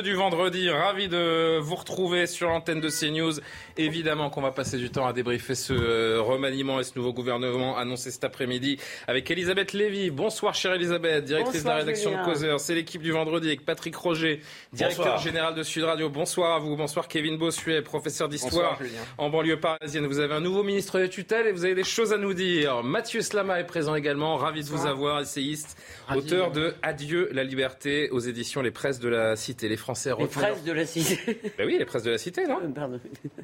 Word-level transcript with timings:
Du 0.00 0.14
vendredi, 0.14 0.70
ravi 0.70 1.06
de 1.06 1.58
vous 1.58 1.74
retrouver 1.74 2.26
sur 2.26 2.48
l'antenne 2.48 2.80
de 2.80 2.88
CNews. 2.88 3.34
Évidemment 3.76 4.30
qu'on 4.30 4.40
va 4.40 4.50
passer 4.50 4.78
du 4.78 4.88
temps 4.88 5.06
à 5.06 5.12
débriefer 5.12 5.54
ce 5.54 5.74
euh, 5.74 6.22
remaniement 6.22 6.80
et 6.80 6.82
ce 6.82 6.92
nouveau 6.96 7.12
gouvernement 7.12 7.76
annoncé 7.76 8.10
cet 8.10 8.24
après-midi 8.24 8.78
avec 9.06 9.30
Elisabeth 9.30 9.74
Lévy. 9.74 10.10
Bonsoir 10.10 10.54
chère 10.54 10.72
Elisabeth, 10.72 11.26
directrice 11.26 11.64
de 11.64 11.68
la 11.68 11.74
rédaction 11.74 12.10
de 12.10 12.24
Causeur. 12.24 12.58
C'est 12.58 12.74
l'équipe 12.74 13.02
du 13.02 13.12
vendredi 13.12 13.48
avec 13.48 13.66
Patrick 13.66 13.94
Roger, 13.94 14.40
directeur 14.72 15.18
général 15.18 15.54
de 15.54 15.62
Sud 15.62 15.82
Radio. 15.82 16.08
Bonsoir 16.08 16.54
à 16.54 16.58
vous. 16.58 16.74
Bonsoir 16.74 17.06
Kevin 17.06 17.36
Bossuet, 17.36 17.82
professeur 17.82 18.30
d'histoire 18.30 18.78
en 19.18 19.28
banlieue 19.28 19.60
parisienne. 19.60 20.06
Vous 20.06 20.20
avez 20.20 20.32
un 20.32 20.40
nouveau 20.40 20.62
ministre 20.62 21.00
de 21.00 21.06
tutelle 21.06 21.48
et 21.48 21.52
vous 21.52 21.66
avez 21.66 21.74
des 21.74 21.84
choses 21.84 22.14
à 22.14 22.16
nous 22.16 22.32
dire. 22.32 22.82
Mathieu 22.82 23.20
Slama 23.20 23.60
est 23.60 23.66
présent 23.66 23.94
également. 23.94 24.36
Ravi 24.36 24.64
de 24.64 24.68
vous 24.68 24.86
avoir, 24.86 25.20
essayiste, 25.20 25.76
auteur 26.16 26.50
de 26.50 26.72
Adieu 26.80 27.28
la 27.32 27.44
liberté 27.44 28.08
aux 28.08 28.20
éditions 28.20 28.62
Les 28.62 28.70
Presses 28.70 28.98
de 28.98 29.10
la 29.10 29.36
Cité. 29.36 29.68
Les 29.68 29.81
Français 29.82 30.10
Les 30.18 30.26
presses 30.26 30.62
de 30.64 30.72
la 30.72 30.86
cité. 30.86 31.18
Ben 31.58 31.66
oui, 31.66 31.76
les 31.78 31.84
presses 31.84 32.02
de 32.04 32.10
la 32.12 32.18
Cité, 32.18 32.46
non 32.46 32.60
Pardon. 32.74 32.98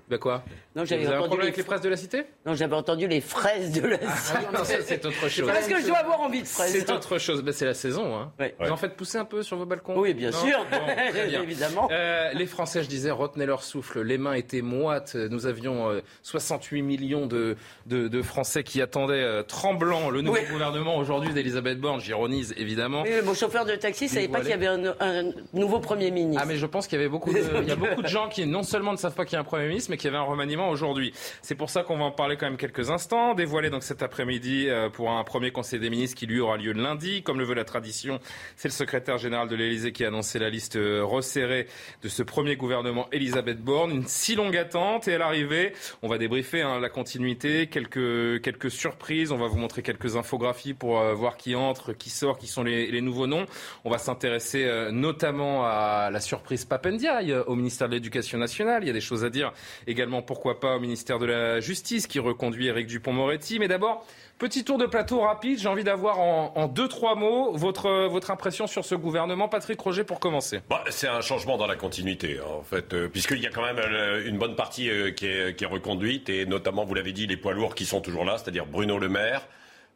Ben 0.09 0.19
quoi 0.19 0.43
Non, 0.75 0.83
Vous 0.83 0.89
j'avais 0.89 1.05
avez 1.07 1.15
un 1.15 1.19
entendu 1.19 1.29
problème 1.29 1.41
les 1.41 1.47
avec 1.49 1.57
les 1.59 1.63
presses 1.65 1.81
de 1.81 1.89
la 1.89 1.97
Cité 1.97 2.25
Non, 2.47 2.55
j'avais 2.55 2.75
entendu 2.75 3.07
les 3.09 3.21
fraises 3.21 3.73
de 3.73 3.87
la 3.87 3.99
cité. 3.99 4.39
Non, 4.53 4.65
ça, 4.65 4.75
c'est 4.85 5.05
autre 5.05 5.29
chose. 5.29 5.47
Parce 5.47 5.67
que 5.67 5.81
je 5.81 5.87
dois 5.87 5.99
avoir 5.99 6.21
envie 6.21 6.43
de 6.43 6.47
fraises. 6.47 6.73
C'est 6.73 6.91
autre 6.91 7.19
chose. 7.19 7.43
Ben, 7.43 7.53
c'est 7.53 7.67
la 7.67 7.75
saison. 7.75 8.17
Hein. 8.17 8.33
Ouais. 8.39 8.55
Vous 8.61 8.71
en 8.71 8.77
faites 8.77 8.95
pousser 8.97 9.19
un 9.19 9.25
peu 9.25 9.43
sur 9.43 9.57
vos 9.57 9.67
balcons 9.67 9.99
Oui, 9.99 10.15
bien 10.15 10.31
Non 10.31 10.39
sûr. 10.39 10.65
Bon, 10.71 10.79
très 10.87 11.27
bien. 11.29 11.43
Évidemment. 11.43 11.89
Euh, 11.91 12.33
les 12.33 12.47
Français, 12.47 12.83
je 12.83 12.89
disais, 12.89 13.11
retenaient 13.11 13.47
leur 13.47 13.63
souffle. 13.63 14.01
Les 14.03 14.19
mains 14.19 14.35
étaient 14.35 14.63
moites. 14.63 15.15
Nous 15.17 15.47
avions 15.47 15.91
euh, 15.91 16.01
68 16.23 16.83
millions 16.83 17.27
de, 17.27 17.57
de, 17.87 18.09
de 18.09 18.23
Français 18.23 18.63
qui 18.63 18.81
attendaient 18.81 19.15
euh, 19.23 19.43
tremblants 19.43 20.11
le 20.11 20.21
nouveau 20.23 20.39
Oui. 20.39 20.47
gouvernement 20.51 20.97
aujourd'hui 20.97 21.33
d'Elisabeth 21.33 21.79
Borne. 21.81 22.01
J'ironise 22.01 22.55
évidemment. 22.57 23.03
Oui, 23.03 23.11
mon 23.25 23.35
chauffeur 23.35 23.65
de 23.65 23.75
taxi 23.75 24.05
ne 24.05 24.09
savait 24.11 24.29
pas 24.29 24.41
qu'il 24.41 24.51
y 24.51 24.53
avait 24.53 24.67
un, 24.67 24.95
un 25.01 25.31
nouveau 25.53 25.81
Premier 25.81 26.11
ministre. 26.11 26.28
Ah 26.37 26.45
mais 26.45 26.57
je 26.57 26.67
pense 26.67 26.87
qu'il 26.87 26.99
y 26.99 27.01
avait 27.01 27.11
beaucoup 27.11 27.33
de, 27.33 27.39
il 27.63 27.69
y 27.69 27.73
a 27.73 27.77
beaucoup 27.77 28.03
de 28.03 28.09
gens 28.09 28.29
qui 28.29 28.47
non 28.47 28.63
seulement 28.63 28.93
ne 28.93 28.97
savent 28.97 29.15
pas 29.15 29.25
qu'il 29.25 29.35
y 29.35 29.37
a 29.37 29.41
un 29.41 29.45
Premier 29.45 29.69
ministre, 29.69 29.91
mais 29.91 29.97
qu'il 29.97 30.07
y 30.07 30.09
avait 30.09 30.23
un 30.23 30.27
remaniement 30.27 30.69
aujourd'hui. 30.71 31.13
C'est 31.43 31.55
pour 31.55 31.71
ça 31.71 31.83
qu'on 31.83 31.97
va 31.97 32.05
en 32.05 32.11
parler 32.11 32.37
quand 32.37 32.47
même 32.47 32.57
quelques 32.57 32.91
instants. 32.91 33.35
Dévoilé 33.35 33.71
donc 33.71 33.83
cet 33.83 34.03
après-midi 34.03 34.69
euh, 34.69 34.89
pour 34.89 35.11
un 35.11 35.25
premier 35.25 35.51
Conseil 35.51 35.81
des 35.81 35.91
ministres 35.91 36.19
qui 36.19 36.27
lui 36.27 36.41
aura 36.41 36.57
lieu 36.57 36.73
lundi, 36.73 37.23
comme 37.23 37.39
le 37.39 37.45
veut 37.45 37.55
la 37.55 37.65
tradition. 37.65 38.21
C'est 38.57 38.69
le 38.69 38.73
secrétaire 38.73 39.19
général 39.19 39.49
de 39.49 39.57
l'Élysée 39.57 39.93
qui 39.93 40.05
a 40.05 40.09
annoncé 40.09 40.39
la 40.39 40.51
liste 40.51 40.77
euh, 40.77 41.05
resserrée 41.05 41.67
de 42.03 42.09
ce 42.09 42.23
premier 42.23 42.57
gouvernement 42.57 43.09
Elisabeth 43.13 43.61
Borne. 43.61 43.91
Une 43.91 44.07
si 44.07 44.35
longue 44.35 44.57
attente 44.57 45.09
et 45.09 45.15
à 45.15 45.19
l'arrivée, 45.19 45.73
on 46.03 46.09
va 46.09 46.19
débriefer 46.19 46.63
hein, 46.63 46.81
la 46.81 46.89
continuité, 46.89 47.67
quelques 47.67 48.43
quelques 48.43 48.71
surprises. 48.71 49.33
On 49.33 49.39
va 49.39 49.47
vous 49.47 49.59
montrer 49.59 49.83
quelques 49.83 50.17
infographies 50.17 50.75
pour 50.75 51.01
euh, 51.01 51.15
voir 51.15 51.37
qui 51.37 51.55
entre, 51.55 51.93
qui 51.93 52.11
sort, 52.11 52.39
qui 52.39 52.47
sont 52.47 52.63
les, 52.63 52.99
nouveaux 53.01 53.27
noms. 53.27 53.47
On 53.85 53.91
va 53.91 53.99
s'intéresser 53.99 54.69
notamment 54.91 55.65
à 55.65 56.11
la 56.11 56.18
surprise 56.21 56.65
Papendiaï 56.65 57.33
euh, 57.33 57.45
au 57.45 57.55
ministère 57.55 57.89
de 57.89 57.95
l'Éducation 57.95 58.39
nationale. 58.39 58.83
Il 58.83 58.87
y 58.87 58.91
a 58.91 58.93
des 58.93 59.01
choses 59.01 59.25
à 59.25 59.31
dire 59.31 59.53
également, 59.87 60.23
pourquoi 60.23 60.61
pas, 60.61 60.77
au 60.77 60.81
ministère 60.81 61.19
de 61.19 61.27
la 61.27 61.61
Justice 61.61 62.07
qui 62.07 62.19
reconduit 62.19 62.67
Éric 62.67 62.87
Dupont-Moretti. 62.87 63.59
Mais 63.59 63.69
d'abord, 63.69 64.07
petit 64.39 64.65
tour 64.65 64.79
de 64.79 64.87
plateau 64.87 65.21
rapide. 65.21 65.59
J'ai 65.59 65.69
envie 65.69 65.85
d'avoir 65.85 66.21
en, 66.21 66.69
deux, 66.69 66.89
trois 66.89 67.15
mots 67.15 67.53
votre, 67.55 68.31
impression 68.31 68.67
sur 68.67 68.85
ce 68.85 68.95
gouvernement. 68.95 69.49
Patrick 69.49 69.81
Roger 69.81 70.05
pour 70.05 70.21
commencer. 70.21 70.61
Bah, 70.69 70.85
c'est 70.91 71.09
un 71.09 71.21
changement 71.21 71.57
dans 71.57 71.67
la 71.67 71.77
continuité, 71.77 72.39
hein, 72.39 72.49
en 72.59 72.63
fait, 72.63 72.93
euh, 72.95 73.09
puisqu'il 73.09 73.41
y 73.41 73.47
a 73.47 73.51
quand 73.51 73.65
même 73.65 73.79
euh, 73.79 74.27
une 74.27 74.39
bonne 74.39 74.57
partie 74.57 74.91
qui, 75.17 75.27
est, 75.27 75.57
qui 75.57 75.65
est 75.65 75.69
reconduite, 75.69 76.29
et 76.29 76.47
notamment, 76.47 76.85
vous 76.85 76.95
l'avez 76.95 77.13
dit, 77.13 77.27
les 77.27 77.37
poids 77.37 77.53
lourds 77.53 77.75
qui 77.75 77.87
sont 77.87 78.01
toujours 78.01 78.25
là, 78.25 78.39
c'est-à-dire 78.39 78.67
Bruno 78.67 78.99
Le 78.99 79.09
Maire, 79.09 79.47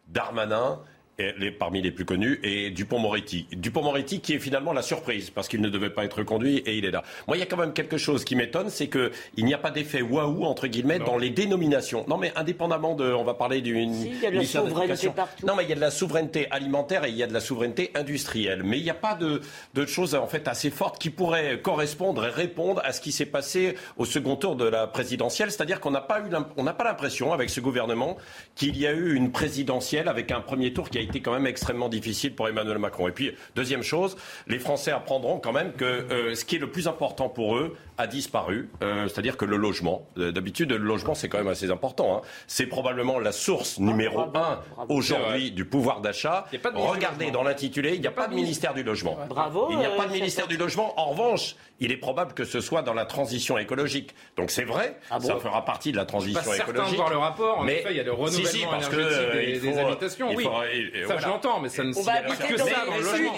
Darmanin, 0.08 0.80
les, 1.18 1.50
parmi 1.50 1.82
les 1.82 1.90
plus 1.90 2.04
connus, 2.04 2.40
et 2.42 2.70
Dupont-Moretti. 2.70 3.46
Dupont-Moretti 3.52 4.20
qui 4.20 4.34
est 4.34 4.38
finalement 4.38 4.72
la 4.72 4.82
surprise, 4.82 5.30
parce 5.30 5.48
qu'il 5.48 5.60
ne 5.60 5.68
devait 5.68 5.90
pas 5.90 6.04
être 6.04 6.18
reconduit, 6.18 6.58
et 6.58 6.76
il 6.78 6.84
est 6.84 6.90
là. 6.90 7.02
Moi, 7.28 7.36
il 7.36 7.40
y 7.40 7.42
a 7.42 7.46
quand 7.46 7.56
même 7.56 7.72
quelque 7.72 7.96
chose 7.96 8.24
qui 8.24 8.34
m'étonne, 8.34 8.70
c'est 8.70 8.88
qu'il 8.88 9.44
n'y 9.44 9.54
a 9.54 9.58
pas 9.58 9.70
d'effet 9.70 10.02
waouh, 10.02 10.44
entre 10.44 10.66
guillemets, 10.66 10.98
dans 10.98 11.18
les 11.18 11.30
dénominations. 11.30 12.04
Non, 12.08 12.16
mais 12.16 12.32
indépendamment 12.36 12.94
de... 12.94 13.12
On 13.12 13.24
va 13.24 13.34
parler 13.34 13.60
d'une... 13.60 13.94
Si, 13.94 14.08
il 14.08 14.20
y 14.20 14.26
a 14.26 14.30
de 14.30 14.36
la 14.36 14.44
souveraineté 14.44 15.10
partout. 15.10 15.46
Non, 15.46 15.54
mais 15.56 15.64
il 15.64 15.68
y 15.68 15.72
a 15.72 15.76
de 15.76 15.80
la 15.80 15.90
souveraineté 15.90 16.50
alimentaire 16.50 17.04
et 17.04 17.10
il 17.10 17.16
y 17.16 17.22
a 17.22 17.26
de 17.26 17.34
la 17.34 17.40
souveraineté 17.40 17.90
industrielle. 17.94 18.62
Mais 18.64 18.78
il 18.78 18.82
n'y 18.82 18.90
a 18.90 18.94
pas 18.94 19.14
de, 19.14 19.42
de 19.74 19.86
choses 19.86 20.14
en 20.14 20.26
fait 20.26 20.48
assez 20.48 20.70
fortes 20.70 20.98
qui 21.00 21.10
pourraient 21.10 21.60
correspondre 21.60 22.24
et 22.24 22.30
répondre 22.30 22.80
à 22.84 22.92
ce 22.92 23.00
qui 23.00 23.12
s'est 23.12 23.26
passé 23.26 23.74
au 23.96 24.04
second 24.04 24.36
tour 24.36 24.56
de 24.56 24.64
la 24.64 24.86
présidentielle. 24.86 25.50
C'est-à-dire 25.50 25.80
qu'on 25.80 25.90
n'a 25.90 26.00
pas 26.00 26.20
eu, 26.20 26.30
l'im- 26.30 26.48
on 26.56 26.62
n'a 26.62 26.72
pas 26.72 26.84
l'impression 26.84 27.32
avec 27.32 27.50
ce 27.50 27.60
gouvernement 27.60 28.16
qu'il 28.54 28.76
y 28.78 28.86
a 28.86 28.92
eu 28.92 29.14
une 29.14 29.30
présidentielle 29.30 30.08
avec 30.08 30.30
un 30.32 30.40
premier 30.40 30.72
tour 30.72 30.88
qui 30.88 30.98
a 30.98 31.01
été 31.02 31.20
quand 31.20 31.32
même 31.32 31.46
extrêmement 31.46 31.88
difficile 31.88 32.34
pour 32.34 32.48
Emmanuel 32.48 32.78
Macron. 32.78 33.08
Et 33.08 33.12
puis 33.12 33.32
deuxième 33.54 33.82
chose, 33.82 34.16
les 34.46 34.58
Français 34.58 34.90
apprendront 34.90 35.38
quand 35.38 35.52
même 35.52 35.72
que 35.72 35.84
euh, 35.84 36.34
ce 36.34 36.44
qui 36.44 36.56
est 36.56 36.58
le 36.58 36.70
plus 36.70 36.88
important 36.88 37.28
pour 37.28 37.56
eux 37.56 37.76
a 37.98 38.06
disparu. 38.06 38.70
Euh, 38.82 39.08
c'est-à-dire 39.08 39.36
que 39.36 39.44
le 39.44 39.56
logement, 39.56 40.06
euh, 40.18 40.32
d'habitude 40.32 40.70
le 40.72 40.78
logement 40.78 41.14
c'est 41.14 41.28
quand 41.28 41.38
même 41.38 41.48
assez 41.48 41.70
important. 41.70 42.18
hein. 42.18 42.20
C'est 42.46 42.66
probablement 42.66 43.18
la 43.18 43.32
source 43.32 43.78
numéro 43.78 44.26
bravo, 44.26 44.62
un 44.78 44.86
aujourd'hui 44.88 45.50
du 45.50 45.64
pouvoir 45.64 46.00
d'achat. 46.00 46.46
A 46.52 46.68
Regardez 46.92 47.30
dans 47.30 47.42
l'intitulé, 47.42 47.94
il 47.94 48.00
n'y 48.00 48.06
a 48.06 48.12
pas 48.12 48.28
de 48.28 48.34
ministère 48.34 48.74
du 48.74 48.82
logement. 48.82 49.16
Bravo, 49.28 49.68
Il 49.70 49.78
n'y 49.78 49.86
a 49.86 49.90
pas 49.90 50.06
de 50.06 50.12
ministère 50.12 50.48
du 50.48 50.56
logement. 50.56 50.98
En 50.98 51.10
revanche, 51.10 51.56
il 51.84 51.92
est 51.92 51.96
probable 51.96 52.32
que 52.34 52.44
ce 52.44 52.60
soit 52.60 52.82
dans 52.82 52.94
la 52.94 53.04
transition 53.04 53.58
écologique. 53.58 54.14
Donc 54.36 54.50
c'est 54.50 54.64
vrai, 54.64 54.96
Ah 55.10 55.18
bon 55.18 55.26
ça 55.28 55.36
fera 55.38 55.64
partie 55.64 55.92
de 55.92 55.96
la 55.96 56.04
Pas 56.04 56.08
transition 56.12 56.42
certain 56.42 56.66
de 56.66 56.70
écologique. 56.72 56.96
voir 56.96 57.10
le 57.10 57.16
rapport. 57.18 57.58
En 57.58 57.64
Mais- 57.64 57.80
effet, 57.80 57.88
il 57.90 57.96
y 57.96 58.00
a 58.00 58.04
le 58.04 58.10
Si, 58.12 58.16
renouvellement 58.16 58.48
si, 58.50 58.64
parce 58.70 58.88
que, 58.88 58.94
énergétique 58.96 59.20
euh, 59.34 59.60
des, 59.60 59.72
faut- 59.72 59.86
habitations. 59.88 60.30
il 60.30 60.36
oui, 60.36 60.44
faut- 60.44 60.62
et- 60.72 60.78
et 60.94 61.00
ça 61.00 61.06
voilà. 61.06 61.20
je 61.20 61.26
l'entends, 61.28 61.60
mais 61.60 61.68
ça 61.68 61.84
ne 61.84 61.92
On 61.96 62.02
va 62.02 62.20
que 62.22 62.56
ça 62.56 62.64
dans 62.86 62.94
le 62.96 63.02
logement. 63.02 63.34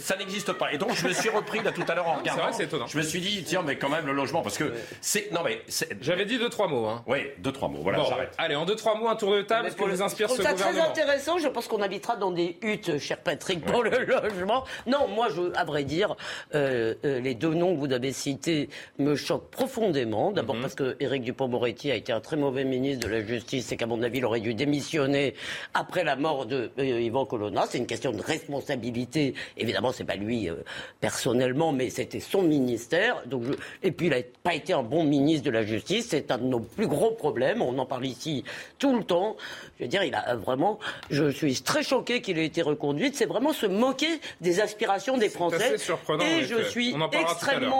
Ça 0.00 0.16
n'existe 0.16 0.52
pas. 0.52 0.72
Et 0.72 0.78
donc 0.78 0.94
je 0.94 1.06
me 1.08 1.12
suis 1.12 1.28
repris 1.28 1.62
là 1.62 1.72
tout 1.72 1.84
à 1.88 1.94
l'heure 1.94 2.08
en 2.08 2.14
regardant. 2.18 2.42
vrai, 2.44 2.52
c'est 2.52 2.64
étonnant. 2.64 2.86
Je 2.86 2.96
me 2.98 3.02
suis 3.02 3.20
dit 3.20 3.42
tiens 3.46 3.62
mais 3.64 3.76
quand 3.76 3.88
même 3.88 4.06
le 4.06 4.12
logement 4.12 4.42
parce 4.42 4.58
que 4.58 4.72
c'est 5.00 5.30
non 5.32 5.40
mais 5.44 5.60
J'avais 6.00 6.24
dit 6.24 6.38
deux 6.38 6.48
trois 6.50 6.68
mots. 6.68 6.86
Hein. 6.86 7.02
oui 7.06 7.20
deux 7.38 7.52
trois 7.52 7.68
mots 7.68 7.80
voilà 7.82 7.98
Bon, 7.98 8.04
j'arrête. 8.08 8.32
allez, 8.38 8.54
en 8.56 8.64
deux 8.64 8.76
trois 8.76 8.94
mots, 8.96 9.08
un 9.08 9.16
tour 9.16 9.32
de 9.34 9.42
table. 9.42 9.70
Ce 9.70 9.76
que 9.76 9.84
vous 9.84 10.02
inspire 10.02 10.28
je 10.28 10.34
ce 10.34 10.38
trouve 10.42 10.46
ça 10.50 10.54
très 10.54 10.68
gouvernement 10.70 10.90
intéressant. 10.90 11.38
Je 11.38 11.48
pense 11.48 11.68
qu'on 11.68 11.82
habitera 11.82 12.16
dans 12.16 12.30
des 12.30 12.56
huttes, 12.62 12.98
cher 12.98 13.18
Patrick, 13.18 13.64
pour 13.64 13.82
le 13.82 13.90
logement. 14.04 14.64
Non, 14.86 15.06
moi, 15.08 15.28
je, 15.34 15.52
à 15.56 15.64
vrai 15.64 15.84
dire, 15.84 16.16
euh, 16.54 16.94
euh, 17.04 17.20
les 17.20 17.34
deux 17.34 17.54
noms 17.54 17.74
vous 17.84 17.92
avez 17.92 18.12
cités 18.12 18.68
me 18.98 19.14
choquent 19.16 19.50
profondément. 19.50 20.28
Mhm. 20.30 20.34
D'abord 20.36 20.56
parce 20.60 20.74
que 20.74 20.96
Éric 21.00 21.22
Dupond-Moretti 21.22 21.90
a 21.90 21.94
été 21.96 22.12
un 22.12 22.20
très 22.20 22.36
mauvais 22.36 22.64
ministre 22.64 23.06
de 23.06 23.12
la 23.12 23.24
Justice 23.24 23.70
et 23.72 23.76
qu'à 23.76 23.86
mon 23.86 24.02
avis, 24.02 24.18
il 24.18 24.24
aurait 24.24 24.40
dû 24.40 24.54
démissionner 24.54 25.34
après 25.74 26.04
la 26.04 26.16
mort 26.16 26.46
de 26.46 26.70
euh, 26.78 27.00
Yvan 27.00 27.26
Colonna. 27.26 27.66
C'est 27.68 27.78
une 27.78 27.86
question 27.86 28.12
de 28.12 28.22
responsabilité. 28.22 29.34
Évidemment, 29.56 29.92
c'est 29.92 30.04
pas 30.04 30.16
lui 30.16 30.48
euh, 30.48 30.54
personnellement, 31.00 31.72
mais 31.72 31.90
c'était 31.90 32.20
son 32.20 32.42
ministère. 32.42 33.22
Donc, 33.26 33.42
je- 33.44 33.52
Et 33.82 33.90
puis, 33.92 34.06
il 34.06 34.10
n'a 34.10 34.18
pas 34.42 34.54
été 34.54 34.72
un 34.72 34.82
bon 34.82 35.04
ministre 35.04 35.44
de 35.44 35.50
la 35.50 35.64
Justice. 35.64 36.06
C'est 36.10 36.30
un 36.30 36.38
de 36.38 36.44
nos 36.44 36.60
plus 36.60 36.86
gros 36.86 37.10
problèmes. 37.10 37.60
On 37.62 37.76
en 37.78 37.86
parle 37.86 38.06
ici 38.06 38.44
tout 38.78 38.96
le 38.96 39.04
temps. 39.04 39.36
Je 39.78 39.84
veux 39.84 39.88
dire, 39.88 40.02
il 40.04 40.14
a 40.14 40.34
vraiment. 40.36 40.78
Je 41.10 41.30
suis 41.30 41.54
très 41.62 41.82
choqué 41.82 42.20
qu'il 42.22 42.38
ait 42.38 42.46
été 42.46 42.62
reconduit. 42.62 43.10
C'est 43.12 43.26
vraiment 43.26 43.52
se 43.52 43.66
moquer 43.66 44.20
des 44.40 44.60
aspirations 44.60 45.18
des 45.18 45.28
Français. 45.28 45.56
assez 45.74 45.78
surprenant, 45.78 46.24
en 46.24 46.26
Et 46.38 46.44
je 46.44 46.62
suis 46.62 46.92
On 46.94 47.00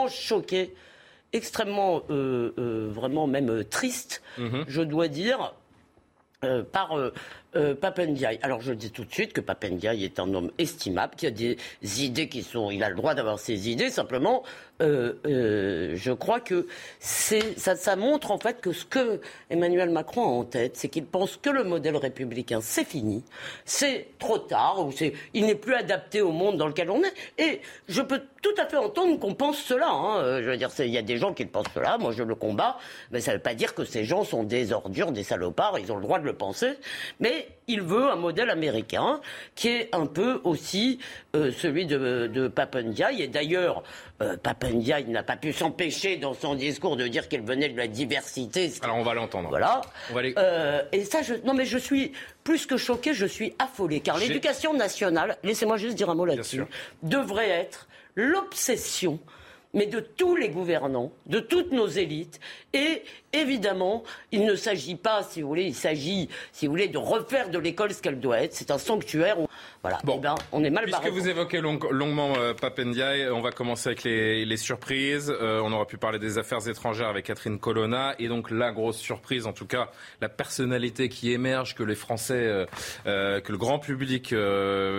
extrêmement 0.03 0.07
choqué, 0.07 0.73
extrêmement, 1.33 2.01
euh, 2.09 2.53
euh, 2.57 2.89
vraiment 2.91 3.27
même 3.27 3.49
euh, 3.49 3.63
triste, 3.63 4.21
Mhm. 4.37 4.65
je 4.67 4.81
dois 4.81 5.07
dire, 5.07 5.53
par 6.71 6.91
euh. 7.55 7.75
Alors 8.41 8.61
je 8.61 8.73
dis 8.73 8.91
tout 8.91 9.05
de 9.05 9.11
suite 9.11 9.33
que 9.33 9.41
Papendiaï 9.41 10.03
est 10.03 10.19
un 10.19 10.33
homme 10.33 10.51
estimable, 10.57 11.13
qui 11.15 11.27
a 11.27 11.31
des 11.31 11.57
idées 11.99 12.27
qui 12.27 12.43
sont... 12.43 12.71
Il 12.71 12.83
a 12.83 12.89
le 12.89 12.95
droit 12.95 13.13
d'avoir 13.13 13.39
ses 13.39 13.69
idées, 13.69 13.89
simplement, 13.89 14.43
euh, 14.81 15.13
euh, 15.25 15.93
je 15.95 16.11
crois 16.11 16.39
que 16.41 16.67
ça, 16.99 17.75
ça 17.75 17.95
montre 17.95 18.31
en 18.31 18.37
fait 18.37 18.59
que 18.59 18.73
ce 18.73 18.83
que 18.85 19.21
Emmanuel 19.49 19.89
Macron 19.89 20.23
a 20.23 20.27
en 20.27 20.43
tête, 20.43 20.75
c'est 20.75 20.89
qu'il 20.89 21.05
pense 21.05 21.37
que 21.37 21.49
le 21.49 21.63
modèle 21.63 21.95
républicain, 21.95 22.59
c'est 22.61 22.83
fini, 22.83 23.23
c'est 23.63 24.07
trop 24.19 24.37
tard, 24.37 24.85
ou 24.85 24.91
il 25.33 25.45
n'est 25.45 25.55
plus 25.55 25.75
adapté 25.75 26.21
au 26.21 26.31
monde 26.31 26.57
dans 26.57 26.67
lequel 26.67 26.89
on 26.89 27.01
est. 27.03 27.13
Et 27.37 27.61
je 27.87 28.01
peux 28.01 28.21
tout 28.41 28.53
à 28.57 28.65
fait 28.65 28.77
entendre 28.77 29.17
qu'on 29.19 29.33
pense 29.33 29.57
cela. 29.57 29.89
hein. 29.89 30.19
Euh, 30.19 30.41
Je 30.43 30.49
veux 30.49 30.57
dire, 30.57 30.69
il 30.79 30.89
y 30.89 30.97
a 30.97 31.01
des 31.01 31.17
gens 31.17 31.33
qui 31.33 31.43
le 31.43 31.49
pensent 31.49 31.65
cela, 31.73 31.97
moi 31.97 32.11
je 32.11 32.23
le 32.23 32.35
combats, 32.35 32.77
mais 33.11 33.21
ça 33.21 33.31
ne 33.31 33.37
veut 33.37 33.41
pas 33.43 33.55
dire 33.55 33.73
que 33.73 33.85
ces 33.85 34.03
gens 34.03 34.23
sont 34.23 34.43
des 34.43 34.73
ordures, 34.73 35.11
des 35.11 35.23
salopards, 35.23 35.79
ils 35.79 35.91
ont 35.91 35.95
le 35.95 36.01
droit 36.01 36.19
de 36.19 36.25
le 36.25 36.33
penser, 36.33 36.73
mais 37.19 37.44
il 37.67 37.81
veut 37.81 38.09
un 38.11 38.15
modèle 38.15 38.49
américain 38.49 39.21
qui 39.55 39.69
est 39.69 39.89
un 39.93 40.05
peu 40.05 40.39
aussi 40.43 40.99
euh, 41.35 41.51
celui 41.51 41.85
de, 41.85 42.27
de 42.27 42.47
Papendiaï. 42.47 43.21
Et 43.21 43.27
d'ailleurs, 43.27 43.83
euh, 44.21 44.37
Papendiaï 44.37 45.05
n'a 45.05 45.23
pas 45.23 45.35
pu 45.37 45.51
s'empêcher 45.51 46.17
dans 46.17 46.33
son 46.33 46.55
discours 46.55 46.95
de 46.95 47.07
dire 47.07 47.27
qu'il 47.27 47.41
venait 47.41 47.69
de 47.69 47.77
la 47.77 47.87
diversité. 47.87 48.71
Alors 48.81 48.97
on 48.97 49.03
va 49.03 49.13
l'entendre. 49.13 49.49
Voilà. 49.49 49.81
Euh, 50.15 50.83
et 50.91 51.05
ça, 51.05 51.21
je... 51.21 51.33
non 51.43 51.53
mais 51.53 51.65
je 51.65 51.77
suis 51.77 52.11
plus 52.43 52.65
que 52.65 52.77
choqué, 52.77 53.13
je 53.13 53.25
suis 53.25 53.53
affolé, 53.59 53.99
car 53.99 54.17
l'éducation 54.17 54.73
nationale, 54.73 55.37
laissez-moi 55.43 55.77
juste 55.77 55.95
dire 55.95 56.09
un 56.09 56.15
mot 56.15 56.25
là-dessus, 56.25 56.63
devrait 57.01 57.49
être 57.49 57.87
l'obsession 58.15 59.19
mais 59.75 59.85
de 59.85 59.99
tous 59.99 60.37
les 60.37 60.49
gouvernants, 60.49 61.11
de 61.27 61.39
toutes 61.39 61.73
nos 61.73 61.87
élites. 61.87 62.39
Et 62.73 63.03
évidemment, 63.39 64.03
il 64.31 64.45
ne 64.45 64.55
s'agit 64.55 64.95
pas, 64.95 65.23
si 65.23 65.41
vous 65.41 65.47
voulez, 65.47 65.65
il 65.65 65.75
s'agit, 65.75 66.29
si 66.51 66.65
vous 66.65 66.71
voulez, 66.71 66.87
de 66.87 66.97
refaire 66.97 67.49
de 67.49 67.59
l'école 67.59 67.93
ce 67.93 68.01
qu'elle 68.01 68.19
doit 68.19 68.41
être. 68.41 68.53
C'est 68.53 68.71
un 68.71 68.77
sanctuaire. 68.77 69.37
Voilà. 69.81 69.99
Bon, 70.03 70.15
eh 70.17 70.21
ben, 70.21 70.35
on 70.51 70.63
est 70.63 70.69
mal 70.71 70.85
Puisque 70.85 71.09
vous 71.09 71.29
évoquez 71.29 71.61
longuement 71.61 72.33
euh, 72.37 72.53
on 73.31 73.41
va 73.41 73.51
commencer 73.51 73.89
avec 73.89 74.03
les, 74.03 74.57
surprises. 74.57 75.29
Euh, 75.29 75.61
on 75.63 75.71
aura 75.71 75.85
pu 75.85 75.97
parler 75.97 76.17
des 76.17 76.37
affaires 76.37 76.67
étrangères 76.67 77.07
avec 77.07 77.25
Catherine 77.25 77.59
Colonna. 77.59 78.15
Et 78.17 78.27
donc, 78.27 78.49
la 78.49 78.71
grosse 78.71 78.97
surprise, 78.97 79.45
en 79.45 79.53
tout 79.53 79.67
cas, 79.67 79.91
la 80.21 80.29
personnalité 80.29 81.09
qui 81.09 81.31
émerge, 81.31 81.75
que 81.75 81.83
les 81.83 81.95
Français, 81.95 82.65
euh, 83.05 83.39
que 83.41 83.51
le 83.51 83.57
grand 83.57 83.79
public 83.79 84.33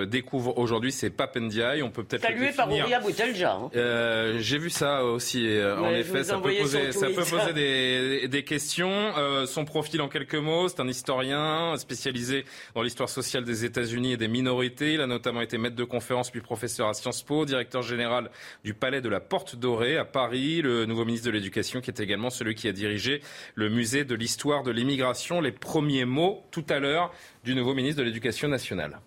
découvre 0.06 0.58
aujourd'hui, 0.58 0.92
c'est 0.92 1.10
Papendiaï. 1.10 1.82
On 1.82 1.90
peut 1.90 2.04
peut-être. 2.04 2.22
Salué 2.22 2.52
par 2.52 2.70
Ouria 2.70 3.00
Boutelja. 3.00 3.58
Hein. 3.74 4.36
J'ai 4.38 4.58
vu 4.58 4.70
ça 4.70 5.04
aussi. 5.04 5.48
en 5.60 5.90
effet, 5.90 6.22
ça 6.22 6.38
peut 6.38 6.52
poser, 6.60 6.92
ça 6.92 7.06
peut 7.08 7.24
poser 7.24 7.52
des, 7.52 8.25
des 8.28 8.44
questions. 8.44 9.46
son 9.46 9.64
profil 9.64 10.00
en 10.00 10.08
quelques 10.08 10.34
mots, 10.34 10.68
c'est 10.68 10.80
un 10.80 10.88
historien 10.88 11.76
spécialisé 11.76 12.44
dans 12.74 12.82
l'histoire 12.82 13.08
sociale 13.08 13.44
des 13.44 13.64
États-Unis 13.64 14.12
et 14.12 14.16
des 14.16 14.28
minorités 14.28 14.76
il 14.84 15.00
a 15.00 15.06
notamment 15.06 15.40
été 15.40 15.58
maître 15.58 15.76
de 15.76 15.84
conférence 15.84 16.30
puis 16.30 16.40
professeur 16.40 16.88
à 16.88 16.94
Sciences 16.94 17.22
Po, 17.22 17.44
directeur 17.44 17.82
général 17.82 18.30
du 18.64 18.74
Palais 18.74 19.00
de 19.00 19.08
la 19.08 19.20
Porte 19.20 19.56
Dorée 19.56 19.96
à 19.96 20.04
Paris, 20.04 20.62
le 20.62 20.86
nouveau 20.86 21.04
ministre 21.04 21.26
de 21.26 21.32
l'Éducation 21.32 21.80
qui 21.80 21.90
est 21.90 22.00
également 22.00 22.30
celui 22.30 22.54
qui 22.54 22.68
a 22.68 22.72
dirigé 22.72 23.20
le 23.54 23.68
musée 23.68 24.04
de 24.04 24.14
l'histoire 24.14 24.62
de 24.62 24.70
l'immigration. 24.70 25.40
Les 25.40 25.52
premiers 25.52 26.04
mots 26.04 26.42
tout 26.50 26.64
à 26.68 26.78
l'heure 26.78 27.12
du 27.44 27.54
nouveau 27.54 27.74
ministre 27.74 28.00
de 28.00 28.06
l'Éducation 28.06 28.48
nationale. 28.48 29.00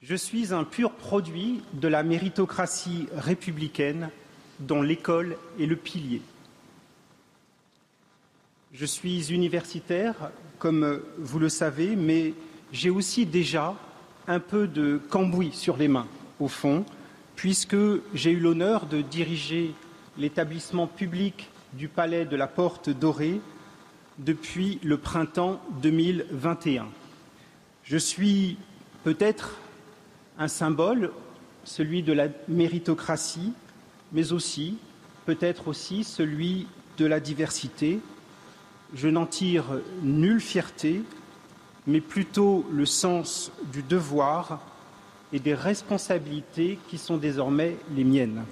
Je 0.00 0.14
suis 0.14 0.54
un 0.54 0.64
pur 0.64 0.92
produit 0.92 1.62
de 1.74 1.88
la 1.88 2.02
méritocratie 2.02 3.06
républicaine 3.14 4.10
dont 4.58 4.82
l'école 4.82 5.36
est 5.58 5.66
le 5.66 5.76
pilier. 5.76 6.22
Je 8.72 8.86
suis 8.86 9.32
universitaire, 9.32 10.30
comme 10.60 11.02
vous 11.18 11.40
le 11.40 11.48
savez, 11.48 11.96
mais 11.96 12.34
j'ai 12.70 12.88
aussi 12.88 13.26
déjà 13.26 13.74
un 14.28 14.38
peu 14.38 14.68
de 14.68 15.00
cambouis 15.10 15.50
sur 15.52 15.76
les 15.76 15.88
mains, 15.88 16.06
au 16.38 16.46
fond, 16.46 16.84
puisque 17.34 17.76
j'ai 18.14 18.30
eu 18.30 18.38
l'honneur 18.38 18.86
de 18.86 19.00
diriger 19.00 19.74
l'établissement 20.18 20.86
public 20.86 21.50
du 21.72 21.88
Palais 21.88 22.24
de 22.24 22.36
la 22.36 22.46
Porte 22.46 22.90
Dorée 22.90 23.40
depuis 24.18 24.78
le 24.84 24.98
printemps 24.98 25.60
2021. 25.82 26.86
Je 27.82 27.96
suis 27.96 28.56
peut-être 29.02 29.58
un 30.38 30.46
symbole, 30.46 31.10
celui 31.64 32.04
de 32.04 32.12
la 32.12 32.28
méritocratie, 32.46 33.52
mais 34.12 34.30
aussi, 34.30 34.78
peut-être 35.26 35.66
aussi, 35.66 36.04
celui 36.04 36.68
de 36.98 37.06
la 37.06 37.18
diversité. 37.18 37.98
Je 38.94 39.08
n'en 39.08 39.26
tire 39.26 39.64
nulle 40.02 40.40
fierté, 40.40 41.02
mais 41.86 42.00
plutôt 42.00 42.66
le 42.72 42.86
sens 42.86 43.52
du 43.72 43.82
devoir 43.82 44.60
et 45.32 45.38
des 45.38 45.54
responsabilités 45.54 46.78
qui 46.88 46.98
sont 46.98 47.16
désormais 47.16 47.76
les 47.94 48.04
miennes. 48.04 48.44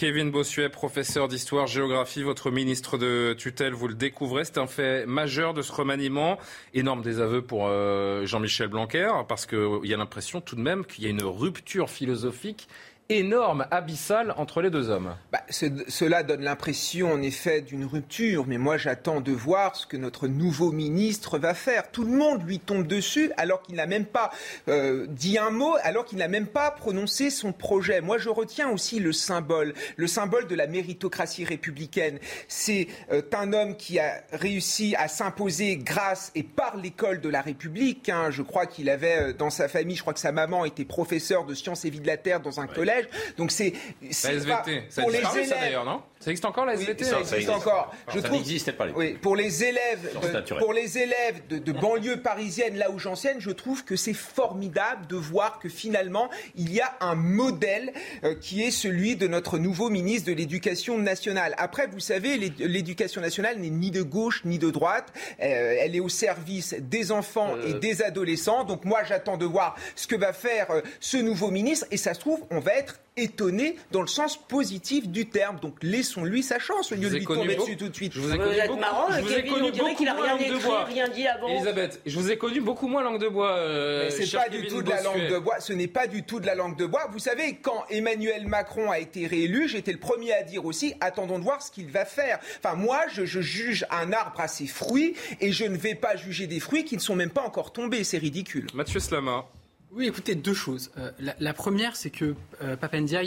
Kevin 0.00 0.30
Bossuet, 0.30 0.70
professeur 0.70 1.28
d'histoire-géographie, 1.28 2.22
votre 2.22 2.50
ministre 2.50 2.96
de 2.96 3.34
tutelle, 3.36 3.74
vous 3.74 3.86
le 3.86 3.94
découvrez, 3.94 4.46
c'est 4.46 4.56
un 4.56 4.66
fait 4.66 5.04
majeur 5.04 5.52
de 5.52 5.60
ce 5.60 5.70
remaniement. 5.70 6.38
Énorme 6.72 7.02
désaveu 7.02 7.42
pour 7.42 7.66
euh, 7.68 8.24
Jean-Michel 8.24 8.68
Blanquer, 8.68 9.10
parce 9.28 9.44
qu'il 9.44 9.84
y 9.84 9.92
a 9.92 9.98
l'impression 9.98 10.40
tout 10.40 10.56
de 10.56 10.62
même 10.62 10.86
qu'il 10.86 11.04
y 11.04 11.06
a 11.06 11.10
une 11.10 11.22
rupture 11.22 11.90
philosophique 11.90 12.66
énorme, 13.10 13.66
abyssale 13.70 14.32
entre 14.36 14.62
les 14.62 14.70
deux 14.70 14.88
hommes. 14.88 15.16
Bah, 15.32 15.40
cela 15.50 16.22
donne 16.22 16.42
l'impression 16.42 17.12
en 17.12 17.22
effet 17.22 17.60
d'une 17.60 17.84
rupture, 17.84 18.46
mais 18.46 18.56
moi 18.56 18.76
j'attends 18.76 19.20
de 19.20 19.32
voir 19.32 19.74
ce 19.74 19.86
que 19.86 19.96
notre 19.96 20.28
nouveau 20.28 20.70
ministre 20.70 21.38
va 21.38 21.54
faire. 21.54 21.90
Tout 21.90 22.04
le 22.04 22.12
monde 22.12 22.46
lui 22.46 22.60
tombe 22.60 22.86
dessus 22.86 23.32
alors 23.36 23.62
qu'il 23.62 23.74
n'a 23.74 23.86
même 23.86 24.04
pas 24.04 24.30
euh, 24.68 25.06
dit 25.08 25.38
un 25.38 25.50
mot, 25.50 25.74
alors 25.82 26.04
qu'il 26.04 26.18
n'a 26.18 26.28
même 26.28 26.46
pas 26.46 26.70
prononcé 26.70 27.30
son 27.30 27.52
projet. 27.52 28.00
Moi 28.00 28.18
je 28.18 28.28
retiens 28.28 28.70
aussi 28.70 29.00
le 29.00 29.12
symbole, 29.12 29.74
le 29.96 30.06
symbole 30.06 30.46
de 30.46 30.54
la 30.54 30.68
méritocratie 30.68 31.44
républicaine. 31.44 32.18
C'est 32.46 32.86
euh, 33.12 33.22
un 33.40 33.52
homme 33.54 33.76
qui 33.76 33.98
a 33.98 34.22
réussi 34.32 34.94
à 34.96 35.08
s'imposer 35.08 35.78
grâce 35.78 36.30
et 36.34 36.42
par 36.42 36.76
l'école 36.76 37.20
de 37.20 37.28
la 37.28 37.40
République. 37.40 38.08
Hein. 38.08 38.30
Je 38.30 38.42
crois 38.42 38.66
qu'il 38.66 38.90
avait 38.90 39.30
euh, 39.30 39.32
dans 39.32 39.50
sa 39.50 39.66
famille, 39.66 39.96
je 39.96 40.02
crois 40.02 40.12
que 40.14 40.20
sa 40.20 40.32
maman 40.32 40.64
était 40.64 40.84
professeure 40.84 41.46
de 41.46 41.54
sciences 41.54 41.84
et 41.84 41.90
vie 41.90 42.00
de 42.00 42.06
la 42.06 42.16
terre 42.16 42.40
dans 42.40 42.60
un 42.60 42.66
collège. 42.66 42.99
Donc 43.36 43.52
c'est 43.52 43.72
la 44.02 44.32
SVT, 44.32 44.84
ça 44.88 45.02
pour 45.02 45.10
les 45.10 45.18
élèves. 45.18 45.48
Ça 45.48 45.56
d'ailleurs, 45.56 45.84
non? 45.84 46.02
Ça 46.20 46.30
existe 46.30 46.44
encore 46.44 46.66
la 46.66 46.74
SVT 46.74 47.04
Ça 47.04 47.20
existe 47.20 47.48
encore. 47.48 47.94
Je 48.08 48.20
ça 48.20 48.28
trouve. 48.28 48.42
pas. 48.76 48.86
Oui, 48.94 49.14
pour 49.14 49.36
les 49.36 49.64
élèves, 49.64 50.12
de, 50.20 50.58
pour 50.58 50.74
les 50.74 50.98
élèves 50.98 51.40
de, 51.48 51.56
de 51.56 51.72
banlieue 51.72 52.18
parisienne, 52.18 52.76
là 52.76 52.90
où 52.90 52.98
j'enseigne, 52.98 53.38
je 53.40 53.50
trouve 53.50 53.84
que 53.84 53.96
c'est 53.96 54.12
formidable 54.12 55.06
de 55.06 55.16
voir 55.16 55.58
que 55.58 55.70
finalement 55.70 56.28
il 56.56 56.72
y 56.74 56.80
a 56.80 56.94
un 57.00 57.14
modèle 57.14 57.92
euh, 58.24 58.34
qui 58.34 58.62
est 58.62 58.70
celui 58.70 59.16
de 59.16 59.26
notre 59.26 59.56
nouveau 59.58 59.88
ministre 59.88 60.28
de 60.28 60.34
l'Éducation 60.34 60.98
nationale. 60.98 61.54
Après, 61.56 61.86
vous 61.86 62.00
savez, 62.00 62.36
l'éducation 62.36 63.22
nationale 63.22 63.58
n'est 63.58 63.70
ni 63.70 63.90
de 63.90 64.02
gauche 64.02 64.42
ni 64.44 64.58
de 64.58 64.70
droite. 64.70 65.12
Euh, 65.40 65.76
elle 65.78 65.96
est 65.96 66.00
au 66.00 66.10
service 66.10 66.74
des 66.78 67.12
enfants 67.12 67.56
et 67.66 67.72
euh. 67.72 67.78
des 67.78 68.02
adolescents. 68.02 68.64
Donc 68.64 68.84
moi, 68.84 69.04
j'attends 69.04 69.38
de 69.38 69.46
voir 69.46 69.74
ce 69.96 70.06
que 70.06 70.16
va 70.16 70.34
faire 70.34 70.66
ce 71.00 71.16
nouveau 71.16 71.50
ministre. 71.50 71.86
Et 71.90 71.96
ça 71.96 72.12
se 72.12 72.20
trouve, 72.20 72.44
on 72.50 72.60
va 72.60 72.74
être 72.74 72.89
étonné 73.16 73.76
dans 73.90 74.00
le 74.00 74.06
sens 74.06 74.36
positif 74.36 75.08
du 75.08 75.28
terme. 75.28 75.58
Donc 75.60 75.76
laissons-lui 75.82 76.42
sa 76.42 76.58
chance 76.58 76.92
au 76.92 76.94
lieu 76.94 77.10
de 77.10 77.16
lui 77.16 77.26
tomber 77.26 77.56
dessus 77.56 77.76
tout 77.76 77.88
de 77.88 77.94
suite. 77.94 78.12
Je 78.14 78.20
vous 78.20 78.32
ai 78.32 78.38
connu 78.38 78.56
beaucoup, 78.66 78.80
marrant, 78.80 79.10
je 79.10 79.20
vous 79.20 79.32
ai 79.32 79.44
connu 79.44 79.70
beaucoup 79.72 80.04
moins 80.04 80.26
langue 80.26 80.48
de 80.48 80.62
bois. 80.62 80.84
Rien 80.84 81.08
dit 81.08 81.26
avant. 81.26 81.48
Elisabeth, 81.48 82.00
je 82.06 82.18
vous 82.18 82.30
ai 82.30 82.38
connu 82.38 82.60
beaucoup 82.60 82.88
moins 82.88 83.02
langue 83.02 83.20
de 83.20 83.28
bois. 83.28 83.56
Euh, 83.56 84.10
c'est 84.10 84.30
pas 84.36 84.48
du 84.48 84.66
tout 84.66 84.82
de 84.82 84.90
la 84.90 85.02
langue 85.02 85.28
de 85.28 85.38
bois. 85.38 85.60
Ce 85.60 85.72
n'est 85.72 85.88
pas 85.88 86.06
du 86.06 86.22
tout 86.22 86.40
de 86.40 86.46
la 86.46 86.54
langue 86.54 86.76
de 86.76 86.86
bois. 86.86 87.08
Vous 87.12 87.18
savez, 87.18 87.56
quand 87.56 87.84
Emmanuel 87.90 88.46
Macron 88.46 88.90
a 88.90 88.98
été 88.98 89.26
réélu, 89.26 89.68
j'étais 89.68 89.92
le 89.92 89.98
premier 89.98 90.32
à 90.32 90.42
dire 90.42 90.64
aussi 90.64 90.94
attendons 91.00 91.38
de 91.38 91.44
voir 91.44 91.62
ce 91.62 91.70
qu'il 91.70 91.90
va 91.90 92.04
faire. 92.04 92.38
Enfin, 92.62 92.74
moi, 92.76 93.02
je, 93.12 93.24
je 93.24 93.40
juge 93.40 93.86
un 93.90 94.12
arbre 94.12 94.40
à 94.40 94.48
ses 94.48 94.66
fruits 94.66 95.14
et 95.40 95.52
je 95.52 95.64
ne 95.64 95.76
vais 95.76 95.94
pas 95.94 96.16
juger 96.16 96.46
des 96.46 96.60
fruits 96.60 96.84
qui 96.84 96.96
ne 96.96 97.00
sont 97.00 97.16
même 97.16 97.30
pas 97.30 97.42
encore 97.42 97.72
tombés. 97.72 98.04
C'est 98.04 98.18
ridicule. 98.18 98.66
Mathieu 98.74 99.00
Slama. 99.00 99.46
Oui, 99.92 100.06
écoutez, 100.06 100.36
deux 100.36 100.54
choses. 100.54 100.92
Euh, 100.98 101.10
la, 101.40 101.52
première, 101.52 101.96
c'est 101.96 102.10
que 102.10 102.36
euh, 102.62 102.76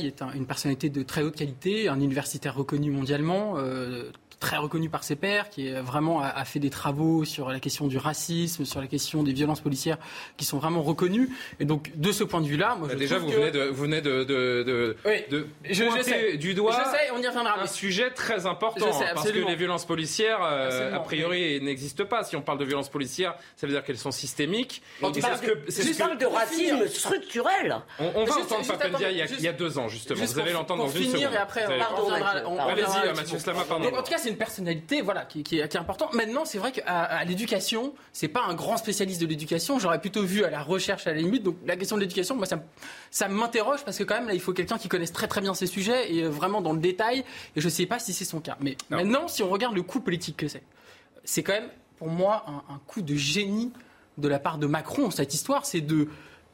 est 0.05 0.22
une 0.34 0.46
personnalité 0.46 0.89
de 0.89 1.03
très 1.03 1.22
haute 1.22 1.36
qualité, 1.36 1.89
un 1.89 2.00
universitaire 2.00 2.55
reconnu 2.55 2.89
mondialement, 2.89 3.55
euh, 3.58 4.12
très 4.43 4.57
reconnu 4.57 4.89
par 4.89 5.05
ses 5.05 5.15
pairs, 5.15 5.50
qui 5.50 5.69
est 5.69 5.79
vraiment 5.79 6.21
a, 6.21 6.43
fait 6.43 6.59
des 6.59 6.69
travaux 6.69 7.23
sur 7.23 7.50
la 7.50 7.62
question 7.62 7.88
du 7.88 7.97
racisme, 7.97 8.65
sur 8.65 8.81
la 8.81 8.88
question 8.88 9.23
des 9.23 9.31
violences 9.31 9.62
policières, 9.62 9.97
qui 10.35 10.43
sont 10.43 10.57
vraiment 10.57 10.83
reconnus. 10.83 11.29
Et 11.62 11.65
donc, 11.65 11.91
de 11.95 12.12
ce 12.12 12.25
point 12.25 12.41
de 12.41 12.47
vue-là, 12.47 12.75
moi, 12.77 12.89
je 12.91 12.95
déjà 12.95 13.19
vous, 13.19 13.29
venez 13.29 13.51
de, 13.51 13.63
vous 13.63 13.83
venez 13.83 14.01
de, 14.01 14.25
de, 14.25 14.63
de, 14.67 14.97
de 15.31 15.47
je, 15.63 16.35
du 16.35 16.53
doigt 16.55 16.73
je 16.73 16.91
sais, 16.91 17.12
on 17.15 17.21
y 17.21 17.27
reviendra. 17.27 17.57
un 17.62 17.67
sujet 17.67 18.12
très 18.12 18.45
important, 18.45 18.91
parce 19.13 19.31
que 19.31 19.39
les 19.39 19.55
violences 19.55 19.85
policières, 19.85 20.39
euh, 20.43 20.93
a 20.93 21.00
priori, 21.00 21.62
n'existent 21.62 22.05
pas. 22.05 22.25
Si 22.25 22.35
on 22.35 22.41
parle 22.41 22.57
de 22.57 22.65
violences 22.65 22.89
policières, 22.89 23.35
ça 23.55 23.65
veut 23.65 23.71
dire 23.71 23.83
qu'elles 23.85 23.97
sont 23.97 24.12
systémiques. 24.12 24.81
On 25.01 25.09
parle 25.13 25.39
de, 25.39 26.19
de 26.19 26.25
racisme 26.25 26.85
structurel. 26.88 27.77
On, 27.97 28.25
va 28.25 28.35
entendre 28.35 28.67
Papendia 28.67 29.09
il, 29.09 29.25
il, 29.39 29.41
y 29.41 29.47
a 29.47 29.53
deux 29.53 29.77
ans, 29.77 29.88
justement. 29.88 30.25
Vous 30.25 30.39
allez 30.39 30.51
l'entendre 30.51 30.83
dans 30.83 30.89
une 30.89 31.05
seconde. 31.05 31.33
Et 31.33 31.38
après, 31.38 31.63
Allez-y, 31.63 33.15
Mathieu 33.15 33.39
Slama, 33.39 33.63
pardon. 33.63 33.88
En 33.88 34.03
tout 34.03 34.12
cas, 34.12 34.17
c'est 34.17 34.32
une 34.33 34.37
personnalité 34.37 35.01
voilà, 35.01 35.25
qui, 35.25 35.43
qui, 35.43 35.59
est, 35.59 35.75
important. 35.75 36.09
Maintenant, 36.13 36.45
c'est 36.45 36.57
vrai 36.57 36.71
qu'à 36.71 36.83
à, 36.85 37.23
l'éducation, 37.23 37.93
c'est 38.11 38.27
pas 38.27 38.43
un 38.43 38.53
grand 38.53 38.77
spécialiste 38.77 39.21
de 39.21 39.27
l'éducation. 39.27 39.79
J'aurais 39.79 40.01
plutôt 40.01 40.23
vu 40.23 40.43
à 40.43 40.49
la 40.49 40.61
recherche 40.61 41.07
à 41.07 41.13
la 41.13 41.19
limite. 41.19 41.43
Donc 41.43 41.57
la 41.65 41.75
question 41.75 41.95
de 41.95 42.01
l'éducation, 42.01 42.35
moi, 42.35 42.45
ça, 42.45 42.61
ça 43.11 43.27
m'interroge 43.27 43.85
parce 43.85 43.97
que 43.97 44.03
quand 44.03 44.15
même, 44.15 44.27
là, 44.27 44.33
il 44.33 44.41
faut 44.41 44.53
quelqu'un 44.53 44.77
qui 44.77 44.89
connaisse 44.89 45.11
très 45.11 45.27
très 45.27 45.41
bien 45.41 45.53
ces 45.53 45.67
sujets 45.67 46.13
et 46.13 46.23
euh, 46.23 46.29
vraiment 46.29 46.61
dans 46.61 46.73
le 46.73 46.79
détail. 46.79 47.23
Et 47.55 47.61
je 47.61 47.69
sais 47.69 47.85
pas 47.85 47.99
si 47.99 48.13
c'est 48.13 48.25
son 48.25 48.39
cas. 48.39 48.57
Mais 48.59 48.75
maintenant, 48.89 49.27
si 49.27 49.43
on 49.43 49.49
regarde 49.49 49.75
le 49.75 49.83
coup 49.83 49.99
politique 49.99 50.37
que 50.37 50.47
c'est, 50.47 50.63
c'est 51.23 51.43
quand 51.43 51.53
même 51.53 51.69
pour 51.97 52.09
moi 52.09 52.45
un, 52.47 52.73
un 52.73 52.79
coup 52.87 53.01
de 53.01 53.15
génie 53.15 53.71
de 54.17 54.27
la 54.27 54.39
part 54.39 54.57
de 54.57 54.67
Macron. 54.67 55.11
Cette 55.11 55.33
histoire, 55.33 55.65
c'est 55.65 55.81
de 55.81 56.07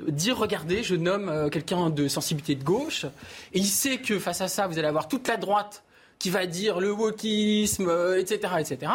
dire 0.07 0.37
regardez, 0.37 0.83
je 0.83 0.95
nomme 0.95 1.29
euh, 1.29 1.49
quelqu'un 1.49 1.89
de 1.89 2.07
sensibilité 2.07 2.55
de 2.55 2.63
gauche, 2.63 3.05
et 3.53 3.59
il 3.59 3.65
sait 3.65 3.97
que 3.97 4.19
face 4.19 4.41
à 4.41 4.47
ça, 4.47 4.67
vous 4.67 4.77
allez 4.79 4.87
avoir 4.87 5.07
toute 5.07 5.27
la 5.27 5.37
droite 5.37 5.83
qui 6.19 6.29
va 6.29 6.45
dire 6.45 6.79
le 6.79 6.91
wokisme, 6.91 7.89
etc., 8.17 8.53
etc. 8.59 8.91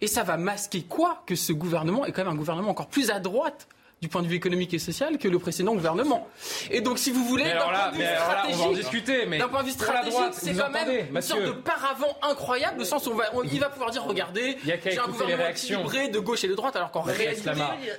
Et 0.00 0.06
ça 0.06 0.22
va 0.22 0.36
masquer 0.36 0.82
quoi 0.82 1.22
Que 1.26 1.34
ce 1.34 1.52
gouvernement 1.52 2.04
est 2.04 2.12
quand 2.12 2.24
même 2.24 2.34
un 2.34 2.36
gouvernement 2.36 2.70
encore 2.70 2.88
plus 2.88 3.10
à 3.10 3.18
droite 3.18 3.66
du 4.02 4.08
point 4.08 4.22
de 4.22 4.26
vue 4.26 4.36
économique 4.36 4.74
et 4.74 4.78
social 4.78 5.16
que 5.16 5.26
le 5.26 5.38
précédent 5.38 5.74
gouvernement. 5.74 6.28
Et 6.70 6.82
donc, 6.82 6.98
si 6.98 7.10
vous 7.10 7.24
voulez, 7.24 7.44
d'un 7.44 7.60
point 7.60 7.90
de 7.90 7.96
vue 7.96 8.04
stratégique, 8.04 9.38
d'un 9.38 9.48
point 9.48 9.62
de 9.62 9.66
vue 9.66 9.72
stratégique, 9.72 10.32
c'est 10.32 10.54
quand 10.54 10.70
même 10.70 11.06
une 11.14 11.22
sorte 11.22 11.42
de 11.42 11.52
paravent 11.52 12.18
incroyable, 12.22 12.82
au 12.82 12.84
sens 12.84 13.06
où 13.06 13.12
on 13.12 13.14
va, 13.14 13.24
il 13.50 13.58
va 13.58 13.70
pouvoir 13.70 13.90
dire, 13.90 14.04
regardez, 14.04 14.58
j'ai 14.64 14.98
un 14.98 15.06
gouvernement 15.06 15.48
équilibré 15.48 16.08
de 16.08 16.18
gauche 16.18 16.44
et 16.44 16.48
de 16.48 16.54
droite, 16.54 16.76
alors 16.76 16.90
qu'en 16.90 17.00
réalité, 17.00 17.40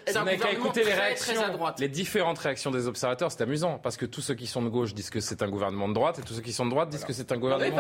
c'est 0.06 0.18
un 0.18 0.24
gouvernement 0.24 0.72
les 0.76 0.84
très, 0.84 1.16
très 1.16 1.38
à 1.44 1.50
droite. 1.50 1.80
Les 1.80 1.90
différentes 1.90 2.38
réactions 2.38 2.70
des 2.70 2.88
observateurs, 2.88 3.32
c'est 3.32 3.42
amusant, 3.42 3.80
parce 3.82 3.98
que 3.98 4.06
tous 4.06 4.22
ceux 4.22 4.36
qui 4.36 4.46
sont 4.46 4.62
de 4.62 4.70
gauche 4.70 4.94
disent 4.94 5.10
que 5.10 5.20
c'est 5.20 5.42
un 5.42 5.50
gouvernement 5.50 5.90
de 5.90 5.96
droite, 5.96 6.20
et 6.20 6.22
tous 6.22 6.36
ceux 6.36 6.42
qui 6.42 6.54
sont 6.54 6.66
de 6.66 6.72
droite 6.72 6.90
disent 6.90 7.06
que 7.06 7.14
c'est 7.14 7.32
un 7.32 7.38
gouvernement 7.38 7.76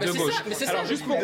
de, 0.00 0.10
gauche. 0.10 0.34
Alors, 0.68 0.86
juste 0.86 1.04
pour, 1.04 1.18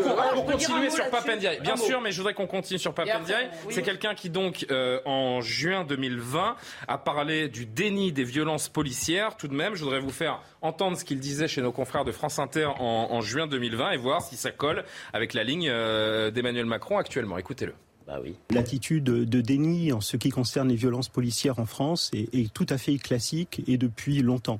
continuer 0.44 0.90
sur 0.90 1.08
Papendiaï, 1.08 1.60
bien 1.60 1.76
sûr, 1.76 2.02
mais 2.02 2.12
je 2.12 2.18
voudrais 2.18 2.34
qu'on 2.34 2.46
continue 2.46 2.78
sur 2.78 2.92
Papendiaï. 2.92 3.48
C'est 3.70 3.82
quelqu'un 3.82 4.14
qui, 4.14 4.28
donc, 4.28 4.66
euh, 4.70 5.00
en 5.06 5.40
juin 5.40 5.84
2020, 5.84 6.17
2020 6.18 6.56
a 6.86 6.98
parlé 6.98 7.48
du 7.48 7.66
déni 7.66 8.12
des 8.12 8.24
violences 8.24 8.68
policières. 8.68 9.36
Tout 9.36 9.48
de 9.48 9.54
même, 9.54 9.74
je 9.74 9.84
voudrais 9.84 10.00
vous 10.00 10.10
faire 10.10 10.40
entendre 10.62 10.96
ce 10.96 11.04
qu'il 11.04 11.20
disait 11.20 11.48
chez 11.48 11.62
nos 11.62 11.72
confrères 11.72 12.04
de 12.04 12.12
France 12.12 12.38
Inter 12.38 12.68
en, 12.78 13.20
juin 13.20 13.46
2020 13.46 13.92
et 13.92 13.96
voir 13.96 14.22
si 14.22 14.36
ça 14.36 14.50
colle 14.50 14.84
avec 15.12 15.34
la 15.34 15.44
ligne 15.44 15.68
euh, 15.68 16.30
d'Emmanuel 16.30 16.66
Macron 16.66 16.98
actuellement. 16.98 17.38
Écoutez-le. 17.38 17.74
Bah 18.08 18.18
oui. 18.22 18.34
L'attitude 18.50 19.04
de 19.04 19.40
déni 19.42 19.92
en 19.92 20.00
ce 20.00 20.16
qui 20.16 20.30
concerne 20.30 20.68
les 20.68 20.76
violences 20.76 21.10
policières 21.10 21.58
en 21.58 21.66
France 21.66 22.10
est, 22.14 22.34
est 22.34 22.52
tout 22.52 22.66
à 22.70 22.78
fait 22.78 22.96
classique 22.96 23.62
et 23.66 23.76
depuis 23.76 24.22
longtemps 24.22 24.58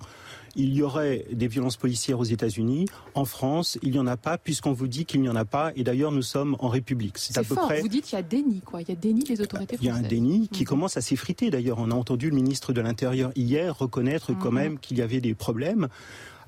il 0.58 0.74
y 0.74 0.82
aurait 0.82 1.24
des 1.32 1.46
violences 1.46 1.76
policières 1.76 2.18
aux 2.18 2.24
États-Unis. 2.24 2.86
En 3.14 3.24
France, 3.24 3.78
il 3.82 3.92
n'y 3.92 3.98
en 3.98 4.06
a 4.08 4.16
pas, 4.16 4.38
puisqu'on 4.38 4.72
vous 4.72 4.88
dit 4.88 5.04
qu'il 5.04 5.20
n'y 5.20 5.28
en 5.28 5.36
a 5.36 5.44
pas. 5.44 5.72
Et 5.76 5.84
d'ailleurs, 5.84 6.10
nous 6.10 6.22
sommes 6.22 6.56
en 6.58 6.68
République. 6.68 7.16
C'est 7.16 7.38
à 7.38 7.44
peu 7.44 7.54
fort. 7.54 7.72
Vous 7.80 7.88
dites 7.88 8.04
qu'il 8.06 8.16
y 8.16 8.20
a 8.20 8.22
déni, 8.22 8.60
quoi. 8.60 8.82
Il 8.82 8.88
y 8.88 8.92
a 8.92 8.96
déni 8.96 9.22
des 9.22 9.40
autorités 9.40 9.76
françaises. 9.76 9.80
Il 9.82 9.86
y 9.86 9.90
a 9.90 9.94
un 9.94 10.08
déni 10.08 10.48
qui 10.48 10.62
mhm. 10.62 10.68
commence 10.68 10.96
à 10.96 11.00
s'effriter. 11.00 11.50
D'ailleurs, 11.50 11.78
on 11.78 11.90
a 11.92 11.94
entendu 11.94 12.28
le 12.28 12.34
ministre 12.34 12.72
de 12.72 12.80
l'Intérieur 12.80 13.30
hier 13.36 13.78
reconnaître 13.78 14.32
quand 14.36 14.50
mhm. 14.50 14.58
même 14.58 14.78
qu'il 14.80 14.98
y 14.98 15.02
avait 15.02 15.20
des 15.20 15.34
problèmes 15.34 15.88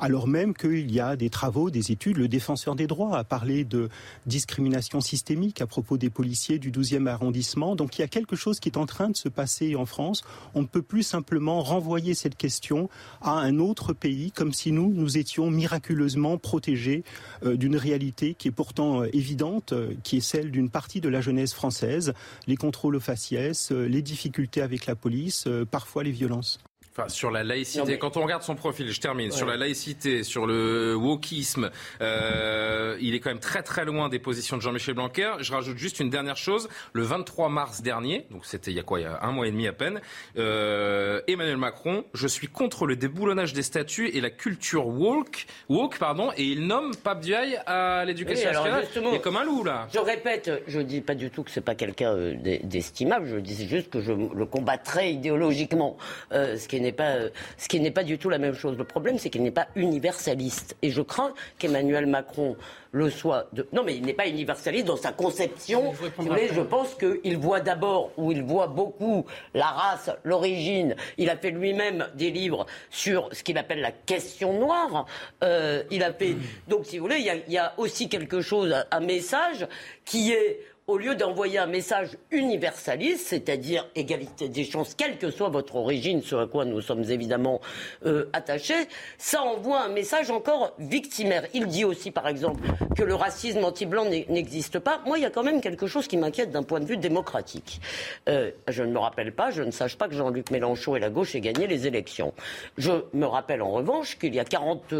alors 0.00 0.26
même 0.26 0.54
qu'il 0.54 0.90
y 0.90 1.00
a 1.00 1.16
des 1.16 1.30
travaux, 1.30 1.70
des 1.70 1.92
études. 1.92 2.16
Le 2.16 2.28
défenseur 2.28 2.74
des 2.74 2.86
droits 2.86 3.18
a 3.18 3.24
parlé 3.24 3.64
de 3.64 3.88
discrimination 4.26 5.00
systémique 5.00 5.60
à 5.60 5.66
propos 5.66 5.98
des 5.98 6.10
policiers 6.10 6.58
du 6.58 6.70
12e 6.70 7.06
arrondissement. 7.06 7.76
Donc 7.76 7.98
il 7.98 8.00
y 8.00 8.04
a 8.04 8.08
quelque 8.08 8.36
chose 8.36 8.60
qui 8.60 8.68
est 8.68 8.78
en 8.78 8.86
train 8.86 9.10
de 9.10 9.16
se 9.16 9.28
passer 9.28 9.76
en 9.76 9.86
France. 9.86 10.22
On 10.54 10.62
ne 10.62 10.66
peut 10.66 10.82
plus 10.82 11.02
simplement 11.02 11.62
renvoyer 11.62 12.14
cette 12.14 12.36
question 12.36 12.88
à 13.20 13.32
un 13.32 13.58
autre 13.58 13.92
pays 13.92 14.32
comme 14.32 14.52
si 14.52 14.72
nous, 14.72 14.92
nous 14.92 15.18
étions 15.18 15.50
miraculeusement 15.50 16.38
protégés 16.38 17.04
euh, 17.44 17.56
d'une 17.56 17.76
réalité 17.76 18.34
qui 18.34 18.48
est 18.48 18.52
pourtant 18.52 19.02
euh, 19.02 19.08
évidente, 19.12 19.72
euh, 19.72 19.92
qui 20.02 20.18
est 20.18 20.20
celle 20.20 20.50
d'une 20.50 20.70
partie 20.70 21.00
de 21.00 21.08
la 21.08 21.20
jeunesse 21.20 21.52
française, 21.52 22.14
les 22.46 22.56
contrôles 22.56 22.96
aux 22.96 23.00
faciès, 23.00 23.70
les 23.70 24.02
difficultés 24.02 24.62
avec 24.62 24.86
la 24.86 24.94
police, 24.94 25.46
parfois 25.70 26.02
les 26.02 26.10
violences. 26.10 26.58
Enfin, 26.92 27.08
sur 27.08 27.30
la 27.30 27.44
laïcité, 27.44 27.98
quand 27.98 28.16
on 28.16 28.22
regarde 28.22 28.42
son 28.42 28.56
profil, 28.56 28.90
je 28.90 29.00
termine, 29.00 29.30
sur 29.30 29.46
la 29.46 29.56
laïcité, 29.56 30.24
sur 30.24 30.44
le 30.44 30.96
wokisme, 30.96 31.70
euh, 32.00 32.96
il 33.00 33.14
est 33.14 33.20
quand 33.20 33.30
même 33.30 33.38
très 33.38 33.62
très 33.62 33.84
loin 33.84 34.08
des 34.08 34.18
positions 34.18 34.56
de 34.56 34.62
Jean-Michel 34.62 34.94
Blanquer. 34.94 35.34
Je 35.38 35.52
rajoute 35.52 35.78
juste 35.78 36.00
une 36.00 36.10
dernière 36.10 36.36
chose. 36.36 36.68
Le 36.92 37.02
23 37.02 37.48
mars 37.48 37.82
dernier, 37.82 38.26
donc 38.32 38.44
c'était 38.44 38.72
il 38.72 38.76
y 38.76 38.80
a 38.80 38.82
quoi, 38.82 38.98
il 38.98 39.04
y 39.04 39.06
a 39.06 39.20
un 39.22 39.30
mois 39.30 39.46
et 39.46 39.52
demi 39.52 39.68
à 39.68 39.72
peine, 39.72 40.00
euh, 40.36 41.20
Emmanuel 41.28 41.58
Macron, 41.58 42.04
je 42.12 42.26
suis 42.26 42.48
contre 42.48 42.86
le 42.86 42.96
déboulonnage 42.96 43.52
des 43.52 43.62
statuts 43.62 44.08
et 44.08 44.20
la 44.20 44.30
culture 44.30 44.88
woke, 44.88 45.46
woke 45.68 45.96
pardon, 45.98 46.32
et 46.36 46.42
il 46.42 46.66
nomme 46.66 46.96
Pape 46.96 47.20
Diaye 47.20 47.56
à 47.66 48.04
l'éducation 48.04 48.50
nationale. 48.50 48.84
Il 48.96 49.14
est 49.14 49.20
comme 49.20 49.36
un 49.36 49.44
loup 49.44 49.62
là. 49.62 49.86
Je 49.94 50.00
répète, 50.00 50.50
je 50.66 50.80
dis 50.80 51.02
pas 51.02 51.14
du 51.14 51.30
tout 51.30 51.44
que 51.44 51.52
c'est 51.52 51.60
pas 51.60 51.76
quelqu'un 51.76 52.14
euh, 52.14 52.34
d'estimable, 52.64 53.28
je 53.28 53.36
dis 53.36 53.68
juste 53.68 53.90
que 53.90 54.00
je 54.00 54.12
le 54.12 54.46
combattrai 54.46 55.12
idéologiquement, 55.12 55.96
euh, 56.32 56.56
ce 56.56 56.66
qui 56.66 56.79
n'est 56.80 56.92
pas, 56.92 57.16
euh, 57.16 57.30
ce 57.56 57.68
qui 57.68 57.80
n'est 57.80 57.90
pas 57.90 58.04
du 58.04 58.18
tout 58.18 58.28
la 58.28 58.38
même 58.38 58.54
chose. 58.54 58.76
Le 58.76 58.84
problème, 58.84 59.18
c'est 59.18 59.30
qu'il 59.30 59.42
n'est 59.42 59.50
pas 59.50 59.68
universaliste. 59.76 60.76
Et 60.82 60.90
je 60.90 61.02
crains 61.02 61.32
qu'Emmanuel 61.58 62.06
Macron 62.06 62.56
le 62.92 63.10
soit. 63.10 63.48
De... 63.52 63.66
Non, 63.72 63.82
mais 63.84 63.96
il 63.96 64.04
n'est 64.04 64.14
pas 64.14 64.26
universaliste 64.26 64.86
dans 64.86 64.96
sa 64.96 65.12
conception. 65.12 65.92
Mais 66.18 66.48
je 66.52 66.60
pense 66.60 66.94
qu'il 66.94 67.36
voit 67.36 67.60
d'abord, 67.60 68.10
ou 68.16 68.32
il 68.32 68.42
voit 68.42 68.66
beaucoup, 68.66 69.26
la 69.54 69.66
race, 69.66 70.10
l'origine. 70.24 70.96
Il 71.18 71.30
a 71.30 71.36
fait 71.36 71.50
lui-même 71.50 72.08
des 72.14 72.30
livres 72.30 72.66
sur 72.90 73.28
ce 73.32 73.42
qu'il 73.42 73.58
appelle 73.58 73.80
la 73.80 73.92
question 73.92 74.58
noire. 74.58 75.06
Euh, 75.44 75.82
il 75.90 76.02
a 76.02 76.12
fait. 76.12 76.36
Donc, 76.68 76.86
si 76.86 76.98
vous 76.98 77.04
voulez, 77.04 77.18
il 77.18 77.26
y 77.26 77.30
a, 77.30 77.36
il 77.36 77.52
y 77.52 77.58
a 77.58 77.74
aussi 77.76 78.08
quelque 78.08 78.40
chose, 78.40 78.74
un 78.90 79.00
message 79.00 79.66
qui 80.04 80.32
est 80.32 80.60
au 80.90 80.98
lieu 80.98 81.14
d'envoyer 81.14 81.58
un 81.58 81.66
message 81.66 82.18
universaliste, 82.32 83.28
c'est-à-dire 83.28 83.86
égalité 83.94 84.48
des 84.48 84.64
chances, 84.64 84.94
quelle 84.94 85.18
que 85.18 85.30
soit 85.30 85.48
votre 85.48 85.76
origine, 85.76 86.20
sur 86.20 86.40
à 86.40 86.48
quoi 86.48 86.64
nous 86.64 86.80
sommes 86.80 87.04
évidemment 87.08 87.60
euh, 88.06 88.28
attachés, 88.32 88.88
ça 89.16 89.42
envoie 89.42 89.82
un 89.82 89.88
message 89.88 90.30
encore 90.30 90.74
victimaire. 90.78 91.46
Il 91.54 91.68
dit 91.68 91.84
aussi, 91.84 92.10
par 92.10 92.26
exemple, 92.26 92.62
que 92.96 93.04
le 93.04 93.14
racisme 93.14 93.62
anti-blanc 93.64 94.06
n'existe 94.06 94.80
pas. 94.80 95.00
Moi, 95.06 95.18
il 95.18 95.22
y 95.22 95.26
a 95.26 95.30
quand 95.30 95.44
même 95.44 95.60
quelque 95.60 95.86
chose 95.86 96.08
qui 96.08 96.16
m'inquiète 96.16 96.50
d'un 96.50 96.64
point 96.64 96.80
de 96.80 96.86
vue 96.86 96.96
démocratique. 96.96 97.80
Euh, 98.28 98.50
je 98.66 98.82
ne 98.82 98.90
me 98.90 98.98
rappelle 98.98 99.32
pas, 99.32 99.52
je 99.52 99.62
ne 99.62 99.70
sache 99.70 99.96
pas 99.96 100.08
que 100.08 100.14
Jean-Luc 100.14 100.50
Mélenchon 100.50 100.96
et 100.96 100.98
la 100.98 101.10
gauche 101.10 101.36
aient 101.36 101.40
gagné 101.40 101.68
les 101.68 101.86
élections. 101.86 102.34
Je 102.78 102.90
me 103.12 103.26
rappelle 103.26 103.62
en 103.62 103.70
revanche 103.70 104.18
qu'il 104.18 104.34
y 104.34 104.40
a 104.40 104.44
40 104.44 104.92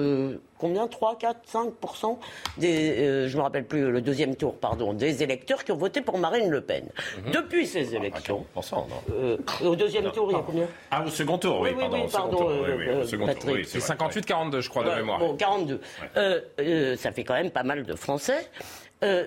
combien 0.61 0.87
3, 0.87 1.17
4, 1.19 1.41
5 1.47 1.73
des, 2.59 2.99
euh, 2.99 3.29
je 3.29 3.37
me 3.37 3.43
rappelle 3.43 3.65
plus, 3.65 3.91
le 3.91 4.01
deuxième 4.01 4.37
tour, 4.37 4.55
pardon, 4.55 4.93
des 4.93 5.23
électeurs 5.23 5.65
qui 5.65 5.73
ont 5.73 5.77
voté 5.77 6.03
pour 6.03 6.19
Marine 6.19 6.51
Le 6.51 6.61
Pen. 6.61 6.85
Mhm. 7.25 7.33
Depuis 7.33 7.67
ces 7.67 7.95
élections. 7.95 8.45
Euh, 9.11 9.39
au 9.65 9.75
deuxième 9.75 10.11
tour, 10.13 10.29
il 10.31 10.37
y 10.37 10.39
a 10.39 10.43
combien 10.45 10.69
Ah, 10.91 11.05
au 11.05 11.09
second 11.09 11.39
tour, 11.39 11.61
oui, 11.61 11.71
pardon. 11.75 12.07
C'est 13.65 13.81
58-42, 13.81 14.61
je 14.61 14.69
crois, 14.69 14.85
de 14.85 14.91
mémoire. 14.91 15.19
Bon, 15.19 15.35
42. 15.35 15.81
Euh, 16.17 16.97
ça 16.97 17.11
fait 17.11 17.25
quand 17.25 17.35
même 17.35 17.51
pas 17.51 17.63
mal 17.65 17.83
de 17.85 17.95
Français. 17.95 18.47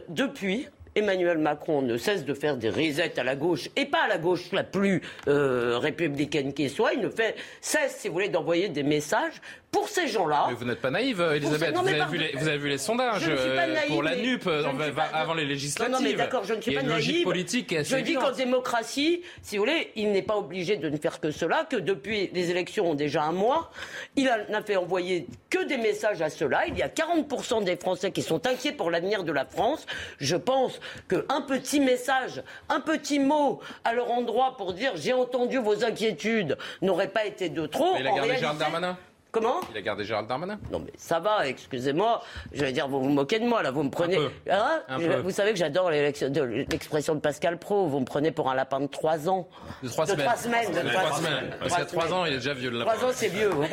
depuis, 0.08 0.68
Emmanuel 0.96 1.40
Macron 1.40 1.82
ne 1.82 1.98
cesse 1.98 2.24
de 2.24 2.36
faire 2.36 2.56
des 2.56 2.70
resets 2.70 3.20
à 3.20 3.24
la 3.24 3.36
gauche, 3.36 3.70
et 3.76 3.86
pas 3.86 4.04
à 4.04 4.08
la 4.08 4.20
gauche 4.20 4.52
la 4.52 4.64
plus 4.64 5.02
républicaine 5.26 6.54
qui 6.54 6.70
soit, 6.70 6.94
il 6.94 7.02
ne 7.02 7.10
fait 7.10 7.36
cesse, 7.62 7.98
si 7.98 8.08
vous 8.08 8.14
voulez, 8.14 8.30
d'envoyer 8.30 8.70
des 8.70 8.84
messages 8.84 9.42
pour 9.74 9.90
ces 9.90 10.08
gens-là. 10.08 10.46
Mais 10.48 10.54
vous 10.54 10.66
n'êtes 10.66 10.80
pas 10.80 10.92
naïve, 10.92 11.20
Elisabeth. 11.20 11.76
vous, 11.76 11.88
avez 11.88 12.06
vu 12.06 12.18
les, 12.18 12.32
vous, 12.38 12.48
avez 12.48 12.58
vu 12.58 12.70
les, 12.70 12.78
sondages 12.78 13.24
euh, 13.28 13.76
pour 13.88 14.04
la 14.04 14.16
NUP 14.16 14.46
euh, 14.48 14.64
avant 15.12 15.34
les 15.34 15.46
législatives. 15.46 15.94
Non, 15.94 16.00
mais 16.00 16.14
d'accord, 16.14 16.44
je 16.46 16.54
ne 16.54 16.62
suis 16.62 16.76
pas 16.76 16.84
naïve. 16.84 17.24
politique 17.24 17.76
je 17.84 17.98
dis 17.98 18.14
qu'en 18.14 18.32
démocratie, 18.32 19.24
si 19.42 19.58
vous 19.58 19.64
voulez, 19.64 19.92
il 19.96 20.12
n'est 20.12 20.22
pas 20.22 20.38
obligé 20.38 20.78
de 20.78 20.90
ne 20.90 20.98
faire 20.98 21.20
que 21.20 21.32
cela, 21.32 21.66
que 21.70 21.76
depuis 21.76 22.30
les 22.34 22.52
élections 22.52 22.92
ont 22.92 22.94
déjà 22.94 23.24
un 23.24 23.32
mois, 23.32 23.72
il 24.16 24.32
n'a 24.50 24.62
fait 24.62 24.76
envoyer 24.76 25.28
que 25.50 25.64
des 25.66 25.78
messages 25.78 26.22
à 26.22 26.30
cela. 26.30 26.68
Il 26.68 26.78
y 26.78 26.84
a 26.84 26.88
40% 26.88 27.64
des 27.64 27.76
Français 27.76 28.12
qui 28.12 28.22
sont 28.22 28.46
inquiets 28.46 28.74
pour 28.74 28.92
l'avenir 28.92 29.24
de 29.24 29.32
la 29.32 29.46
France. 29.46 29.88
Je 30.20 30.36
pense 30.36 30.80
qu'un 31.10 31.42
petit 31.42 31.80
message, 31.80 32.44
un 32.70 32.80
petit 32.80 33.18
mot 33.18 33.60
à 33.84 33.94
leur 33.94 34.12
endroit 34.12 34.56
pour 34.56 34.74
dire 34.74 34.92
j'ai 34.96 35.14
entendu 35.14 35.58
vos 35.58 35.84
inquiétudes 35.84 36.58
n'aurait 36.84 37.08
pas 37.08 37.26
été 37.26 37.50
de 37.50 37.66
trop. 37.66 37.96
Mais 37.96 38.04
la 38.04 38.12
guerre 38.12 38.24
réalité, 38.24 38.48
Darmanin 38.60 38.98
Comment 39.34 39.62
Il 39.72 39.78
a 39.78 39.82
gardé 39.82 40.06
Gérald 40.06 40.28
Darmanin? 40.28 40.60
Non 40.72 40.78
mais 40.80 40.94
ça 40.96 41.20
va, 41.20 41.48
excusez-moi. 41.48 42.22
Je 42.52 42.64
vais 42.64 42.72
dire, 42.72 42.88
vous 42.88 43.02
vous 43.02 43.10
moquez 43.10 43.40
de 43.40 43.46
moi 43.46 43.64
là, 43.64 43.72
vous 43.72 43.82
me 43.82 43.90
prenez. 43.90 44.20
Hein 44.48 44.82
vous 45.24 45.32
savez 45.32 45.54
que 45.54 45.58
j'adore 45.58 45.90
l'expression 45.90 47.16
de 47.16 47.20
Pascal 47.20 47.58
Pro. 47.58 47.88
Vous 47.88 48.00
me 48.00 48.06
prenez 48.06 48.32
pour 48.32 48.52
un 48.52 48.54
lapin 48.54 48.80
de 48.80 48.86
3 48.86 49.30
ans. 49.30 49.50
De 49.82 49.90
3 49.90 50.06
semaines. 50.06 50.18
De 50.20 50.24
3 50.24 50.36
semaines. 50.38 50.72
De 50.72 50.90
3 50.90 51.18
semaines. 51.18 51.58
Parce 51.60 51.76
qu'à 51.76 51.86
3 51.86 52.14
ans, 52.14 52.26
il 52.26 52.34
est 52.34 52.38
déjà 52.38 52.54
vieux 52.54 52.70
le 52.70 52.78
lapin. 52.78 52.94
3 52.94 53.10
ans, 53.10 53.12
c'est 53.12 53.30
vieux, 53.30 53.52
ouais. 53.56 53.70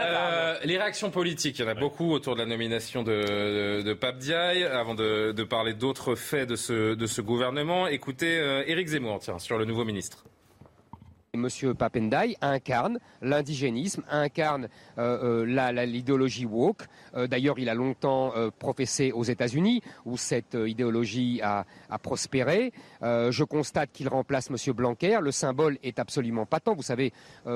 euh, 0.00 0.56
les 0.64 0.76
réactions 0.76 1.10
politiques, 1.10 1.58
il 1.58 1.64
y 1.64 1.64
en 1.64 1.70
a 1.70 1.74
beaucoup 1.74 2.12
autour 2.12 2.34
de 2.34 2.40
la 2.40 2.46
nomination 2.46 3.02
de, 3.02 3.80
de, 3.80 3.94
Pape 3.94 4.18
Diaye. 4.18 4.64
Avant 4.64 4.94
de, 4.94 5.32
de 5.32 5.44
parler 5.44 5.72
d'autres 5.72 6.14
faits 6.14 6.46
de 6.46 6.56
ce, 6.56 6.94
de 6.94 7.06
ce 7.06 7.22
gouvernement, 7.22 7.86
écoutez 7.86 8.38
euh, 8.38 8.64
Éric 8.66 8.88
Zemmour, 8.88 9.20
tiens, 9.20 9.38
sur 9.38 9.56
le 9.56 9.64
nouveau 9.64 9.84
ministre. 9.86 10.24
Monsieur 11.36 11.74
Papendai 11.74 12.36
incarne 12.40 12.98
l'indigénisme, 13.22 14.02
incarne 14.10 14.68
euh, 14.98 15.44
euh, 15.46 15.86
l'idéologie 15.86 16.44
woke. 16.44 16.88
Euh, 17.14 17.28
d'ailleurs, 17.28 17.60
il 17.60 17.68
a 17.68 17.74
longtemps 17.74 18.32
professé 18.58 19.12
aux 19.12 19.22
États-Unis, 19.22 19.80
où 20.04 20.16
cette 20.16 20.54
idéologie 20.54 21.40
a, 21.42 21.64
prospéré. 22.02 22.72
je 23.02 23.44
constate 23.44 23.90
qu'il 23.92 24.08
remplace 24.08 24.50
Monsieur 24.50 24.72
Blanquer. 24.72 25.18
Le 25.22 25.30
symbole 25.30 25.78
est 25.82 25.98
absolument 25.98 26.46
patent. 26.46 26.74
Vous 26.74 26.82
savez, 26.82 27.12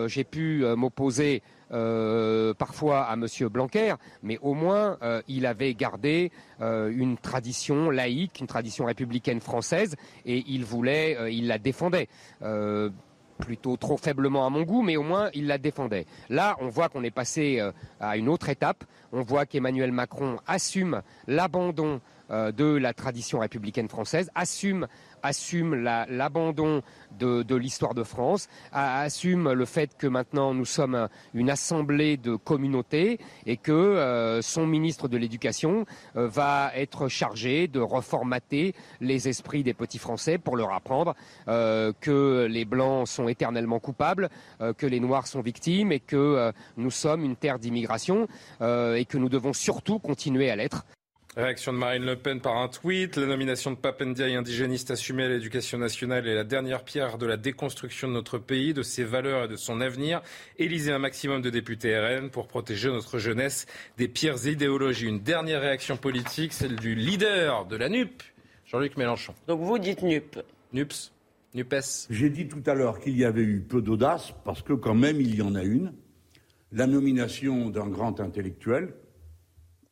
j'ai 0.07 0.25
pu 0.25 0.64
m'opposer 0.76 1.43
parfois 1.71 3.04
à 3.04 3.16
Monsieur 3.16 3.49
Blanquer, 3.49 3.95
mais 4.23 4.38
au 4.43 4.54
moins 4.54 4.99
il 5.28 5.47
avait 5.47 5.75
gardé 5.75 6.31
une 6.61 7.16
tradition 7.16 7.90
laïque, 7.90 8.40
une 8.40 8.47
tradition 8.47 8.85
républicaine 8.85 9.40
française, 9.40 9.97
et 10.26 10.45
il 10.47 10.64
voulait, 10.64 11.33
il 11.33 11.49
la 11.49 11.59
défendait 11.59 12.09
plutôt 13.38 13.76
trop 13.76 13.96
faiblement 13.96 14.46
à 14.46 14.50
mon 14.50 14.62
goût, 14.62 14.82
mais 14.82 14.96
au 14.96 15.02
moins 15.02 15.30
il 15.34 15.46
la 15.46 15.58
défendait. 15.58 16.06
Là, 16.28 16.56
on 16.60 16.68
voit 16.68 16.88
qu'on 16.88 17.02
est 17.04 17.10
passé 17.10 17.58
euh, 17.60 17.72
à 18.00 18.16
une 18.16 18.28
autre 18.28 18.48
étape. 18.48 18.84
On 19.12 19.22
voit 19.22 19.46
qu'Emmanuel 19.46 19.92
Macron 19.92 20.38
assume 20.46 21.02
l'abandon 21.26 22.00
de 22.31 22.76
la 22.76 22.93
tradition 22.95 23.40
républicaine 23.40 23.88
française, 23.88 24.31
assume 24.35 24.87
assume 25.25 25.75
l'abandon 25.75 26.83
de, 27.19 27.54
l'histoire 27.54 27.95
de 27.95 28.02
France, 28.04 28.49
assume 28.73 29.52
le 29.52 29.64
fait 29.64 29.97
que 29.97 30.07
maintenant 30.07 30.54
nous 30.54 30.66
sommes 30.66 31.09
une 31.33 31.50
assemblée 31.50 32.16
de 32.16 32.37
communautés 32.37 33.19
et 33.47 33.57
que 33.57 33.73
euh, 33.73 34.43
son 34.43 34.66
ministre 34.66 35.09
de 35.09 35.16
l'Éducation 35.16 35.87
euh, 36.16 36.28
va 36.28 36.71
être 36.75 37.09
chargé 37.09 37.69
de 37.69 37.81
reformater 37.81 38.75
les 39.00 39.28
esprits 39.28 39.62
des 39.62 39.75
petits 39.75 39.99
Français 39.99 40.37
pour 40.37 40.57
leur 40.57 40.73
apprendre 40.73 41.14
que 41.47 42.47
les 42.50 42.64
Blancs 42.64 43.09
sont 43.09 43.28
éternellement 43.28 43.78
coupables, 43.78 44.28
que 44.76 44.87
les 44.87 45.00
Noirs 45.00 45.26
sont 45.26 45.40
victimes 45.40 45.93
et 45.93 46.00
que 46.00 46.52
nous 46.76 46.90
sommes 46.90 47.25
une 47.25 47.37
terre 47.37 47.59
d'immigration 47.59 48.26
et 48.61 49.07
que 49.09 49.16
nous 49.16 49.28
devons 49.31 49.52
surtout 49.52 49.99
continuer 49.99 50.50
à 50.50 50.57
l'être. 50.57 50.85
Réaction 51.36 51.72
de 51.72 51.78
Marine 51.78 52.06
Le 52.06 52.14
Pen 52.14 52.40
par 52.40 52.58
un 52.58 52.68
tweet. 52.68 53.16
La 53.16 53.26
nomination 53.26 53.72
de 53.72 53.76
Papendia, 53.76 54.26
indigéniste 54.26 54.92
assumé 54.92 55.24
à 55.24 55.28
l'éducation 55.28 55.78
nationale, 55.78 56.28
est 56.28 56.34
la 56.36 56.44
dernière 56.44 56.84
pierre 56.84 57.18
de 57.18 57.26
la 57.26 57.36
déconstruction 57.36 58.06
de 58.06 58.12
notre 58.12 58.38
pays, 58.38 58.72
de 58.72 58.82
ses 58.82 59.02
valeurs 59.02 59.46
et 59.46 59.48
de 59.48 59.56
son 59.56 59.80
avenir. 59.80 60.22
Élisez 60.60 60.92
un 60.92 61.00
maximum 61.00 61.42
de 61.42 61.50
députés 61.50 61.98
RN 61.98 62.30
pour 62.30 62.46
protéger 62.46 62.88
notre 62.88 63.18
jeunesse 63.18 63.66
des 63.98 64.06
pires 64.06 64.46
idéologies. 64.46 65.08
Une 65.08 65.18
dernière 65.18 65.60
réaction 65.60 65.96
politique, 65.96 66.52
celle 66.52 66.76
du 66.76 66.94
leader 66.94 67.66
de 67.66 67.74
la 67.74 67.88
NUP, 67.88 68.22
Jean-Luc 68.66 68.96
Mélenchon. 68.96 69.34
Donc 69.48 69.60
vous 69.60 69.78
dites 69.80 70.02
NUP 70.02 70.38
NUPS 70.72 71.12
NUPES 71.54 72.06
J'ai 72.10 72.30
dit 72.30 72.46
tout 72.46 72.62
à 72.64 72.74
l'heure 72.74 73.00
qu'il 73.00 73.18
y 73.18 73.24
avait 73.24 73.42
eu 73.42 73.58
peu 73.60 73.82
d'audace, 73.82 74.32
parce 74.44 74.62
que 74.62 74.72
quand 74.72 74.94
même 74.94 75.20
il 75.20 75.34
y 75.34 75.42
en 75.42 75.56
a 75.56 75.64
une. 75.64 75.94
La 76.70 76.86
nomination 76.86 77.70
d'un 77.70 77.88
grand 77.88 78.20
intellectuel, 78.20 78.94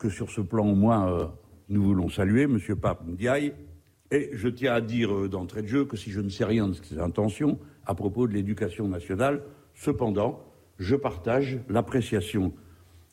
que 0.03 0.11
sur 0.11 0.33
ce 0.33 0.41
plan 0.41 0.67
au 0.67 0.75
moins 0.75 1.09
euh, 1.09 1.27
nous 1.69 1.81
voulons 1.81 2.09
saluer, 2.09 2.43
M. 2.43 2.59
Pape. 2.75 3.05
Et 4.11 4.31
je 4.33 4.49
tiens 4.49 4.75
à 4.75 4.81
dire 4.81 5.15
euh, 5.15 5.29
d'entrée 5.29 5.63
de 5.63 5.69
jeu 5.69 5.85
que 5.85 5.97
si 5.97 6.11
je 6.11 6.21
ne 6.21 6.29
sais 6.29 6.45
rien 6.45 6.67
de 6.67 6.73
ses 6.73 6.99
intentions 6.99 7.61
à 7.87 7.95
propos 7.95 8.27
de 8.27 8.33
l'éducation 8.33 8.89
nationale, 8.89 9.45
cependant, 9.75 10.45
je 10.79 10.97
partage 10.97 11.61
l'appréciation 11.69 12.53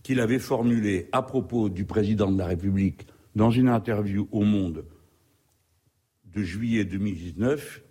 qu'il 0.02 0.20
avait 0.20 0.40
formulée 0.40 1.10
à 1.12 1.22
propos 1.22 1.70
du 1.70 1.86
président 1.86 2.32
de 2.32 2.40
la 2.40 2.48
République 2.48 3.06
dans 3.36 3.52
une 3.52 3.70
interview 3.70 4.28
au 4.32 4.42
Monde 4.42 4.84
de 6.26 6.42
juillet 6.42 6.86
2019. 6.86 7.84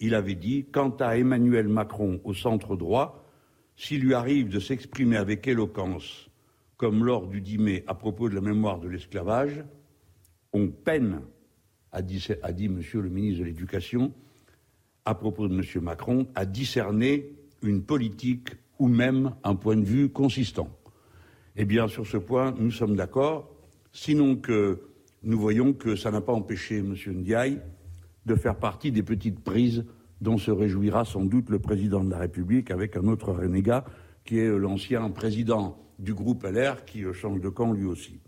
Il 0.00 0.14
avait 0.14 0.34
dit 0.34 0.66
Quant 0.70 0.94
à 1.00 1.16
Emmanuel 1.16 1.68
Macron 1.68 2.20
au 2.24 2.34
centre 2.34 2.76
droit, 2.76 3.24
s'il 3.76 4.02
lui 4.02 4.12
arrive 4.12 4.50
de 4.50 4.60
s'exprimer 4.60 5.16
avec 5.16 5.48
éloquence 5.48 6.28
comme 6.82 7.04
lors 7.04 7.28
du 7.28 7.40
10 7.40 7.58
mai 7.58 7.84
à 7.86 7.94
propos 7.94 8.28
de 8.28 8.34
la 8.34 8.40
mémoire 8.40 8.80
de 8.80 8.88
l'esclavage, 8.88 9.64
on 10.52 10.66
peine, 10.66 11.20
a 11.92 12.02
dit, 12.02 12.26
a 12.42 12.50
Monsieur 12.68 13.00
le 13.00 13.08
ministre 13.08 13.38
de 13.38 13.44
l'Éducation, 13.44 14.12
à 15.04 15.14
propos 15.14 15.46
de 15.46 15.54
M. 15.54 15.62
Macron, 15.80 16.26
à 16.34 16.44
discerner 16.44 17.36
une 17.62 17.84
politique 17.84 18.48
ou 18.80 18.88
même 18.88 19.32
un 19.44 19.54
point 19.54 19.76
de 19.76 19.84
vue 19.84 20.08
consistant. 20.08 20.70
Eh 21.54 21.64
bien, 21.66 21.86
sur 21.86 22.04
ce 22.04 22.16
point, 22.16 22.52
nous 22.58 22.72
sommes 22.72 22.96
d'accord, 22.96 23.48
sinon 23.92 24.34
que 24.34 24.80
nous 25.22 25.38
voyons 25.38 25.74
que 25.74 25.94
ça 25.94 26.10
n'a 26.10 26.20
pas 26.20 26.32
empêché 26.32 26.78
M. 26.78 26.96
Ndiaye 27.06 27.60
de 28.26 28.34
faire 28.34 28.56
partie 28.56 28.90
des 28.90 29.04
petites 29.04 29.38
prises 29.38 29.84
dont 30.20 30.36
se 30.36 30.50
réjouira 30.50 31.04
sans 31.04 31.24
doute 31.24 31.48
le 31.48 31.60
président 31.60 32.02
de 32.02 32.10
la 32.10 32.18
République 32.18 32.72
avec 32.72 32.96
un 32.96 33.06
autre 33.06 33.30
renégat 33.30 33.84
qui 34.24 34.40
est 34.40 34.48
l'ancien 34.48 35.08
président 35.10 35.78
du 36.02 36.14
groupe 36.14 36.44
LR 36.44 36.84
qui 36.84 37.04
change 37.14 37.40
de 37.40 37.48
camp 37.48 37.72
lui 37.72 37.86
aussi. 37.86 38.20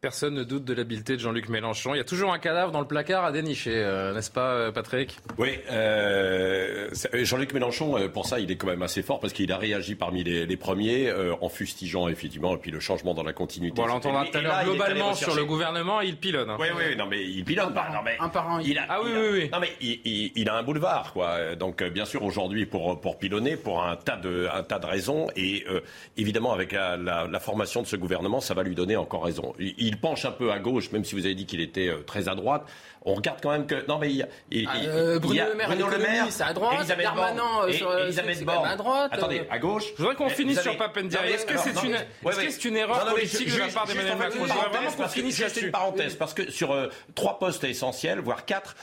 Personne 0.00 0.34
ne 0.34 0.44
doute 0.44 0.64
de 0.64 0.74
l'habileté 0.74 1.14
de 1.14 1.18
Jean-Luc 1.18 1.48
Mélenchon. 1.48 1.92
Il 1.92 1.96
y 1.96 2.00
a 2.00 2.04
toujours 2.04 2.32
un 2.32 2.38
cadavre 2.38 2.70
dans 2.70 2.78
le 2.78 2.86
placard 2.86 3.24
à 3.24 3.32
dénicher, 3.32 3.74
euh, 3.74 4.14
n'est-ce 4.14 4.30
pas, 4.30 4.52
euh, 4.52 4.70
Patrick? 4.70 5.18
Oui, 5.38 5.58
euh, 5.72 6.88
Jean-Luc 7.14 7.52
Mélenchon, 7.52 8.08
pour 8.14 8.24
ça, 8.24 8.38
il 8.38 8.48
est 8.52 8.54
quand 8.54 8.68
même 8.68 8.82
assez 8.82 9.02
fort 9.02 9.18
parce 9.18 9.32
qu'il 9.32 9.50
a 9.50 9.56
réagi 9.56 9.96
parmi 9.96 10.22
les, 10.22 10.56
premiers 10.56 11.12
en 11.40 11.48
fustigeant 11.48 12.06
effectivement 12.06 12.54
et 12.54 12.58
puis 12.58 12.70
le 12.70 12.78
changement 12.78 13.12
dans 13.12 13.24
la 13.24 13.32
continuité. 13.32 13.74
Bon, 13.74 13.84
on 13.84 13.86
l'entendra 13.86 14.24
tout 14.26 14.38
à 14.38 14.40
l'heure. 14.40 14.62
Globalement, 14.62 15.14
sur 15.14 15.34
le 15.34 15.44
gouvernement, 15.44 16.00
il 16.00 16.16
pilonne. 16.16 16.50
Hein. 16.50 16.58
Oui, 16.60 16.68
oui, 16.76 16.96
non, 16.96 17.06
mais 17.06 17.24
il 17.24 17.44
pilonne. 17.44 17.76
Un 17.76 17.92
non, 17.92 18.02
mais, 18.04 18.16
un 18.20 18.28
par 18.28 18.52
un. 18.52 18.60
Il 18.60 18.78
a, 18.78 18.86
ah 18.88 19.00
oui, 19.02 19.10
oui, 19.12 19.28
oui. 19.32 19.50
Non, 19.52 19.58
mais 19.58 19.72
il, 19.80 20.30
il, 20.36 20.48
a 20.48 20.54
un 20.54 20.62
boulevard, 20.62 21.12
quoi. 21.12 21.56
Donc, 21.56 21.82
bien 21.82 22.04
sûr, 22.04 22.22
aujourd'hui, 22.22 22.66
pour 22.66 23.00
pour 23.00 23.18
pilonner, 23.18 23.56
pour 23.56 23.82
un 23.82 23.96
tas 23.96 24.16
de 24.16 24.46
un 24.54 24.62
tas 24.62 24.78
de 24.78 24.86
raisons, 24.86 25.26
et 25.34 25.64
évidemment, 26.16 26.52
avec 26.52 26.70
la, 26.70 26.96
la, 26.96 27.40
formation 27.40 27.82
de 27.82 27.88
ce 27.88 27.96
gouvernement, 27.96 28.40
ça 28.40 28.54
va 28.54 28.62
lui 28.62 28.76
donner 28.76 28.94
encore 28.94 29.24
raison. 29.24 29.54
il 29.58 29.87
penche 29.96 30.24
un 30.24 30.32
peu 30.32 30.52
à 30.52 30.58
gauche, 30.58 30.92
même 30.92 31.04
si 31.04 31.14
vous 31.14 31.24
avez 31.24 31.34
dit 31.34 31.46
qu'il 31.46 31.60
était 31.60 31.88
euh, 31.88 32.02
très 32.04 32.28
à 32.28 32.34
droite 32.34 32.66
on 33.08 33.14
regarde 33.14 33.38
quand 33.42 33.50
même 33.50 33.66
que. 33.66 33.86
Non, 33.86 33.98
mais 33.98 34.10
il 34.10 34.16
y 34.16 34.22
a. 34.22 34.28
Ah, 34.66 34.76
euh, 34.84 35.18
Bruno, 35.18 35.42
Le 35.48 35.54
Maire, 35.54 35.68
Bruno 35.68 35.88
Le 35.88 35.98
Maire, 35.98 36.26
c'est 36.30 36.42
à 36.42 36.52
droite. 36.52 36.74
Elisabeth 36.78 37.04
Darmanin, 37.04 37.42
euh, 37.62 37.72
sur, 37.72 37.88
euh, 37.88 38.04
Elisabeth 38.04 38.44
Borne. 38.44 38.66
à 38.66 38.76
droite. 38.76 39.10
Attendez, 39.12 39.42
à 39.50 39.58
gauche. 39.58 39.84
Je 39.96 40.02
voudrais 40.02 40.14
qu'on 40.14 40.28
finisse 40.28 40.60
sur 40.60 40.76
Papendia. 40.76 41.26
Est-ce 41.26 41.46
que 41.46 41.58
c'est 41.58 41.82
une, 41.84 41.94
est 41.94 42.64
une 42.64 42.76
erreur 42.76 43.06
politique 43.06 43.52
de 43.52 43.58
la 43.58 43.68
part 43.68 43.86
d'Emmanuel 43.86 44.16
Macron 44.16 44.44
Je 44.46 44.52
voudrais 44.52 44.68
vraiment 44.68 44.90
qu'on 44.92 45.08
finisse 45.08 45.40
là 45.40 45.48
une 45.60 45.70
parenthèse, 45.70 46.14
parce 46.16 46.34
que 46.34 46.50
sur 46.50 46.76
trois 47.14 47.38
postes 47.38 47.64
essentiels, 47.64 48.20
voire 48.20 48.44
quatre, 48.44 48.76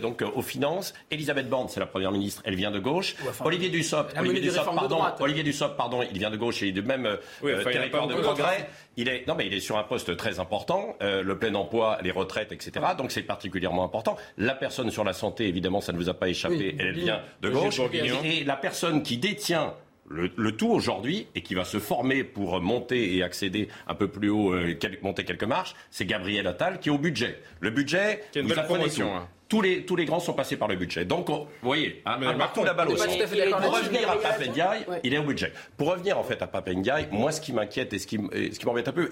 donc 0.00 0.22
aux 0.34 0.42
finances, 0.42 0.94
Elisabeth 1.10 1.48
Borne, 1.48 1.68
c'est 1.68 1.80
la 1.80 1.86
première 1.86 2.12
ministre, 2.12 2.42
elle 2.44 2.56
vient 2.56 2.70
de 2.70 2.78
gauche. 2.78 3.16
Olivier 3.44 3.68
Dussopt, 3.68 4.16
Olivier 4.18 4.40
Dussopt, 4.40 4.74
pardon, 4.74 5.02
Olivier 5.20 5.42
Dussopt, 5.42 5.76
pardon, 5.76 6.02
il 6.02 6.18
vient 6.18 6.30
de 6.30 6.36
gauche 6.36 6.62
et 6.62 6.72
de 6.72 6.80
même 6.80 7.18
territoire 7.42 8.08
de 8.08 8.14
progrès. 8.14 8.68
Il 8.96 9.08
est, 9.08 9.26
non, 9.26 9.34
mais 9.34 9.46
il 9.46 9.54
est 9.54 9.60
sur 9.60 9.76
un 9.76 9.82
poste 9.82 10.16
très 10.24 10.40
important, 10.40 10.96
le 11.00 11.38
plein 11.38 11.54
emploi, 11.54 11.98
les 12.02 12.10
retraites, 12.10 12.50
etc. 12.52 12.72
Donc 12.96 13.12
c'est 13.12 13.22
particulièrement 13.22 13.84
important. 13.84 14.16
La 14.38 14.54
personne 14.54 14.90
sur 14.90 15.04
la 15.04 15.12
santé, 15.12 15.48
évidemment, 15.48 15.82
ça 15.82 15.92
ne 15.92 15.98
vous 15.98 16.08
a 16.08 16.14
pas 16.14 16.28
échappé, 16.28 16.76
elle 16.78 16.94
vient 16.94 17.20
de 17.42 17.50
gauche. 17.50 17.78
Et 18.24 18.44
la 18.44 18.56
personne 18.56 19.02
qui 19.02 19.18
détient 19.18 19.74
le, 20.08 20.52
tout 20.52 20.70
aujourd'hui 20.70 21.28
et 21.34 21.42
qui 21.42 21.54
va 21.54 21.64
se 21.64 21.78
former 21.78 22.24
pour 22.24 22.60
monter 22.60 23.16
et 23.16 23.22
accéder 23.22 23.68
un 23.86 23.94
peu 23.94 24.08
plus 24.08 24.30
haut, 24.30 24.52
euh, 24.52 24.78
monter 25.02 25.24
quelques 25.24 25.44
marches, 25.44 25.74
c'est 25.90 26.04
Gabriel 26.04 26.46
Attal 26.46 26.78
qui 26.80 26.88
est 26.88 26.92
au 26.92 26.98
budget. 26.98 27.40
Le 27.60 27.70
budget, 27.70 28.22
qui 28.32 28.40
une 28.40 28.48
belle 28.48 28.64
promotion. 28.64 29.16
Hein 29.16 29.28
tous 29.48 29.60
les, 29.60 29.84
tous 29.84 29.96
les 29.96 30.04
grands 30.04 30.20
sont 30.20 30.32
passés 30.32 30.56
par 30.56 30.68
le 30.68 30.76
budget. 30.76 31.04
Donc, 31.04 31.28
vous 31.28 31.46
voyez, 31.62 32.02
hein, 32.06 32.18
partout 32.38 32.64
la 32.64 32.74
balle 32.74 32.88
aussi. 32.88 33.18
Pour 33.60 33.74
revenir 33.74 34.10
à 34.10 34.16
Papendiaï, 34.16 34.86
il 35.02 35.14
est 35.14 35.18
au 35.18 35.22
budget. 35.22 35.52
Pour 35.76 35.90
revenir 35.90 36.18
en 36.18 36.24
fait 36.24 36.40
à 36.42 36.46
Papendiaï, 36.46 37.08
moi 37.10 37.30
ce 37.32 37.40
qui 37.40 37.52
m'inquiète 37.52 37.92
et 37.92 37.98
ce 37.98 38.06
qui, 38.06 38.18
ce 38.32 38.58
qui 38.58 38.66
m'embête 38.66 38.88
un 38.88 38.92
peu, 38.92 39.08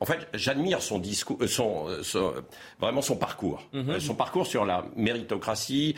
en 0.00 0.04
fait, 0.04 0.26
j'admire 0.34 0.82
son 0.82 0.98
discours, 0.98 1.38
euh, 1.40 1.44
euh, 1.44 2.02
son, 2.02 2.34
vraiment 2.80 3.02
son 3.02 3.16
parcours, 3.16 3.68
mhm. 3.72 3.90
euh, 3.90 4.00
son 4.00 4.14
parcours 4.14 4.46
sur 4.46 4.64
la 4.64 4.84
méritocratie. 4.96 5.94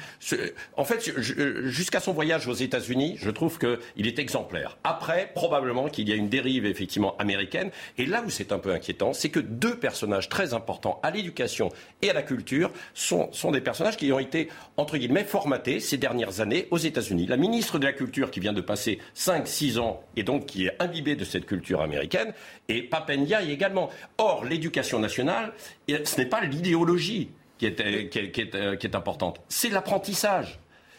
en 0.77 0.85
fait, 0.85 1.13
jusqu'à 1.19 2.01
son 2.01 2.13
voyage 2.13 2.49
aux 2.49 2.55
États-Unis, 2.55 3.17
je 3.19 3.31
trouve 3.31 3.59
qu'il 3.59 4.07
est 4.07 4.19
exemplaire. 4.19 4.79
Après, 4.85 5.31
probablement 5.35 5.89
qu'il 5.89 6.09
y 6.09 6.13
a 6.13 6.17
une 6.17 6.29
dérive 6.29 6.67
effectivement 6.67 7.17
américaine. 7.19 7.71
Et 7.99 8.07
là 8.07 8.23
où 8.27 8.31
c'est 8.31 8.53
un 8.53 8.59
peu 8.59 8.73
inquiétant, 8.73 9.13
c'est 9.13 9.29
que 9.29 9.41
deux 9.41 9.77
personnages 9.79 10.29
très 10.29 10.55
importants 10.55 11.01
à 11.03 11.11
l'éducation 11.11 11.71
et 12.03 12.11
à 12.11 12.13
la 12.13 12.23
culture 12.23 12.71
sont, 12.95 13.33
sont 13.33 13.51
des 13.53 13.61
personnages 13.61 13.76
qui 13.97 14.13
ont 14.13 14.19
été, 14.19 14.49
entre 14.77 14.97
guillemets, 14.97 15.25
formatés 15.25 15.81
ces 15.81 15.97
dernières 15.97 16.41
années 16.41 16.69
aux 16.71 16.79
États-Unis. 16.79 17.27
La 17.27 17.37
ministre 17.37 17.79
de 17.79 17.85
la 17.85 17.93
Culture 17.93 18.31
qui 18.31 18.41
vient 18.41 18.53
de 18.53 18.61
passer 18.61 18.99
5-6 19.17 19.79
ans 19.79 20.03
et 20.17 20.23
donc 20.23 20.47
qui 20.47 20.67
est 20.67 20.77
imbibée 20.81 21.17
de 21.17 21.25
cette 21.25 21.47
culture 21.47 21.81
américaine, 21.81 22.33
et 22.69 22.83
Papendia 22.83 23.43
également. 23.43 23.91
Or, 24.19 24.45
l'éducation 24.45 24.99
nationale, 24.99 25.53
ce 25.89 26.17
n'est 26.19 26.27
pas 26.27 26.41
l'idéologie 26.43 27.31
qui 27.59 27.67
est, 27.67 28.09
qui, 28.09 28.19
est, 28.19 28.31
qui 28.31 28.87
est 28.87 28.95
importante, 28.95 29.41
c'est 29.49 29.71
l'apprentissage. 29.71 30.59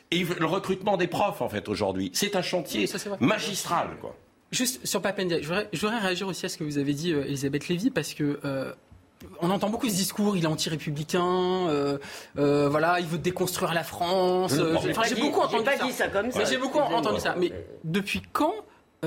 Et 0.09 0.23
le 0.23 0.45
recrutement 0.45 0.95
des 0.95 1.07
profs, 1.07 1.41
en 1.41 1.49
fait, 1.49 1.67
aujourd'hui. 1.67 2.11
C'est 2.13 2.37
un 2.37 2.41
chantier 2.41 2.85
magistral, 3.19 3.89
quoi. 3.99 4.15
Juste 4.51 4.85
sur 4.85 5.01
Papendia, 5.01 5.41
je 5.41 5.47
voudrais, 5.81 5.99
réagir 5.99 6.25
aussi 6.27 6.45
à 6.45 6.49
ce 6.49 6.57
que 6.57 6.63
vous 6.63 6.77
avez 6.77 6.93
dit, 6.93 7.11
euh, 7.11 7.25
Elisabeth 7.25 7.67
Lévy, 7.67 7.89
parce 7.89 8.13
que 8.13 8.39
euh, 8.45 8.73
on 9.41 9.49
entend 9.49 9.69
beaucoup 9.69 9.89
ce 9.89 9.95
discours, 9.95 10.37
il 10.37 10.43
est 10.43 10.47
anti-républicain, 10.47 11.67
euh, 11.67 11.97
euh, 12.37 12.69
voilà, 12.69 12.99
il 12.99 13.07
veut 13.07 13.17
déconstruire 13.17 13.73
la 13.73 13.83
France. 13.83 14.53
j'ai 14.53 15.15
beaucoup 15.15 15.41
entendu 15.41 15.91
ça. 15.91 16.07
comme 16.07 16.31
ça. 16.31 16.43
j'ai 16.45 16.57
beaucoup 16.57 16.79
entendu 16.79 17.19
ça. 17.19 17.35
Mais 17.37 17.51
depuis 17.83 18.21
quand 18.31 18.53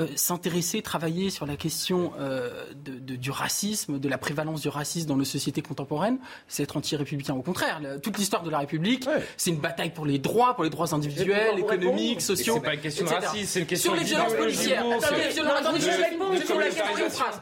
euh, 0.01 0.07
s'intéresser, 0.17 0.83
travailler 0.83 1.31
sur 1.31 1.47
la 1.47 1.57
question 1.57 2.13
euh, 2.19 2.65
de, 2.85 3.17
du 3.17 3.31
racisme, 3.31 3.99
de 3.99 4.09
la 4.09 4.19
prévalence 4.19 4.63
du 4.63 4.69
racisme 4.69 5.09
dans 5.09 5.17
nos 5.17 5.25
sociétés 5.25 5.63
contemporaines, 5.63 6.19
c'est 6.49 6.63
être 6.63 6.77
anti-républicain. 6.77 7.35
Au 7.35 7.43
contraire, 7.43 7.81
toute 8.03 8.19
l'histoire 8.19 8.43
de 8.43 8.51
la 8.51 8.59
République, 8.59 9.07
c'est 9.37 9.51
une 9.51 9.61
bataille 9.61 9.93
pour 9.93 10.07
les 10.07 10.19
droits, 10.19 10.55
pour 10.55 10.65
les 10.65 10.71
droits 10.71 10.95
individuels, 10.95 11.59
économiques, 11.59 12.21
sociaux. 12.21 12.55
C'est 12.55 12.61
pas 12.61 12.75
une 12.75 12.81
question 12.81 13.05
de 13.05 13.11
racisme, 13.11 13.47
c'est 13.47 13.61
une 13.61 13.67
question 13.67 13.93
sur 13.93 14.01
les 14.01 14.07
violences 14.07 14.35
policières. 14.35 14.85
Attendez, 14.85 15.81
je 15.81 15.89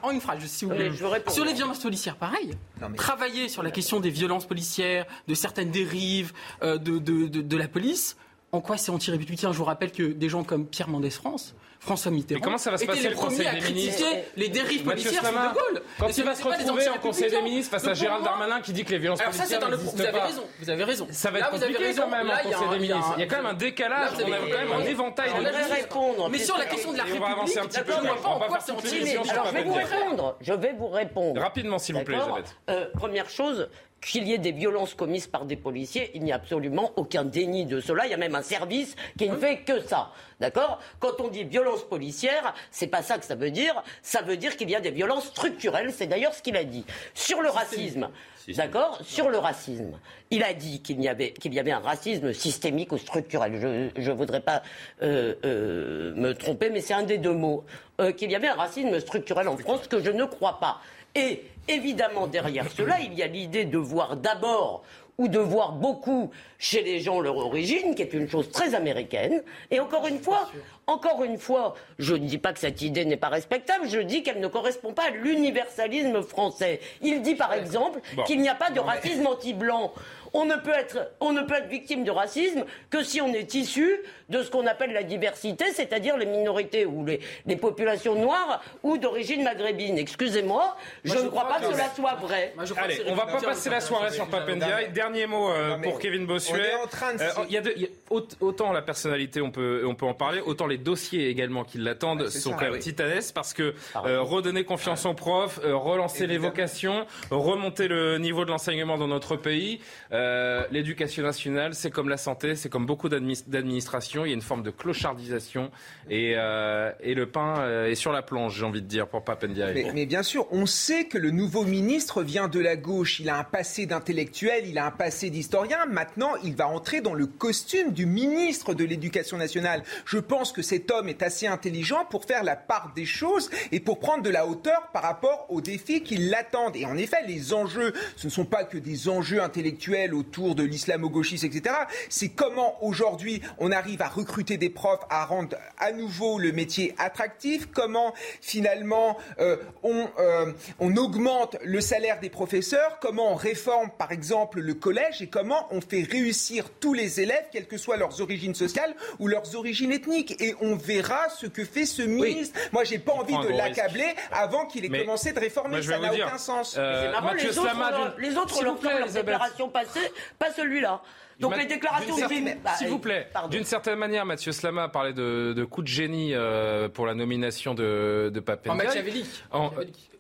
En 0.03 0.11
une 0.11 0.21
phrase, 0.21 0.45
si 0.47 0.65
vous 0.65 0.73
voulez. 0.73 0.91
Sur 1.29 1.45
les 1.45 1.55
violences 1.55 1.81
policières, 1.81 2.17
pareil. 2.17 2.51
Travailler 2.97 3.49
sur 3.49 3.63
la 3.63 3.71
question 3.71 4.01
des 4.01 4.11
violences 4.11 4.47
policières, 4.47 5.07
de 5.27 5.35
certaines 5.35 5.71
dérives 5.71 6.33
euh, 6.63 6.79
de, 6.79 6.99
de 6.99 7.57
la 7.57 7.69
police 7.69 8.17
En 8.53 8.61
quoi 8.61 8.77
c'est 8.77 8.91
anti-républicain? 8.91 9.53
Je 9.53 9.59
vous 9.59 9.65
rappelle 9.65 9.93
que 9.93 10.03
des 10.03 10.29
gens 10.29 10.43
comme 10.45 10.67
Pierre 10.67 10.89
Mendès 10.89 11.11
France, 11.11 11.55
François 11.89 12.11
Mitterrand, 12.11 12.39
Mais 12.39 12.45
comment 12.45 12.59
ça 12.59 12.71
va 12.71 12.77
se 12.77 12.85
passer, 12.85 13.03
les 13.03 13.09
le 13.09 13.15
premiers 13.15 13.37
Conseil 13.37 13.47
à 13.47 13.53
des 13.53 13.59
critiquer 13.61 13.81
ministres 13.81 14.07
les 14.37 14.49
dérives 14.49 14.85
policières 14.85 15.23
De 15.23 15.55
Gaulle. 15.55 15.83
Quand 15.99 16.19
il 16.19 16.25
va 16.25 16.35
se 16.35 16.45
retrouver 16.45 16.89
en 16.89 16.99
Conseil 16.99 17.31
des 17.31 17.41
ministres 17.43 17.71
face 17.71 17.87
à 17.87 17.95
Gérald 17.95 18.25
Darmanin 18.25 18.61
qui 18.61 18.73
dit 18.75 18.85
que 18.85 18.91
les 18.91 18.99
violences 18.99 19.23
policières 19.23 19.59
autre. 19.59 19.69
Vous 19.69 19.77
n'existent 19.77 20.03
avez 20.03 20.19
pas. 20.19 20.25
raison. 20.27 20.43
Vous 20.61 20.71
avez 20.71 20.85
raison. 20.85 21.07
Ça 21.11 21.31
va 21.31 21.39
être 21.39 21.51
compliqué 21.51 21.95
quand 21.97 22.09
même 22.09 22.31
en 22.31 22.33
il 22.45 22.51
y 22.51 22.55
a 22.55 22.59
Conseil 22.59 22.69
des 22.69 22.89
ministres. 22.89 23.15
Il 23.17 23.21
y 23.21 23.23
a 23.23 23.27
quand 23.27 23.37
même 23.37 23.47
un 23.47 23.55
décalage. 23.55 24.11
On 24.19 24.33
a 24.33 24.37
quand 24.37 24.59
même 24.59 24.73
un 24.73 24.85
éventail 24.85 25.31
de 25.35 25.43
là, 25.43 25.51
Je 25.53 25.69
vais 25.69 25.75
répondre. 25.81 26.29
Mais 26.29 26.39
sur 26.39 26.59
la 26.59 26.67
question 26.67 26.93
de 26.93 26.99
la 26.99 27.07
Et 27.09 27.13
on 27.13 27.21
va 27.21 27.27
République, 27.29 27.57
avancer 27.57 27.59
un 27.59 27.65
petit 27.67 27.81
peu. 27.81 27.93
je 27.93 29.53
vais 29.55 29.65
vous 29.65 29.73
répondre. 29.75 30.37
Je 30.41 30.53
vais 30.53 30.73
vous 30.73 30.89
répondre. 30.89 31.41
Rapidement, 31.41 31.79
s'il 31.79 31.95
vous 31.97 32.05
plaît, 32.05 32.17
Elisabeth. 32.17 32.93
Première 32.95 33.31
chose, 33.31 33.69
qu'il 34.01 34.27
y 34.29 34.33
ait 34.33 34.39
des 34.39 34.53
violences 34.53 34.95
commises 34.95 35.27
par 35.27 35.45
des 35.45 35.57
policiers, 35.57 36.11
il 36.15 36.23
n'y 36.23 36.33
a 36.33 36.37
absolument 36.37 36.93
aucun 36.97 37.25
déni 37.25 37.67
de 37.67 37.81
cela. 37.81 38.07
Il 38.07 38.11
y 38.11 38.15
a 38.15 38.19
même 38.19 38.35
un 38.35 38.43
service 38.43 38.95
qui 39.19 39.29
ne 39.29 39.37
fait 39.37 39.59
que 39.59 39.81
ça. 39.81 40.13
D'accord? 40.41 40.79
Quand 41.01 41.21
on 41.21 41.29
dit 41.29 41.45
violence 41.45 41.83
policière, 41.83 42.55
c'est 42.71 42.87
pas 42.87 43.03
ça 43.03 43.19
que 43.19 43.25
ça 43.25 43.35
veut 43.35 43.51
dire. 43.51 43.83
Ça 44.03 44.23
veut 44.23 44.37
dire 44.37 44.57
qu'il 44.57 44.71
y 44.71 44.77
a 44.77 44.81
des 44.81 44.93
violences 44.93 45.27
structurelles. 45.27 45.93
C'est 45.93 46.07
d'ailleurs 46.07 46.33
ce 46.33 46.43
qu'il 46.43 46.57
a 46.57 46.65
dit. 46.65 46.85
Sur 47.13 47.43
le 47.43 47.51
racisme, 47.51 48.09
d'accord? 48.57 49.01
Sur 49.03 49.31
le 49.31 49.39
racisme, 49.39 49.99
il 50.31 50.45
a 50.45 50.55
dit 50.55 50.81
qu'il 50.81 51.03
y 51.03 51.09
avait 51.09 51.33
qu'il 51.33 51.53
y 51.55 51.59
avait 51.59 51.73
un 51.73 51.81
racisme 51.81 52.33
systémique 52.33 52.93
ou 52.93 52.99
structurel. 52.99 53.59
Je 53.61 54.01
je 54.01 54.13
voudrais 54.13 54.41
pas 54.41 54.63
euh, 55.03 55.35
euh, 55.45 56.15
me 56.15 56.33
tromper, 56.35 56.71
mais 56.71 56.81
c'est 56.81 56.95
un 56.95 57.03
des 57.03 57.19
deux 57.19 57.35
mots. 57.35 57.65
Euh, 58.01 58.13
qu'il 58.13 58.31
y 58.31 58.37
avait 58.37 58.47
un 58.47 58.55
racisme 58.55 59.01
structurel 59.01 59.49
en 59.49 59.57
France 59.57 59.89
que 59.89 60.01
je 60.01 60.13
ne 60.13 60.25
crois 60.25 60.61
pas. 60.61 60.81
Et 61.15 61.43
évidemment, 61.69 62.27
derrière 62.27 62.71
cela, 62.71 63.01
il 63.01 63.15
y 63.15 63.23
a 63.23 63.27
l'idée 63.27 63.65
de 63.65 63.79
voir 63.79 64.17
d'abord 64.17 64.83
ou 65.19 65.27
de 65.27 65.41
voir 65.41 65.73
beaucoup 65.73 66.31
chez 66.61 66.81
les 66.85 67.01
gens 67.01 67.19
leur 67.21 67.37
origine, 67.37 67.97
qui 67.97 68.03
est 68.03 68.13
une 68.13 68.29
chose 68.29 68.53
très 68.53 68.77
américaine. 68.77 69.43
Et 69.73 69.81
encore 69.81 70.07
une 70.07 70.21
fois, 70.21 70.49
encore 70.87 71.25
une 71.25 71.39
fois, 71.39 71.75
je 71.99 72.15
ne 72.15 72.25
dis 72.25 72.39
pas 72.39 72.53
que 72.53 72.61
cette 72.61 72.83
idée 72.83 73.05
n'est 73.05 73.17
pas 73.17 73.29
respectable, 73.29 73.89
je 73.89 73.99
dis 73.99 74.23
qu'elle 74.23 74.39
ne 74.39 74.47
correspond 74.47 74.93
pas 74.93 75.07
à 75.09 75.11
l'universalisme 75.11 76.23
français. 76.23 76.79
Il 77.03 77.21
dit 77.23 77.35
par 77.35 77.53
exemple 77.53 78.01
Bon. 78.15 78.23
qu'il 78.23 78.41
n'y 78.41 78.49
a 78.49 78.55
pas 78.55 78.71
de 78.71 78.79
racisme 78.79 79.27
anti-blanc. 79.27 79.93
On 80.35 80.45
ne, 80.45 80.57
peut 80.57 80.73
être, 80.75 81.11
on 81.21 81.33
ne 81.33 81.43
peut 81.43 81.55
être 81.55 81.69
victime 81.69 82.05
de 82.05 82.11
racisme 82.11 82.65
que 82.91 83.03
si 83.03 83.21
on 83.21 83.33
est 83.33 83.55
issu 83.55 83.99
de 84.29 84.43
ce 84.43 84.51
qu'on 84.51 84.67
appelle 84.67 84.93
la 84.93 85.03
diversité, 85.03 85.65
c'est-à-dire 85.73 86.17
les 86.17 86.27
minorités 86.27 86.85
ou 86.87 87.05
les, 87.05 87.21
les 87.47 87.57
populations 87.57 88.15
noires 88.15 88.63
ou 88.83 88.99
d'origine 88.99 89.43
maghrébine. 89.43 89.97
Excusez-moi, 89.99 90.77
je 91.05 91.13
je 91.13 91.19
ne 91.19 91.29
crois 91.29 91.45
crois 91.45 91.55
pas 91.55 91.61
que 91.61 91.67
que- 91.69 91.73
cela 91.75 91.89
soit 91.95 92.15
vrai. 92.17 92.53
Moi, 92.57 92.65
je 92.65 92.73
crois 92.75 92.87
que 92.89 92.93
Allez, 92.93 93.03
on 93.11 93.15
va 93.15 93.27
pas 93.27 93.41
passer 93.41 93.71
la 93.71 93.81
soirée 93.81 94.11
sur 94.11 94.27
Papendiaï. 94.29 94.91
Dernier 94.93 95.27
mot 95.27 95.51
euh, 95.51 95.77
Non, 95.77 95.81
pour 95.83 95.99
Kevin 95.99 96.27
Bossuet. 96.27 96.53
on 96.55 96.79
est 96.81 96.83
en 96.83 96.87
train 96.87 97.15
de 97.15 97.23
Euh, 97.23 97.45
il 97.49 97.55
y 97.55 97.57
a 97.57 97.61
de- 97.61 97.73
il 97.77 97.83
y 97.83 97.87
a- 97.87 97.89
aut- 98.11 98.27
autant 98.41 98.73
la 98.73 98.83
personnalité, 98.83 99.41
on 99.41 99.51
peut, 99.51 99.83
on 99.87 99.95
peut 99.95 100.07
en 100.07 100.15
parler, 100.15 100.41
autant 100.45 100.67
les 100.67 100.79
dossiers 100.79 101.29
également 101.29 101.65
qui 101.65 101.79
l'attendent 101.79 102.29
c'est 102.29 102.39
sont 102.41 102.51
ça, 102.51 102.57
quand 102.57 102.65
même 102.65 102.73
oui. 102.75 102.79
titanesques 102.81 103.35
parce 103.35 103.55
que 103.55 103.75
euh, 104.05 104.21
redonner 104.23 104.65
confiance 104.65 105.07
aux 105.07 105.15
profs, 105.15 105.59
euh, 105.65 105.75
relancer 105.75 106.27
les 106.27 106.35
Évidemment. 106.35 106.49
vocations, 106.51 107.07
remonter 107.31 107.89
le 107.89 108.19
niveau 108.19 108.45
de 108.45 108.51
l'enseignement 108.51 108.99
dans 108.99 109.09
notre 109.09 109.37
pays. 109.37 109.81
Euh, 110.19 110.65
L'éducation 110.71 111.23
nationale, 111.23 111.75
c'est 111.75 111.91
comme 111.91 112.09
la 112.09 112.17
santé, 112.17 112.57
c'est 112.57 112.69
comme 112.69 112.87
beaucoup 112.87 113.09
d'administrations. 113.09 114.25
Il 114.25 114.29
y 114.29 114.33
a 114.33 114.35
une 114.35 114.43
forme 114.43 114.63
de 114.63 114.71
clochardisation 114.71 115.71
et, 116.11 116.35
euh, 116.37 116.91
et 117.01 117.15
le 117.15 117.27
pain 117.27 117.61
euh, 117.61 117.89
est 117.89 117.95
sur 117.95 118.13
la 118.13 118.23
planche, 118.23 118.57
j'ai 118.57 118.65
envie 118.65 118.83
de 118.83 118.87
dire, 118.87 119.07
pour 119.07 119.23
Papendiaï. 119.23 119.75
Mais, 119.75 119.93
mais 119.95 120.07
bien 120.07 120.23
sûr, 120.23 120.47
on 120.51 120.67
sait 120.67 121.05
que 121.05 121.19
le 121.19 121.31
nouveau 121.31 121.65
ministre 121.65 122.23
vient 122.23 122.49
de 122.49 122.59
la 122.59 122.77
gauche. 122.77 123.21
Il 123.21 123.29
a 123.29 123.39
un 123.39 123.45
passé 123.45 123.87
d'intellectuel, 123.87 124.65
il 124.67 124.79
a 124.79 124.87
un 124.87 124.91
passé 124.91 125.31
d'historien. 125.31 125.87
Maintenant, 125.87 126.33
il 126.43 126.57
va 126.57 126.69
entrer 126.69 127.01
dans 127.01 127.15
le 127.15 127.27
costume 127.27 127.93
du 127.93 128.07
ministre 128.07 128.75
de 128.75 128.85
l'Éducation 128.85 129.37
nationale. 129.37 129.83
Je 130.05 130.19
pense 130.19 130.53
que 130.53 130.63
cet 130.63 130.91
homme 130.91 131.09
est 131.09 131.23
assez 131.23 131.47
intelligent 131.47 132.05
pour 132.11 132.25
faire 132.25 132.43
la 132.43 132.57
part 132.57 132.93
des 132.95 133.07
choses 133.07 133.51
et 133.73 133.81
pour 133.81 134.01
prendre 134.01 134.23
de 134.23 134.31
la 134.31 134.47
hauteur 134.47 134.89
par 134.93 135.03
rapport 135.03 135.47
aux 135.49 135.61
défis 135.61 136.03
qui 136.03 136.17
l'attendent. 136.17 136.77
Et 136.77 136.85
en 136.87 136.97
effet, 136.97 137.19
les 137.27 137.55
enjeux, 137.55 137.93
ce 138.17 138.27
ne 138.27 138.33
sont 138.33 138.45
pas 138.45 138.65
que 138.65 138.79
des 138.79 139.09
enjeux 139.09 139.41
intellectuels 139.43 140.08
autour 140.15 140.55
de 140.55 140.63
l'islamo-gauchisme, 140.63 141.47
etc. 141.47 141.75
C'est 142.09 142.29
comment 142.31 142.83
aujourd'hui 142.85 143.43
on 143.59 143.73
arrive 143.73 144.03
à 144.03 144.09
recruter 144.09 144.57
des 144.57 144.71
profs, 144.71 145.01
à 145.11 145.25
rendre 145.25 145.57
à 145.79 145.93
nouveau 145.93 146.39
le 146.39 146.53
métier 146.53 146.95
attractif, 146.99 147.67
comment 147.73 148.15
finalement 148.41 149.17
euh, 149.41 149.57
on, 149.83 150.09
euh, 150.19 150.53
on 150.79 150.97
augmente 150.97 151.57
le 151.65 151.81
salaire 151.81 152.21
des 152.21 152.31
professeurs, 152.31 152.99
comment 153.01 153.33
on 153.33 153.35
réforme 153.37 153.91
par 153.99 154.13
exemple 154.13 154.61
le 154.61 154.75
collège? 154.75 155.21
Et 155.23 155.29
comment 155.29 155.67
on 155.71 155.81
fait 155.81 156.03
réussir 156.03 156.71
tous 156.81 156.95
les 156.95 157.21
élèves, 157.21 157.45
quelles 157.53 157.67
que 157.67 157.77
soient 157.77 157.97
leurs 157.97 158.21
origines 158.21 158.55
sociales 158.55 158.95
ou 159.19 159.27
leurs 159.29 159.55
origines 159.55 159.93
ethniques? 159.93 160.41
Et 160.41 160.55
on 160.61 160.77
verra 160.77 161.29
ce 161.31 161.47
que 161.47 161.65
fait 161.65 161.87
ce 161.87 162.03
ministre. 162.03 162.59
Moi, 162.73 162.85
j'ai 162.85 162.99
pas 162.99 163.13
envie 163.13 163.37
de 163.39 163.49
l'accabler 163.49 164.15
avant 164.33 164.67
qu'il 164.67 164.85
ait 164.85 164.89
Mais 164.89 165.01
commencé 165.01 165.33
de 165.33 165.41
réformer. 165.41 165.71
moi, 165.71 165.81
je 165.81 165.89
vais 165.89 165.95
Ça 165.95 166.01
n'a 166.01 166.13
aucun 166.27 166.39
sens. 166.39 166.77
euh, 166.79 167.13
marrant, 167.13 167.33
les 167.33 167.47
autres, 167.59 167.63
Slama, 167.71 167.91
leur- 167.91 168.15
d'une- 168.15 168.25
les 168.31 168.37
autres 168.37 168.63
leur 168.65 168.75
déclaration 169.13 169.69
passée, 169.69 169.98
pas 170.39 170.51
celui-là. 170.53 171.03
Donc 171.41 171.53
Ma- 171.53 171.59
les 171.59 171.67
déclarations 171.67 172.17
d'une 172.17 172.25
de 172.25 172.29
certaine- 172.29 172.61
bah, 172.65 172.71
S'il 172.77 172.89
vous 172.89 172.99
plaît, 172.99 173.29
pardon. 173.33 173.49
d'une 173.49 173.65
certaine 173.65 173.99
manière, 173.99 174.27
Mathieu 174.27 174.51
Slama 174.51 174.85
a 174.85 174.89
parlé 174.89 175.13
de, 175.13 175.53
de 175.57 175.65
coup 175.65 175.83
de 175.83 175.87
génie 175.89 176.35
euh, 176.35 176.89
pour 176.89 177.07
la 177.07 177.15
nomination 177.15 177.75
de, 177.75 178.31
de 178.35 178.41
En 178.41 178.43
Papendiaï. 178.43 178.87
Machiavélique. 178.87 179.45
En- 179.53 179.65
Machiavélique. 179.67 180.11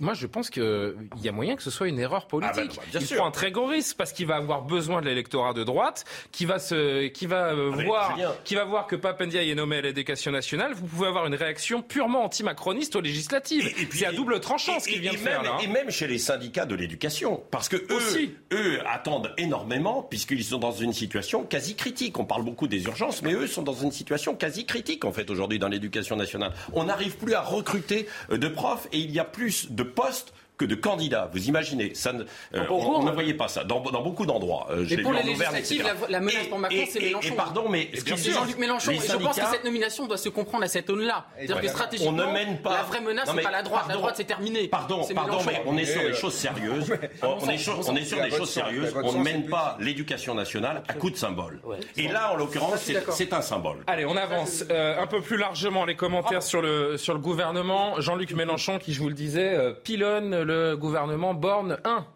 Moi, 0.00 0.14
je 0.14 0.26
pense 0.26 0.50
qu'il 0.50 0.94
y 1.22 1.28
a 1.28 1.32
moyen 1.32 1.54
que 1.56 1.62
ce 1.62 1.70
soit 1.70 1.88
une 1.88 1.98
erreur 1.98 2.26
politique. 2.26 2.70
Ah 2.72 2.76
bah, 2.76 2.82
bien 2.90 3.00
il 3.00 3.06
sûr. 3.06 3.16
prend 3.18 3.26
un 3.26 3.30
très 3.30 3.50
gros 3.50 3.66
risque 3.66 3.96
parce 3.96 4.12
qu'il 4.12 4.26
va 4.26 4.36
avoir 4.36 4.62
besoin 4.62 5.00
de 5.02 5.06
l'électorat 5.06 5.52
de 5.52 5.62
droite, 5.62 6.04
qui 6.32 6.46
va 6.46 6.58
se, 6.58 7.06
qui 7.08 7.26
va 7.26 7.52
euh, 7.54 7.72
Ah, 7.78 7.82
voir, 7.84 8.18
qui 8.44 8.54
va 8.54 8.64
voir 8.64 8.86
que 8.86 8.96
Papendiaï 8.96 9.50
est 9.50 9.54
nommé 9.54 9.76
à 9.76 9.80
l'éducation 9.82 10.30
nationale. 10.32 10.72
Vous 10.74 10.86
pouvez 10.86 11.08
avoir 11.08 11.26
une 11.26 11.34
réaction 11.34 11.82
purement 11.82 12.24
anti-macroniste 12.24 12.96
aux 12.96 13.00
législatives. 13.00 13.68
C'est 13.92 14.06
à 14.06 14.12
double 14.12 14.40
tranchant 14.40 14.80
ce 14.80 14.88
Et- 14.88 14.92
qu'il 14.92 15.00
vient 15.02 15.12
et 15.12 15.16
de 15.16 15.20
faire 15.20 15.42
là. 15.42 15.52
hein. 15.54 15.58
Et 15.62 15.66
même 15.66 15.90
chez 15.90 16.06
les 16.06 16.18
syndicats 16.18 16.64
de 16.66 16.74
l'éducation. 16.74 17.42
Parce 17.50 17.68
que 17.68 17.76
eux, 17.76 17.96
Aussi. 17.96 18.34
eux 18.52 18.78
attendent 18.86 19.32
énormément, 19.36 20.02
puisqu'ils 20.02 20.44
sont 20.44 20.58
dans 20.58 20.72
une 20.72 20.92
situation 20.92 21.44
quasi 21.44 21.74
critique. 21.76 22.18
On 22.18 22.24
parle 22.24 22.42
beaucoup 22.42 22.68
des 22.68 22.84
urgences, 22.84 23.22
mais 23.22 23.34
eux 23.34 23.46
sont 23.46 23.62
dans 23.62 23.74
une 23.74 23.92
situation 23.92 24.34
quasi 24.34 24.64
critique, 24.64 25.04
en 25.04 25.12
fait, 25.12 25.30
aujourd'hui, 25.30 25.58
dans 25.58 25.68
l'éducation 25.68 26.16
nationale. 26.16 26.52
On 26.72 26.84
n'arrive 26.84 27.16
plus 27.18 27.34
à 27.34 27.42
recruter 27.42 28.06
euh, 28.30 28.38
de 28.38 28.48
profs 28.48 28.88
et 28.92 28.98
il 28.98 29.10
y 29.10 29.18
a 29.18 29.24
plus 29.24 29.57
de 29.66 29.84
postes 29.84 30.34
que 30.58 30.64
de 30.64 30.74
candidats. 30.74 31.30
Vous 31.32 31.48
imaginez 31.48 31.94
ça 31.94 32.12
ne, 32.12 32.24
euh, 32.54 32.64
on, 32.68 32.74
on 32.74 33.02
ne 33.04 33.12
voyait 33.12 33.34
pas 33.34 33.48
ça 33.48 33.64
dans, 33.64 33.80
dans 33.80 34.02
beaucoup 34.02 34.26
d'endroits. 34.26 34.66
Euh, 34.70 34.84
je 34.84 34.96
Mais 34.96 35.02
pour 35.02 35.12
vu 35.12 35.18
les 35.24 35.32
Auvergne, 35.34 35.62
la, 35.78 36.08
la 36.08 36.20
menace 36.20 36.44
Et- 36.44 36.48
pour 36.48 36.58
Macron, 36.58 36.84
c'est 36.90 37.00
Mélenchon. 37.00 37.32
Et 37.32 37.36
pardon, 37.36 37.68
mais 37.68 37.88
ce 37.94 38.00
C'est 38.00 38.14
qui- 38.14 38.32
Jean-Luc 38.32 38.58
Mélenchon. 38.58 38.90
Et 38.90 38.96
je 38.96 39.16
pense 39.16 39.38
que 39.38 39.46
cette 39.46 39.64
nomination 39.64 40.06
doit 40.06 40.16
se 40.16 40.28
comprendre 40.28 40.64
à 40.64 40.68
cette 40.68 40.90
aune-là. 40.90 41.26
C'est-à-dire 41.36 41.60
que 41.60 41.68
stratégiquement, 41.68 42.12
on 42.24 42.26
ne 42.26 42.32
mène 42.32 42.58
pas. 42.58 42.74
la 42.74 42.82
vraie 42.82 43.00
menace, 43.00 43.32
mais 43.34 43.42
pas 43.42 43.50
la 43.50 43.62
droite. 43.62 43.82
La 43.82 43.86
pardon. 43.88 44.00
droite, 44.00 44.14
c'est 44.16 44.24
terminé. 44.24 44.68
Pardon, 44.68 45.02
C'est 45.04 45.14
pardon, 45.14 45.38
mais 45.46 45.62
on 45.66 45.76
est 45.78 45.84
sur 45.84 46.02
des 46.02 46.08
euh, 46.08 46.14
choses 46.14 46.34
sérieuses. 46.34 46.92
on, 47.22 47.48
est 47.48 47.56
sur, 47.58 47.76
des 48.22 48.30
choses 48.30 48.50
sérieuses. 48.50 48.94
On 49.02 49.12
ne 49.12 49.22
mène 49.22 49.46
pas 49.46 49.76
l'éducation 49.80 50.34
nationale 50.34 50.82
à 50.88 50.94
coup 50.94 51.10
de 51.10 51.16
symbole. 51.16 51.60
Et 51.96 52.08
là, 52.08 52.32
en 52.32 52.36
l'occurrence, 52.36 52.90
c'est 53.12 53.32
un 53.32 53.42
symbole. 53.42 53.78
Allez, 53.86 54.04
on 54.04 54.16
avance 54.16 54.64
euh, 54.70 55.00
un 55.00 55.06
peu 55.06 55.20
plus 55.20 55.36
largement 55.36 55.84
les 55.84 55.94
commentaires 55.94 56.42
sur 56.42 56.62
le, 56.62 56.96
sur 56.96 57.14
le 57.14 57.20
gouvernement. 57.20 58.00
Jean-Luc 58.00 58.32
Mélenchon, 58.32 58.78
qui, 58.78 58.92
je 58.92 59.00
vous 59.00 59.08
le 59.08 59.14
disais, 59.14 59.54
euh, 59.54 59.72
pilonne 59.72 60.42
le 60.48 60.76
gouvernement 60.76 61.34
Borne 61.34 61.76
1. 61.84 62.06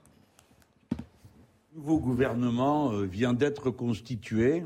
Le 0.90 1.76
nouveau 1.76 1.98
gouvernement 1.98 2.90
euh, 2.90 3.04
vient 3.04 3.34
d'être 3.34 3.70
constitué. 3.70 4.64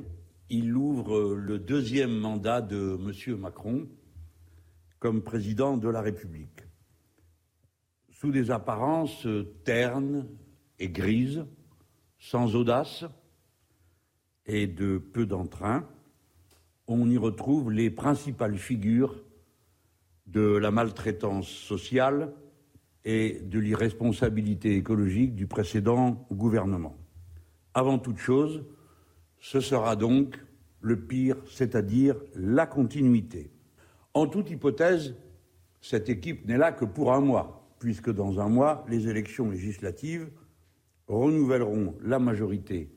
Il 0.49 0.77
ouvre 0.77 1.17
euh, 1.17 1.35
le 1.35 1.59
deuxième 1.59 2.17
mandat 2.17 2.61
de 2.61 2.97
M. 2.97 3.37
Macron 3.37 3.89
comme 5.01 5.21
président 5.21 5.77
de 5.77 5.89
la 5.89 6.01
République. 6.01 6.63
Sous 8.11 8.31
des 8.31 8.53
apparences 8.53 9.27
euh, 9.27 9.53
ternes 9.65 10.29
et 10.79 10.89
grises, 10.89 11.45
sans 12.21 12.55
audace 12.55 13.05
et 14.47 14.69
de 14.69 14.99
peu 14.99 15.27
d'entrain, 15.27 15.89
on 16.87 17.11
y 17.11 17.19
retrouve 17.19 17.73
les 17.73 17.91
principales 17.91 18.59
figures 18.59 19.25
de 20.29 20.57
la 20.57 20.71
maltraitance 20.71 21.49
sociale 21.49 22.33
et 23.07 23.39
de 23.41 23.61
l'irresponsabilité 23.61 24.75
écologique 24.75 25.37
du 25.37 25.47
précédent 25.47 26.27
gouvernement. 26.33 26.97
Avant 27.73 28.01
toute 28.01 28.19
chose, 28.19 28.65
ce 29.39 29.61
sera 29.61 29.95
donc 29.95 30.37
le 30.81 30.99
pire, 31.01 31.37
c'est-à-dire 31.47 32.17
la 32.35 32.67
continuité. 32.67 33.53
En 34.13 34.27
toute 34.27 34.51
hypothèse, 34.51 35.15
cette 35.81 36.09
équipe 36.09 36.47
n'est 36.47 36.59
là 36.59 36.73
que 36.73 36.85
pour 36.85 37.13
un 37.13 37.21
mois, 37.21 37.71
puisque 37.79 38.11
dans 38.11 38.41
un 38.41 38.49
mois, 38.49 38.85
les 38.89 39.07
élections 39.07 39.51
législatives 39.51 40.29
renouvelleront 41.07 41.95
la 42.03 42.19
majorité 42.19 42.91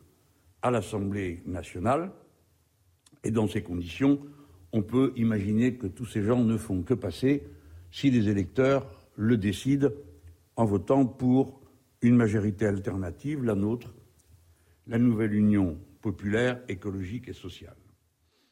à 0.63 0.72
l'Assemblée 0.72 1.43
nationale. 1.45 2.12
Et 3.24 3.30
dans 3.30 3.48
ces 3.48 3.62
conditions, 3.62 4.19
on 4.74 4.82
peut 4.82 5.13
imaginer 5.17 5.76
que 5.76 5.86
tous 5.86 6.06
ces 6.06 6.24
gens 6.24 6.43
ne 6.43 6.58
font 6.58 6.82
que 6.82 6.95
passer 6.95 7.43
si 7.91 8.10
les 8.10 8.28
électeurs 8.28 8.98
le 9.19 9.36
décident 9.36 9.89
en 10.55 10.63
votant 10.63 11.05
pour 11.05 11.60
une 12.01 12.15
majorité 12.15 12.65
alternative, 12.65 13.43
la 13.43 13.53
nôtre, 13.53 13.93
la 14.88 14.97
nouvelle 14.97 15.34
union 15.34 15.77
populaire, 16.01 16.62
écologique 16.69 17.27
et 17.27 17.34
sociale. 17.34 17.75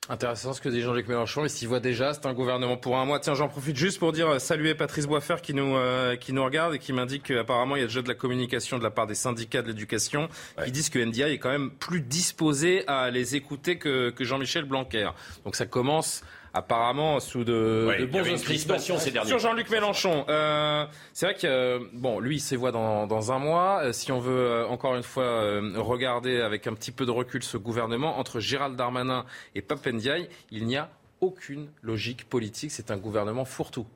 Intéressant 0.09 0.51
ce 0.51 0.59
que 0.59 0.67
dit 0.67 0.81
Jean-Luc 0.81 1.07
Mélenchon. 1.07 1.45
Et 1.45 1.49
s'il 1.49 1.69
voit 1.69 1.79
déjà, 1.79 2.13
c'est 2.13 2.25
un 2.25 2.33
gouvernement 2.33 2.75
pour 2.75 2.97
un 2.97 3.05
mois. 3.05 3.19
Tiens, 3.21 3.33
j'en 3.33 3.47
profite 3.47 3.77
juste 3.77 3.99
pour 3.99 4.11
dire 4.11 4.27
euh, 4.27 4.39
saluer 4.39 4.75
Patrice 4.75 5.05
Boisfer 5.05 5.37
qui 5.41 5.53
nous 5.53 5.75
euh, 5.75 6.17
qui 6.17 6.33
nous 6.33 6.43
regarde 6.43 6.75
et 6.75 6.79
qui 6.79 6.91
m'indique 6.91 7.23
qu'apparemment 7.23 7.77
il 7.77 7.79
y 7.79 7.83
a 7.83 7.87
déjà 7.87 8.01
de 8.01 8.07
la 8.09 8.15
communication 8.15 8.77
de 8.77 8.83
la 8.83 8.91
part 8.91 9.07
des 9.07 9.15
syndicats 9.15 9.61
de 9.61 9.67
l'éducation 9.67 10.27
qui 10.63 10.71
disent 10.71 10.89
que 10.89 10.99
NDI 10.99 11.23
est 11.23 11.39
quand 11.39 11.51
même 11.51 11.71
plus 11.71 12.01
disposé 12.01 12.85
à 12.87 13.09
les 13.09 13.35
écouter 13.35 13.77
que, 13.77 14.09
que 14.09 14.23
Jean-Michel 14.25 14.65
Blanquer. 14.65 15.09
Donc 15.45 15.55
ça 15.55 15.65
commence 15.65 16.23
apparemment 16.53 17.19
sous 17.19 17.43
de, 17.43 17.85
Ouais, 17.87 17.99
de 17.99 18.05
bons 18.05 18.21
auspices. 18.21 18.43
crispation 18.43 18.97
ces 18.97 19.11
derniers 19.11 19.27
Sur. 19.29 19.39
Jean-Luc 19.39 19.69
Mélenchon, 19.69 20.25
euh, 20.29 20.85
c'est 21.13 21.25
vrai 21.27 21.35
que 21.35 21.47
euh, 21.47 21.79
bon, 21.93 22.19
lui, 22.19 22.37
il 22.37 22.39
se 22.39 22.55
voit 22.55 22.71
dans, 22.71 23.07
dans 23.07 23.31
un 23.31 23.39
mois. 23.39 23.81
Euh, 23.83 23.91
si 23.93 24.11
on 24.11 24.19
veut 24.19 24.65
encore 24.69 24.95
une 24.95 25.03
fois 25.03 25.59
regarder 25.75 26.41
avec 26.41 26.67
un 26.67 26.73
petit 26.73 26.91
peu 26.91 27.05
de 27.05 27.11
recul 27.11 27.43
ce 27.43 27.57
gouvernement 27.57 28.17
entre 28.19 28.39
Gérald 28.39 28.75
Darmanin 28.75 29.25
et 29.55 29.61
Pape 29.61 29.85
Ndiaye, 29.87 30.29
il 30.51 30.65
n'y 30.65 30.77
a 30.77 30.89
aucune 31.21 31.67
logique 31.81 32.29
politique. 32.29 32.71
C'est 32.71 32.91
un 32.91 32.97
gouvernement 32.97 33.45
fourre-tout. 33.45 33.87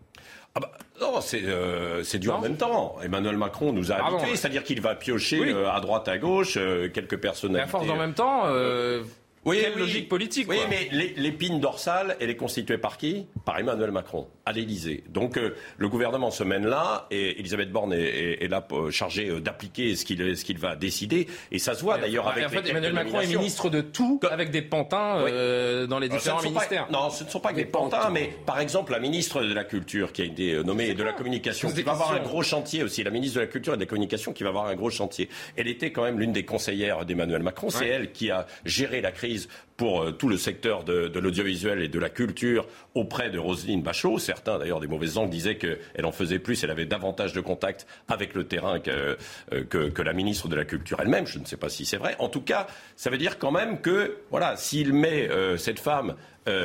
Ah 0.53 0.59
bah, 0.59 0.71
non, 0.99 1.21
c'est 1.21 1.43
euh, 1.45 2.03
c'est 2.03 2.19
du 2.19 2.29
en 2.29 2.39
même 2.41 2.57
temps. 2.57 2.97
Emmanuel 3.01 3.37
Macron 3.37 3.71
nous 3.71 3.91
a 3.91 3.95
Ah 3.95 3.99
bon, 4.01 4.05
habitués, 4.15 4.31
ouais. 4.31 4.35
c'est-à-dire 4.35 4.63
qu'il 4.65 4.81
va 4.81 4.95
piocher 4.95 5.39
Oui. 5.39 5.49
euh, 5.53 5.71
à 5.71 5.79
droite, 5.79 6.09
à 6.09 6.17
gauche, 6.17 6.55
euh, 6.57 6.89
quelques 6.89 7.13
Mais 7.13 7.19
personnalités. 7.19 7.63
à 7.63 7.67
force 7.67 7.89
en 7.89 7.95
même 7.95 8.13
temps, 8.13 8.43
Oui, 9.43 9.57
quelle 9.61 9.73
oui. 9.73 9.79
logique 9.79 10.07
politique 10.09 10.47
Oui, 10.49 10.57
quoi. 10.57 10.67
mais 10.69 10.87
l'épine 11.17 11.59
dorsale, 11.59 12.15
elle 12.19 12.29
est 12.29 12.35
constituée 12.35 12.77
par 12.77 12.97
qui? 12.97 13.25
Par 13.43 13.57
Emmanuel 13.57 13.89
Macron, 13.91 14.27
à 14.45 14.51
l'Élysée. 14.51 15.03
Donc 15.09 15.37
euh, 15.37 15.55
le 15.79 15.89
gouvernement 15.89 16.29
se 16.29 16.43
mène 16.43 16.67
là, 16.67 17.07
et 17.09 17.39
Elisabeth 17.39 17.71
Borne 17.71 17.93
est, 17.93 18.01
est- 18.01 18.43
est 18.43 18.47
là 18.47 18.65
euh, 18.71 18.91
chargée 18.91 19.29
euh, 19.29 19.39
d'appliquer 19.39 19.95
ce 19.95 20.05
qu'il 20.05 20.57
va 20.59 20.75
décider. 20.75 21.25
Et 21.51 21.57
ça 21.57 21.73
se 21.73 21.81
voit 21.81 21.97
d'ailleurs 21.97 22.27
avec 22.27 22.45
en 22.45 22.49
fait, 22.49 22.69
Emmanuel 22.69 22.93
Macron 22.93 23.19
est 23.21 23.27
ministre 23.35 23.69
de 23.71 23.81
tout, 23.81 24.19
avec 24.29 24.51
des 24.51 24.61
pantins 24.61 25.17
euh, 25.27 25.87
dans 25.87 25.97
les 25.97 26.07
différents 26.09 26.37
pas- 26.37 26.43
ministères. 26.43 26.87
non, 26.91 27.09
ce 27.09 27.23
ne 27.23 27.29
sont 27.29 27.39
pas 27.39 27.49
que 27.51 27.55
des 27.55 27.65
pantins, 27.65 28.11
mais 28.11 28.29
par 28.45 28.59
exemple 28.59 28.91
la 28.91 28.99
ministre 28.99 29.41
de 29.41 29.53
la 29.53 29.63
Culture 29.63 30.11
qui 30.11 30.21
a 30.21 30.25
été 30.25 30.63
nommée 30.63 30.89
et 30.89 30.93
de 30.93 31.03
la 31.03 31.13
Communication, 31.13 31.71
qui 31.71 31.81
va 31.81 31.93
avoir 31.93 32.11
un 32.11 32.19
gros 32.19 32.43
chantier 32.43 32.83
aussi, 32.83 33.03
la 33.03 33.09
ministre 33.09 33.37
de 33.37 33.41
la 33.41 33.47
Culture 33.47 33.73
et 33.73 33.77
de 33.77 33.81
la 33.81 33.87
Communication 33.87 34.33
qui 34.33 34.43
va 34.43 34.49
avoir 34.49 34.67
un 34.67 34.75
gros 34.75 34.91
chantier. 34.91 35.29
Elle 35.55 35.67
était 35.67 35.91
quand 35.91 36.03
même 36.03 36.19
l'une 36.19 36.31
des 36.31 36.45
conseillères 36.45 37.05
d'Emmanuel 37.05 37.41
Macron. 37.41 37.69
C'est 37.71 37.79
Ouais. 37.85 37.87
elle 37.87 38.11
qui 38.11 38.29
a 38.29 38.45
géré 38.65 39.01
la 39.01 39.11
crise 39.11 39.30
pour 39.77 40.03
euh, 40.03 40.11
tout 40.11 40.29
le 40.29 40.37
secteur 40.37 40.83
de, 40.83 41.11
l'audiovisuel 41.19 41.81
et 41.81 41.87
de 41.87 41.99
la 41.99 42.09
culture 42.09 42.67
auprès 42.93 43.29
de 43.29 43.39
Roselyne 43.39 43.81
Bachelot. 43.81 44.19
Certains, 44.19 44.59
d'ailleurs, 44.59 44.79
des 44.79 44.87
mauvaises 44.87 45.15
langues 45.15 45.29
disaient 45.29 45.57
qu'elle 45.57 46.05
en 46.05 46.11
faisait 46.11 46.39
plus, 46.39 46.63
elle 46.63 46.71
avait 46.71 46.85
davantage 46.85 47.33
de 47.33 47.41
contact 47.41 47.87
avec 48.07 48.33
le 48.35 48.45
terrain 48.45 48.79
que, 48.79 49.17
euh, 49.53 49.63
que, 49.63 50.01
la 50.01 50.13
ministre 50.13 50.47
de 50.47 50.55
la 50.55 50.65
Culture 50.65 50.99
elle-même. 50.99 51.27
Je 51.27 51.39
ne 51.39 51.45
sais 51.45 51.57
pas 51.57 51.69
si 51.69 51.85
c'est 51.85 51.97
vrai. 51.97 52.15
En 52.19 52.29
tout 52.29 52.41
cas, 52.41 52.67
ça 52.95 53.09
veut 53.09 53.17
dire 53.17 53.39
quand 53.39 53.51
même 53.51 53.81
que, 53.81 54.17
voilà, 54.29 54.55
s'il 54.57 54.93
met 54.93 55.29
euh, 55.29 55.57
cette 55.57 55.79
femme 55.79 56.15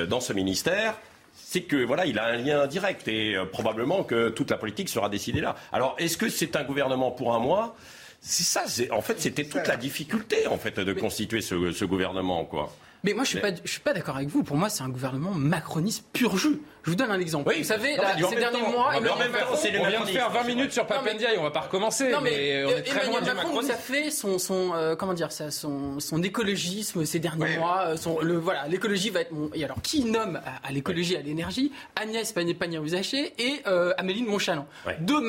dans 0.08 0.20
ce 0.20 0.32
ministère, 0.32 0.98
c'est 1.34 1.60
que 1.60 1.76
voilà, 1.76 2.06
il 2.06 2.18
a 2.18 2.24
un 2.24 2.36
lien 2.36 2.66
direct 2.66 3.06
et 3.08 3.36
probablement 3.52 4.04
que 4.04 4.30
toute 4.30 4.50
la 4.50 4.56
politique 4.56 4.88
sera 4.88 5.10
décidée 5.10 5.42
là. 5.42 5.54
Alors, 5.70 5.96
est-ce 5.98 6.16
que 6.16 6.30
c'est 6.30 6.56
un 6.56 6.64
gouvernement 6.64 7.10
pour 7.10 7.34
un 7.34 7.38
mois? 7.38 7.76
C'est 8.20 8.42
ça. 8.42 8.64
En 8.92 9.02
fait, 9.02 9.20
c'était 9.20 9.44
toute 9.44 9.66
la 9.66 9.76
difficulté 9.76 10.46
en 10.46 10.58
fait 10.58 10.78
de 10.80 10.92
constituer 10.92 11.40
ce, 11.40 11.72
ce 11.72 11.84
gouvernement, 11.84 12.44
quoi. 12.44 12.74
Mais 13.04 13.12
moi, 13.12 13.22
je 13.22 13.30
suis 13.30 13.38
pas, 13.40 13.52
pas 13.84 13.92
d'accord 13.94 14.16
avec 14.16 14.28
vous. 14.28 14.42
Pour 14.42 14.56
moi, 14.56 14.68
c'est 14.68 14.82
un 14.82 14.88
gouvernement 14.88 15.32
macroniste 15.32 16.04
pur 16.12 16.36
jus. 16.36 16.60
Je 16.86 16.90
vous 16.92 16.96
donne 16.96 17.10
un 17.10 17.18
exemple. 17.18 17.48
Oui, 17.48 17.58
vous 17.58 17.64
savez, 17.64 17.96
là, 17.96 18.14
ces 18.16 18.36
derniers 18.36 18.60
temps- 18.60 18.70
mois, 18.70 18.92
Emmanuel 18.96 19.10
temps, 19.10 19.18
Macron- 19.32 19.56
les 19.72 19.78
On 19.80 19.86
vient 19.88 20.00
de 20.02 20.06
faire 20.06 20.30
20 20.30 20.40
c'est 20.42 20.48
minutes 20.48 20.72
sur 20.72 20.84
Non, 20.84 20.88
Pape 20.88 21.02
mais- 21.04 21.14
Ndiaye, 21.14 21.36
on 21.38 21.42
va 21.42 21.50
pas 21.50 21.60
recommencer, 21.62 22.10
Non, 22.12 22.20
mais, 22.20 22.30
mais 22.30 22.64
on 22.64 22.68
est 22.68 22.82
très 22.82 23.06
loin 23.06 23.18
Emmanuel 23.18 23.22
du 23.24 23.26
Macron 23.34 23.48
nous 23.54 23.58
a 23.58 23.62
macronisme. 23.62 23.92
fait 23.92 24.10
son, 24.12 24.38
son 24.38 24.72
euh, 24.74 24.94
comment 24.94 25.12
dire 25.12 25.32
ça, 25.32 25.50
son, 25.50 25.98
son 25.98 26.22
écologisme 26.22 27.04
ces 27.04 27.18
derniers 27.18 27.56
mois. 27.56 27.86
euh, 27.88 27.96
Son, 27.96 28.20
le, 28.20 28.36
voilà, 28.38 28.68
l'écologie 28.68 29.10
va 29.10 29.22
être. 29.22 29.32
Mon... 29.32 29.50
Et 29.52 29.64
alors, 29.64 29.82
qui 29.82 30.04
nomme 30.04 30.36
à, 30.36 30.68
à 30.68 30.70
l'écologie, 30.70 31.16
à 31.16 31.22
l'énergie 31.22 31.72
Agnès 31.96 32.32
Pannier-Rusacher 32.54 33.32
et 33.36 33.62
euh, 33.66 33.92
Améline 33.98 34.26
Montchalin. 34.26 34.64
Deux 35.00 35.20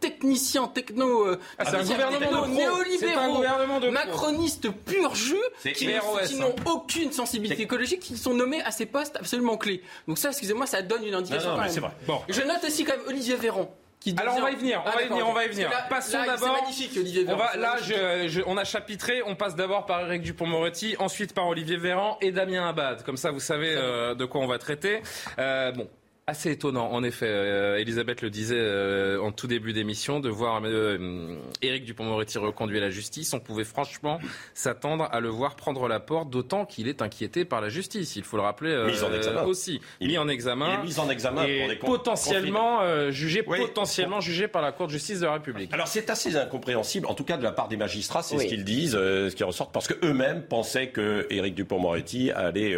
techniciens, 0.00 0.66
techno. 0.68 1.26
euh, 1.26 1.38
Ah, 1.58 1.64
c'est 1.64 1.76
un 1.76 1.82
gouvernement 1.82 2.46
de 2.46 2.52
néolibéraux, 2.52 3.90
macronistes 3.90 4.68
pur 4.70 5.14
jus 5.14 5.34
qui, 5.62 5.72
qui 5.72 5.86
hein. 5.94 6.38
n'ont 6.40 6.54
aucune 6.70 7.10
sensibilité 7.12 7.62
écologique, 7.62 8.00
qui 8.00 8.18
sont 8.18 8.34
nommés 8.34 8.60
à 8.62 8.70
ces 8.70 8.84
postes 8.84 9.16
absolument 9.16 9.56
clés. 9.56 9.82
Donc 10.06 10.18
ça, 10.18 10.28
excusez-moi, 10.28 10.66
ça 10.66 10.82
donne 10.90 11.04
une 11.04 11.14
indication. 11.14 11.50
Non, 11.50 11.56
non, 11.56 11.56
quand 11.56 11.60
mais 11.62 11.66
même. 11.68 11.74
c'est 11.74 11.80
vrai. 11.80 11.90
Bon. 12.06 12.20
Je 12.28 12.42
note 12.42 12.64
aussi 12.64 12.84
quand 12.84 12.96
même 12.96 13.06
Olivier 13.08 13.36
Véran. 13.36 13.74
Qui 14.00 14.14
Alors 14.18 14.36
on 14.38 14.40
va 14.40 14.50
y 14.50 14.56
venir, 14.56 14.82
on 14.82 14.88
Ah, 14.88 14.94
va 14.96 15.02
y 15.02 15.08
venir, 15.08 15.28
on 15.28 15.32
va 15.34 15.44
y 15.44 15.48
venir. 15.48 15.68
Là- 15.68 15.84
Passons 15.90 16.16
d'abord. 16.24 16.38
C'est 16.56 16.62
magnifique, 16.62 16.92
Olivier 16.96 17.26
On 17.28 17.36
va, 17.36 17.54
là, 17.56 17.74
magnifique. 17.74 17.96
je- 17.96 18.28
je- 18.28 18.40
on 18.46 18.56
a 18.56 18.64
chapitré. 18.64 19.22
On 19.26 19.36
passe 19.36 19.54
d'abord 19.56 19.84
par 19.84 20.00
Eric 20.06 20.22
Dupont-Moretti, 20.22 20.96
ensuite 20.98 21.34
par 21.34 21.46
Olivier 21.48 21.76
Véran 21.76 22.16
et 22.22 22.32
Damien 22.32 22.66
Abad. 22.66 23.02
Comme 23.04 23.18
ça, 23.18 23.30
vous 23.30 23.40
savez 23.40 23.74
euh, 23.76 24.14
de 24.14 24.24
quoi 24.24 24.40
on 24.40 24.46
va 24.46 24.56
traiter. 24.56 25.02
Euh, 25.38 25.72
bon. 25.72 25.86
Assez 26.30 26.52
étonnant, 26.52 26.92
en 26.92 27.02
effet. 27.02 27.26
Euh, 27.28 27.78
Elisabeth 27.78 28.22
le 28.22 28.30
disait 28.30 28.54
euh, 28.56 29.18
en 29.20 29.32
tout 29.32 29.48
début 29.48 29.72
d'émission, 29.72 30.20
de 30.20 30.28
voir 30.28 30.60
euh, 30.64 31.34
Éric 31.60 31.84
Dupont-Moretti 31.84 32.38
reconduire 32.38 32.80
la 32.80 32.90
justice. 32.90 33.34
On 33.34 33.40
pouvait 33.40 33.64
franchement 33.64 34.20
s'attendre 34.54 35.08
à 35.10 35.18
le 35.18 35.28
voir 35.28 35.56
prendre 35.56 35.88
la 35.88 35.98
porte, 35.98 36.30
d'autant 36.30 36.66
qu'il 36.66 36.86
est 36.86 37.02
inquiété 37.02 37.44
par 37.44 37.60
la 37.60 37.68
justice. 37.68 38.14
Il 38.14 38.22
faut 38.22 38.36
le 38.36 38.44
rappeler 38.44 38.70
euh, 38.70 38.86
Mis 38.86 39.02
en 39.02 39.12
examen. 39.12 39.42
aussi. 39.42 39.80
Il- 39.98 40.06
mis 40.06 40.18
en 40.18 40.28
Il 40.28 40.30
examen. 40.30 40.80
est 40.80 40.86
mis 40.86 41.00
en 41.00 41.10
examen 41.10 41.44
et 41.46 41.58
pour 41.58 41.68
des 41.68 41.76
potentiellement 41.96 42.80
euh, 42.82 43.10
jugé, 43.10 43.42
Oui. 43.48 43.58
potentiellement 43.58 44.20
jugé 44.20 44.46
par 44.46 44.62
la 44.62 44.70
Cour 44.70 44.86
de 44.86 44.92
justice 44.92 45.18
de 45.18 45.26
la 45.26 45.32
République. 45.32 45.72
Alors 45.74 45.88
c'est 45.88 46.10
assez 46.10 46.36
incompréhensible, 46.36 47.08
en 47.08 47.14
tout 47.14 47.24
cas 47.24 47.38
de 47.38 47.42
la 47.42 47.50
part 47.50 47.66
des 47.66 47.76
magistrats, 47.76 48.22
c'est 48.22 48.36
Oui. 48.36 48.44
ce 48.44 48.48
qu'ils 48.48 48.64
disent, 48.64 48.94
euh, 48.94 49.30
ce 49.30 49.34
qui 49.34 49.42
ressort, 49.42 49.72
parce 49.72 49.88
qu'eux-mêmes 49.88 50.42
pensaient 50.44 50.90
que 50.90 51.26
Éric 51.28 51.56
Dupond-Moretti 51.56 52.30
allait 52.30 52.76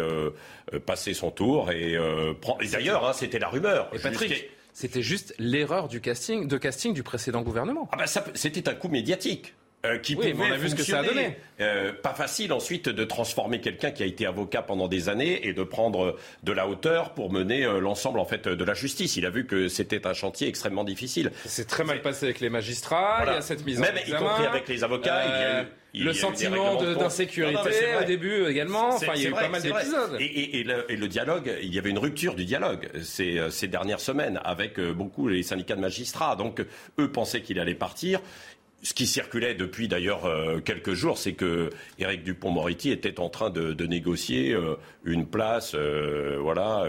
passer 0.87 1.13
son 1.13 1.29
tour 1.29 1.69
et, 1.71 1.95
euh, 1.95 2.33
prendre- 2.33 2.63
et 2.63 2.67
d'ailleurs 2.67 3.05
hein, 3.07 3.13
c'était 3.13 3.37
la 3.43 3.49
rumeur. 3.49 3.89
Et 3.93 3.99
Patrick, 3.99 4.49
c'était 4.73 5.01
juste 5.01 5.35
l'erreur 5.37 5.87
du 5.87 6.01
casting, 6.01 6.47
de 6.47 6.57
casting 6.57 6.93
du 6.93 7.03
précédent 7.03 7.41
gouvernement. 7.41 7.89
Ah 7.91 7.97
ben, 7.97 8.05
c'était 8.33 8.69
un 8.69 8.73
coup 8.73 8.87
médiatique. 8.87 9.53
Euh, 9.85 9.97
qui 9.97 10.15
Oui, 10.15 10.31
pouvait 10.31 10.49
on 10.49 10.53
a 10.53 10.57
vu 10.57 10.69
ce 10.69 10.75
que 10.75 10.83
ça 10.83 10.99
a 10.99 11.03
donné. 11.03 11.35
Euh, 11.59 11.91
pas 11.93 12.13
facile 12.13 12.53
ensuite 12.53 12.87
de 12.89 13.03
transformer 13.03 13.59
quelqu'un 13.59 13.91
qui 13.91 14.01
a 14.01 14.05
été 14.05 14.25
avocat 14.25 14.61
pendant 14.61 14.87
des 14.87 15.09
années 15.09 15.45
et 15.47 15.53
de 15.53 15.63
prendre 15.63 16.15
de 16.43 16.51
la 16.53 16.67
hauteur 16.67 17.13
pour 17.13 17.31
mener 17.31 17.65
euh, 17.65 17.79
l'ensemble 17.79 18.19
en 18.19 18.25
fait 18.25 18.47
de 18.47 18.63
la 18.63 18.73
justice. 18.73 19.17
Il 19.17 19.25
a 19.25 19.29
vu 19.29 19.45
que 19.45 19.67
c'était 19.67 20.07
un 20.07 20.13
chantier 20.13 20.47
extrêmement 20.47 20.83
difficile. 20.85 21.31
C'est 21.45 21.67
très 21.67 21.83
mal 21.83 22.01
passé 22.01 22.25
avec 22.27 22.39
les 22.39 22.49
magistrats, 22.49 23.17
Voilà. 23.17 23.31
il 23.33 23.35
y 23.35 23.37
a 23.39 23.41
cette 23.41 23.65
mise 23.65 23.79
Même 23.79 23.93
en 23.95 23.97
y 23.97 24.01
examen. 24.01 24.19
compris 24.29 24.45
avec 24.45 24.67
les 24.69 24.83
avocats, 24.83 25.23
il 25.25 25.29
y 25.29 25.33
a 25.33 25.59
eu- 25.59 25.63
Euh, 25.63 25.63
il 25.95 25.99
y 25.99 26.03
a 26.03 26.07
le 26.07 26.13
sentiment 26.13 26.81
d'insécurité 26.81 27.69
au 28.01 28.03
début 28.03 28.47
également. 28.47 28.95
Enfin, 28.95 29.11
il 29.15 29.21
y 29.21 29.25
a 29.27 29.29
eu 29.29 29.31
vrai, 29.33 29.43
pas 29.43 29.49
mal 29.49 29.61
d'épisodes. 29.61 30.17
Et, 30.19 30.23
et- 30.25 30.59
et 30.59 30.63
le, 30.63 30.91
et 30.91 30.95
le 30.95 31.07
dialogue, 31.07 31.53
il 31.61 31.71
y 31.71 31.77
avait 31.77 31.91
une 31.91 31.99
rupture 31.99 32.33
du 32.33 32.45
dialogue 32.45 32.89
ces, 33.03 33.37
euh, 33.37 33.49
ces 33.51 33.67
dernières 33.67 33.99
semaines 33.99 34.39
avec 34.43 34.79
euh, 34.79 34.91
beaucoup 34.91 35.27
les 35.27 35.43
syndicats 35.43 35.75
de 35.75 35.81
magistrats. 35.81 36.35
Donc 36.35 36.61
euh, 36.61 36.67
eux 36.99 37.11
pensaient 37.11 37.41
qu'il 37.41 37.59
allait 37.59 37.75
partir. 37.75 38.21
Ce 38.83 38.93
qui 38.93 39.07
circulait 39.07 39.55
depuis 39.55 39.87
d'ailleurs 39.87 40.25
euh, 40.25 40.59
quelques 40.59 40.93
jours, 40.93 41.17
c'est 41.17 41.31
que 41.31 41.69
Éric 41.99 42.23
Dupont-Moretti 42.23 42.91
était 42.91 43.21
en 43.21 43.29
train 43.29 43.49
de, 43.49 43.85
négocier 43.85 44.51
euh, 44.51 44.75
une 45.05 45.25
place, 45.25 45.71
euh, 45.73 46.37
voilà. 46.41 46.85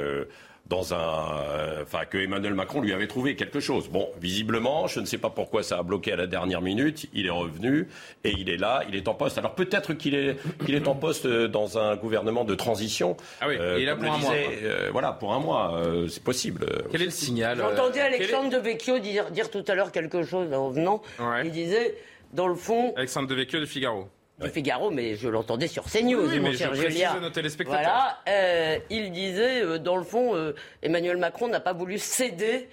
Dans 0.66 0.94
un, 0.94 1.42
euh, 1.42 1.82
enfin 1.82 2.06
que 2.06 2.16
Emmanuel 2.16 2.54
Macron 2.54 2.80
lui 2.80 2.92
avait 2.94 3.06
trouvé 3.06 3.36
quelque 3.36 3.60
chose. 3.60 3.88
Bon, 3.90 4.08
visiblement, 4.20 4.86
je 4.86 4.98
ne 5.00 5.04
sais 5.04 5.18
pas 5.18 5.28
pourquoi 5.28 5.62
ça 5.62 5.78
a 5.78 5.82
bloqué 5.82 6.12
à 6.12 6.16
la 6.16 6.26
dernière 6.26 6.62
minute. 6.62 7.06
Il 7.12 7.26
est 7.26 7.30
revenu 7.30 7.86
et 8.24 8.30
il 8.30 8.48
est 8.48 8.56
là, 8.56 8.82
il 8.88 8.94
est 8.96 9.06
en 9.06 9.14
poste. 9.14 9.36
Alors 9.36 9.54
peut-être 9.54 9.92
qu'il 9.92 10.14
est 10.14 10.36
qu'il 10.64 10.74
est 10.74 10.88
en 10.88 10.94
poste 10.94 11.26
euh, 11.26 11.48
dans 11.48 11.76
un 11.78 11.96
gouvernement 11.96 12.44
de 12.44 12.54
transition. 12.54 13.16
Ah 13.42 13.48
oui, 13.48 13.56
Euh, 13.60 13.76
et 13.78 13.84
là 13.84 13.92
comme 13.92 14.04
pour 14.04 14.14
un 14.14 14.18
mois, 14.18 14.30
disait, 14.30 14.58
euh, 14.62 14.88
voilà, 14.90 15.12
pour 15.12 15.34
un 15.34 15.38
mois, 15.40 15.76
euh, 15.76 16.08
c'est 16.08 16.22
possible. 16.24 16.66
Quel 16.90 17.02
est 17.02 17.06
le 17.06 17.10
signal 17.10 17.60
euh, 17.60 17.68
J'entendais 17.68 17.98
quel 18.00 18.12
est- 18.12 18.14
Alexandre 18.16 18.50
de 18.50 18.56
Vecchio 18.58 18.98
dire, 19.00 19.30
dire 19.30 19.50
tout 19.50 19.64
à 19.68 19.74
l'heure 19.74 19.92
quelque 19.92 20.22
chose 20.24 20.50
en 20.52 20.70
venant. 20.70 21.02
Ouais. 21.18 21.42
Il 21.44 21.50
disait, 21.52 21.94
dans 22.32 22.48
le 22.48 22.54
fond, 22.54 22.94
Alexandre 22.96 23.28
Devecchio 23.28 23.60
de 23.60 23.66
Figaro. 23.66 24.08
Du 24.42 24.48
Figaro, 24.50 24.90
mais 24.90 25.14
je 25.16 25.28
l'entendais 25.28 25.68
sur 25.68 25.84
CNews, 25.84 26.28
Oui, 26.28 26.40
mon 26.40 26.52
cher 26.52 26.74
Julien. 26.74 27.12
Voilà, 27.66 28.18
euh, 28.28 28.78
il 28.90 29.12
disait, 29.12 29.62
euh, 29.62 29.78
dans 29.78 29.96
le 29.96 30.02
fond, 30.04 30.34
euh, 30.34 30.54
Emmanuel 30.82 31.16
Macron 31.18 31.48
n'a 31.48 31.60
pas 31.60 31.72
voulu 31.72 31.98
céder 31.98 32.68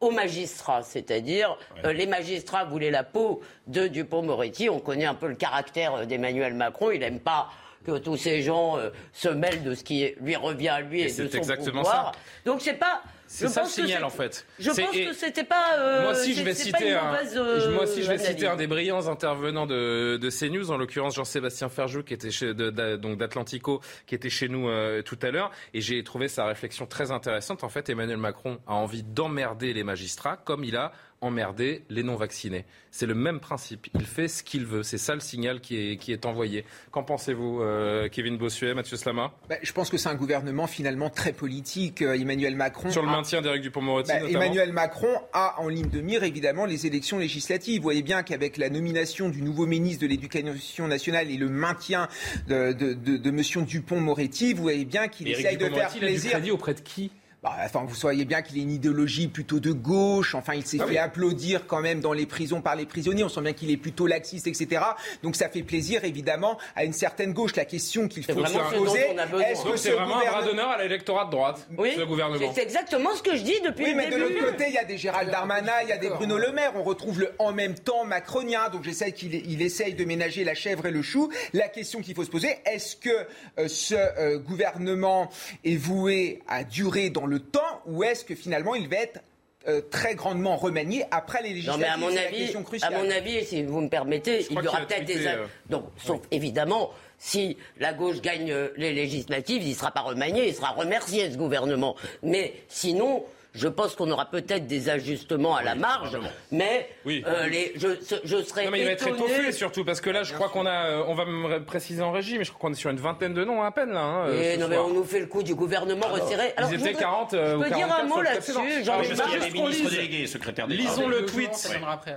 aux 0.00 0.10
magistrats, 0.10 0.82
c'est-à-dire 0.82 1.56
euh, 1.84 1.92
les 1.92 2.06
magistrats 2.06 2.64
voulaient 2.64 2.90
la 2.90 3.04
peau 3.04 3.40
de 3.68 3.86
Dupont-Moretti. 3.86 4.68
On 4.68 4.80
connaît 4.80 5.04
un 5.06 5.14
peu 5.14 5.28
le 5.28 5.36
caractère 5.36 6.06
d'Emmanuel 6.06 6.52
Macron. 6.54 6.90
Il 6.90 7.00
n'aime 7.00 7.20
pas 7.20 7.48
que 7.86 7.96
tous 7.98 8.16
ces 8.16 8.42
gens 8.42 8.76
euh, 8.76 8.90
se 9.12 9.28
mêlent 9.28 9.62
de 9.62 9.74
ce 9.74 9.84
qui 9.84 10.12
lui 10.20 10.34
revient 10.36 10.68
à 10.70 10.80
lui 10.80 11.00
et, 11.00 11.04
Et 11.04 11.06
de 11.06 11.10
c'est 11.12 11.28
son 11.30 11.36
exactement 11.38 11.82
pouvoir. 11.82 12.12
ça. 12.14 12.50
Donc 12.50 12.60
c'est 12.60 12.74
pas. 12.74 13.02
C'est 13.26 13.48
ça 13.48 13.62
le 13.62 13.68
signal 13.68 14.04
en 14.04 14.10
fait. 14.10 14.46
Je 14.58 14.70
pense 14.70 14.76
que 14.92 15.12
c'était 15.12 15.44
pas. 15.44 15.76
euh, 15.78 16.02
moi 16.02 16.12
aussi, 16.12 16.34
je 16.34 16.42
vais 16.42 16.50
pas 16.50 16.56
citer 16.56 16.92
un. 16.92 17.10
mauvaise, 17.12 17.36
euh, 17.36 17.72
moi 17.72 17.84
aussi, 17.84 18.02
je 18.02 18.08
vais 18.08 18.18
citer 18.18 18.46
un 18.46 18.56
des 18.56 18.66
brillants 18.66 19.08
intervenants 19.08 19.66
de, 19.66 20.18
de 20.18 20.30
CNews, 20.30 20.70
en 20.70 20.76
l'occurrence 20.76 21.14
Jean-Sébastien 21.16 21.68
Ferjou, 21.68 22.02
qui 22.02 22.14
était 22.14 22.30
chez, 22.30 22.54
de- 22.54 22.70
de- 22.70 22.96
donc 22.96 23.18
d'Atlantico, 23.18 23.80
qui 24.06 24.14
était 24.14 24.30
chez 24.30 24.48
nous 24.48 24.68
euh, 24.68 25.02
tout 25.02 25.18
à 25.22 25.30
l'heure, 25.30 25.50
et 25.72 25.80
j'ai 25.80 26.02
trouvé 26.04 26.28
sa 26.28 26.44
réflexion 26.46 26.86
très 26.86 27.10
intéressante. 27.10 27.64
En 27.64 27.68
fait, 27.68 27.88
Emmanuel 27.88 28.18
Macron 28.18 28.58
a 28.66 28.74
envie 28.74 29.02
d'emmerder 29.02 29.72
les 29.72 29.84
magistrats, 29.84 30.36
comme 30.36 30.62
il 30.64 30.76
a 30.76 30.92
emmerder 31.24 31.82
les 31.88 32.02
non-vaccinés. 32.02 32.64
C'est 32.90 33.06
le 33.06 33.14
même 33.14 33.40
principe. 33.40 33.88
Il 33.94 34.06
fait 34.06 34.28
ce 34.28 34.42
qu'il 34.44 34.66
veut. 34.66 34.82
C'est 34.82 34.98
ça 34.98 35.14
le 35.14 35.20
signal 35.20 35.60
qui 35.60 35.76
est, 35.76 35.96
qui 35.96 36.12
est 36.12 36.26
envoyé. 36.26 36.64
Qu'en 36.92 37.02
pensez-vous, 37.02 37.60
euh, 37.60 38.08
Kevin 38.08 38.36
Bossuet, 38.36 38.74
Mathieu 38.74 38.96
Slama? 38.96 39.32
Bah, 39.48 39.56
Je 39.62 39.72
pense 39.72 39.90
que 39.90 39.96
c'est 39.96 40.08
un 40.08 40.14
gouvernement 40.14 40.66
finalement 40.66 41.10
très 41.10 41.32
politique. 41.32 42.02
Euh, 42.02 42.14
Emmanuel 42.14 42.54
Macron. 42.54 42.90
Sur 42.90 43.02
le 43.02 43.08
maintien 43.08 43.42
d'Éric 43.42 43.62
Dupont-Moretti, 43.62 44.12
bah, 44.12 44.28
Emmanuel 44.28 44.72
Macron 44.72 45.12
a 45.32 45.60
en 45.60 45.68
ligne 45.68 45.88
de 45.88 46.00
mire 46.00 46.22
évidemment 46.22 46.66
les 46.66 46.86
élections 46.86 47.18
législatives. 47.18 47.78
Vous 47.78 47.82
voyez 47.84 48.02
bien 48.02 48.22
qu'avec 48.22 48.56
la 48.56 48.70
nomination 48.70 49.28
du 49.28 49.42
nouveau 49.42 49.66
ministre 49.66 50.02
de 50.02 50.08
l'Éducation 50.08 50.86
nationale 50.86 51.30
et 51.30 51.36
le 51.36 51.48
maintien 51.48 52.08
de, 52.46 52.72
de, 52.72 52.92
de, 52.92 53.16
de 53.16 53.28
M. 53.30 53.64
Dupont-Moretti, 53.66 54.54
vous 54.54 54.62
voyez 54.62 54.84
bien 54.84 55.08
qu'il 55.08 55.28
essaye 55.28 55.56
de 55.56 55.68
faire 55.68 55.90
plaisir. 55.90 56.30
Il 56.32 56.36
a 56.36 56.40
du 56.40 56.50
auprès 56.50 56.74
de 56.74 56.80
qui? 56.80 57.10
Bah, 57.44 57.52
enfin, 57.62 57.84
vous 57.86 57.94
voyez 58.00 58.24
bien 58.24 58.40
qu'il 58.40 58.58
a 58.58 58.62
une 58.62 58.70
idéologie 58.70 59.28
plutôt 59.28 59.60
de 59.60 59.70
gauche. 59.70 60.34
Enfin, 60.34 60.54
il 60.54 60.64
s'est 60.64 60.78
ah 60.80 60.86
fait 60.86 60.96
applaudir 60.96 61.66
quand 61.66 61.82
même 61.82 62.00
dans 62.00 62.14
les 62.14 62.24
prisons 62.24 62.62
par 62.62 62.74
les 62.74 62.86
prisonniers. 62.86 63.22
On 63.22 63.28
sent 63.28 63.42
bien 63.42 63.52
qu'il 63.52 63.70
est 63.70 63.76
plutôt 63.76 64.06
laxiste, 64.06 64.46
etc. 64.46 64.82
Donc, 65.22 65.36
ça 65.36 65.50
fait 65.50 65.62
plaisir, 65.62 66.04
évidemment, 66.04 66.56
à 66.74 66.84
une 66.84 66.94
certaine 66.94 67.34
gauche. 67.34 67.54
La 67.54 67.66
question 67.66 68.08
qu'il 68.08 68.24
faut 68.24 68.32
se 68.46 68.74
poser, 68.74 69.00
est-ce 69.46 69.62
que 69.62 69.76
c'est 69.76 69.90
vraiment 69.90 70.22
un 70.22 70.24
bras 70.24 70.42
d'honneur 70.42 70.70
à 70.70 70.82
l'électorat 70.82 71.26
de 71.26 71.32
droite, 71.32 71.68
oui, 71.76 71.92
ce 71.94 72.04
gouvernement 72.04 72.50
C'est 72.54 72.62
exactement 72.62 73.14
ce 73.14 73.22
que 73.22 73.36
je 73.36 73.42
dis 73.42 73.60
depuis 73.62 73.84
oui, 73.84 73.94
mais 73.94 74.08
de 74.08 74.16
l'autre 74.16 74.52
côté, 74.52 74.64
il 74.68 74.74
y 74.74 74.78
a 74.78 74.84
des 74.84 74.96
Gérald 74.96 75.30
Darmanin, 75.30 75.82
il 75.82 75.90
y 75.90 75.92
a 75.92 75.98
des 75.98 76.08
Bruno 76.08 76.38
Le 76.38 76.50
Maire. 76.50 76.72
On 76.76 76.82
retrouve 76.82 77.20
le 77.20 77.32
en 77.38 77.52
même 77.52 77.74
temps 77.74 78.06
macronien. 78.06 78.70
Donc, 78.70 78.84
j'essaie 78.84 79.12
qu'il 79.12 79.34
il 79.34 79.60
essaye 79.60 79.92
de 79.92 80.04
ménager 80.06 80.44
la 80.44 80.54
chèvre 80.54 80.86
et 80.86 80.90
le 80.90 81.02
chou. 81.02 81.28
La 81.52 81.68
question 81.68 82.00
qu'il 82.00 82.14
faut 82.14 82.24
se 82.24 82.30
poser, 82.30 82.56
est-ce 82.64 82.96
que 82.96 83.10
euh, 83.58 83.68
ce 83.68 83.94
euh, 83.94 84.38
gouvernement 84.38 85.30
est 85.62 85.76
voué 85.76 86.40
à 86.48 86.64
durer 86.64 87.10
dans 87.10 87.26
le 87.26 87.33
temps 87.38 87.82
ou 87.86 88.04
est 88.04 88.12
est-ce 88.12 88.24
que 88.24 88.34
finalement 88.34 88.74
il 88.74 88.88
va 88.88 88.96
être 88.96 89.20
euh, 89.66 89.80
très 89.90 90.14
grandement 90.14 90.56
remanié 90.56 91.04
après 91.10 91.42
les 91.42 91.50
législatives. 91.50 91.80
Non, 91.80 91.86
mais 91.86 91.92
à 91.92 91.96
mon 91.96 92.14
avis, 92.14 92.54
à 92.82 92.90
mon 92.90 93.10
avis, 93.10 93.44
si 93.46 93.62
vous 93.62 93.80
me 93.80 93.88
permettez, 93.88 94.46
il 94.50 94.62
y 94.62 94.68
aura 94.68 94.82
peut-être 94.82 95.06
des. 95.06 95.26
Euh, 95.26 95.46
Donc, 95.70 95.86
sauf 95.96 96.20
évidemment, 96.30 96.90
si 97.16 97.56
la 97.78 97.94
gauche 97.94 98.20
gagne 98.20 98.52
euh, 98.52 98.68
les 98.76 98.92
législatives, 98.92 99.62
il 99.62 99.70
ne 99.70 99.74
sera 99.74 99.90
pas 99.90 100.02
remanié, 100.02 100.48
il 100.48 100.54
sera 100.54 100.72
remercié 100.72 101.30
ce 101.30 101.38
gouvernement. 101.38 101.96
Mais 102.22 102.52
sinon, 102.68 103.24
je 103.54 103.68
pense 103.68 103.94
qu'on 103.94 104.10
aura 104.10 104.26
peut-être 104.26 104.66
des 104.66 104.88
ajustements 104.88 105.54
à 105.54 105.62
la 105.62 105.76
marge, 105.76 106.18
mais 106.50 106.88
euh, 107.06 107.46
les, 107.46 107.72
je, 107.76 107.88
je 108.24 108.42
serais. 108.42 108.64
Non, 108.64 108.72
mais 108.72 108.80
il 108.80 108.84
va 108.84 108.90
être 108.92 109.06
étoffé 109.06 109.52
surtout, 109.52 109.84
parce 109.84 110.00
que 110.00 110.10
là, 110.10 110.24
je 110.24 110.34
crois 110.34 110.48
qu'on 110.48 110.66
a. 110.66 110.86
Euh, 110.86 111.04
on 111.06 111.14
va 111.14 111.24
me 111.24 111.64
préciser 111.64 112.02
en 112.02 112.10
régie, 112.10 112.36
mais 112.36 112.44
je 112.44 112.50
crois 112.50 112.68
qu'on 112.68 112.74
est 112.74 112.78
sur 112.78 112.90
une 112.90 112.98
vingtaine 112.98 113.32
de 113.32 113.44
noms 113.44 113.62
à 113.62 113.70
peine, 113.70 113.92
là. 113.92 114.00
Hein, 114.00 114.28
euh, 114.28 114.56
non, 114.56 114.66
mais 114.68 114.76
on 114.76 114.92
nous 114.92 115.04
fait 115.04 115.20
le 115.20 115.26
coup 115.26 115.44
du 115.44 115.54
gouvernement 115.54 116.06
ah 116.08 116.14
resserré. 116.14 116.52
Alors, 116.56 116.72
ils 116.72 116.80
étaient 116.80 116.94
40 116.94 117.30
Je 117.32 117.62
peux 117.62 117.74
dire 117.74 117.94
un 117.94 118.04
mot 118.04 118.20
là-dessus 118.20 118.52
J'en 118.82 119.00
ai 119.00 120.74
Lisons 120.74 121.08
le 121.08 121.24
tweet. 121.24 121.50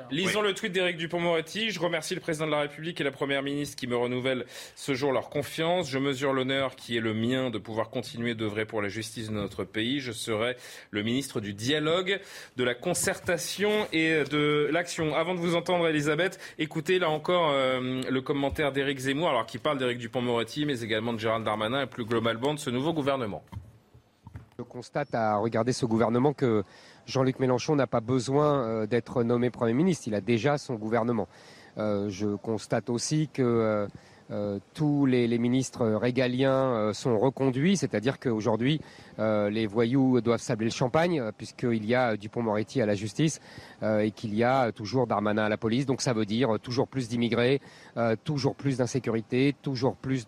Lisons 0.10 0.42
le 0.42 0.54
tweet 0.56 0.72
d'Éric 0.72 0.98
Dupont-Moretti. 0.98 1.70
Je 1.70 1.80
remercie 1.80 2.16
le 2.16 2.22
président 2.22 2.48
de 2.48 2.52
la 2.52 2.62
République 2.62 3.00
et 3.00 3.04
la 3.04 3.12
première 3.12 3.44
ministre 3.44 3.76
qui 3.76 3.86
me 3.86 3.96
renouvellent 3.96 4.46
ce 4.76 4.96
jour 4.96 5.12
leur 5.12 5.30
confiance. 5.30 5.88
Je 5.88 6.00
mesure 6.00 6.34
l'honneur 6.34 6.76
qui 6.76 6.98
est 6.98 7.02
le 7.02 7.14
mien 7.14 7.52
de 7.52 7.60
pouvoir 7.60 7.92
continuer 7.92 8.34
d'œuvrer 8.34 8.66
pour 8.66 8.82
la 8.82 8.90
justice 8.90 9.28
de 9.28 9.34
notre 9.34 9.64
pays. 9.64 10.00
Je 10.00 10.12
serai 10.12 10.58
le 10.90 11.04
ministre 11.04 11.27
du 11.36 11.54
dialogue 11.54 12.20
de 12.56 12.64
la 12.64 12.74
concertation 12.74 13.70
et 13.92 14.24
de 14.24 14.70
l'action. 14.72 15.16
Avant 15.16 15.36
de 15.36 15.40
vous 15.40 15.56
entendre, 15.56 15.88
Elisabeth, 15.88 16.40
écoutez 16.58 17.00
là 17.00 17.10
encore 17.10 17.52
euh, 17.52 18.02
le 18.10 18.22
commentaire 18.22 18.72
d'Éric 18.72 19.00
Zemmour, 19.00 19.30
alors 19.30 19.46
qui 19.46 19.58
parle 19.58 19.78
d'Éric 19.78 19.98
Dupont-Moretti, 19.98 20.66
mais 20.66 20.80
également 20.82 21.14
de 21.14 21.20
Gérald 21.20 21.44
Darmanin 21.44 21.82
et 21.82 21.86
plus 21.86 22.06
globalement 22.06 22.54
de 22.54 22.60
ce 22.60 22.70
nouveau 22.70 22.94
gouvernement. 22.94 23.44
Je 24.58 24.64
constate 24.64 25.14
à 25.14 25.38
regarder 25.38 25.74
ce 25.74 25.86
gouvernement 25.86 26.34
que 26.34 26.64
Jean-Luc 27.06 27.40
Mélenchon 27.40 27.76
n'a 27.76 27.88
pas 27.88 28.02
besoin 28.02 28.64
euh, 28.64 28.88
d'être 28.88 29.24
nommé 29.24 29.50
Premier 29.50 29.74
ministre. 29.74 30.08
Il 30.08 30.16
a 30.16 30.22
déjà 30.22 30.58
son 30.58 30.76
gouvernement. 30.76 31.28
Euh, 31.78 32.10
je 32.10 32.36
constate 32.36 32.90
aussi 32.90 33.30
que 33.32 33.88
euh, 34.30 34.60
tous 34.74 35.06
les, 35.06 35.38
ministres 35.38 35.86
régaliens 35.86 36.52
euh, 36.52 36.94
sont 36.94 37.18
reconduits, 37.18 37.78
c'est-à-dire 37.78 38.20
qu'aujourd'hui, 38.20 38.82
euh, 39.20 39.50
les 39.50 39.68
voyous 39.68 40.20
doivent 40.20 40.42
sabler 40.42 40.66
le 40.66 40.72
champagne, 40.72 41.32
puisqu'il 41.38 41.86
y 41.86 41.96
a 41.96 42.18
Dupont-Moretti 42.18 42.82
à 42.82 42.86
la 42.86 42.96
justice 42.96 43.40
et 43.84 44.10
qu'il 44.12 44.34
y 44.34 44.44
a 44.44 44.72
toujours 44.72 45.06
Darmanin 45.06 45.46
à 45.46 45.50
la 45.50 45.58
police. 45.58 45.86
Donc 45.86 46.02
ça 46.02 46.14
veut 46.14 46.26
dire 46.26 46.60
toujours 46.62 46.88
plus 46.88 47.08
d'immigrés, 47.08 47.62
toujours 48.24 48.56
plus 48.56 48.78
d'insécurité, 48.78 49.56
toujours 49.62 49.96
plus 49.96 50.26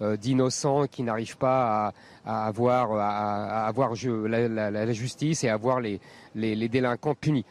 d'innocents 0.00 0.86
qui 0.86 1.02
n'arrivent 1.02 1.36
pas 1.36 1.92
à, 2.24 2.46
avoir, 2.46 2.92
à, 2.92 3.66
avoir 3.66 3.90
la, 3.90 4.92
justice 4.92 5.44
et 5.44 5.50
à 5.50 5.56
voir 5.58 5.80
les 5.80 6.68
délinquants 6.68 7.14
punis. 7.14 7.44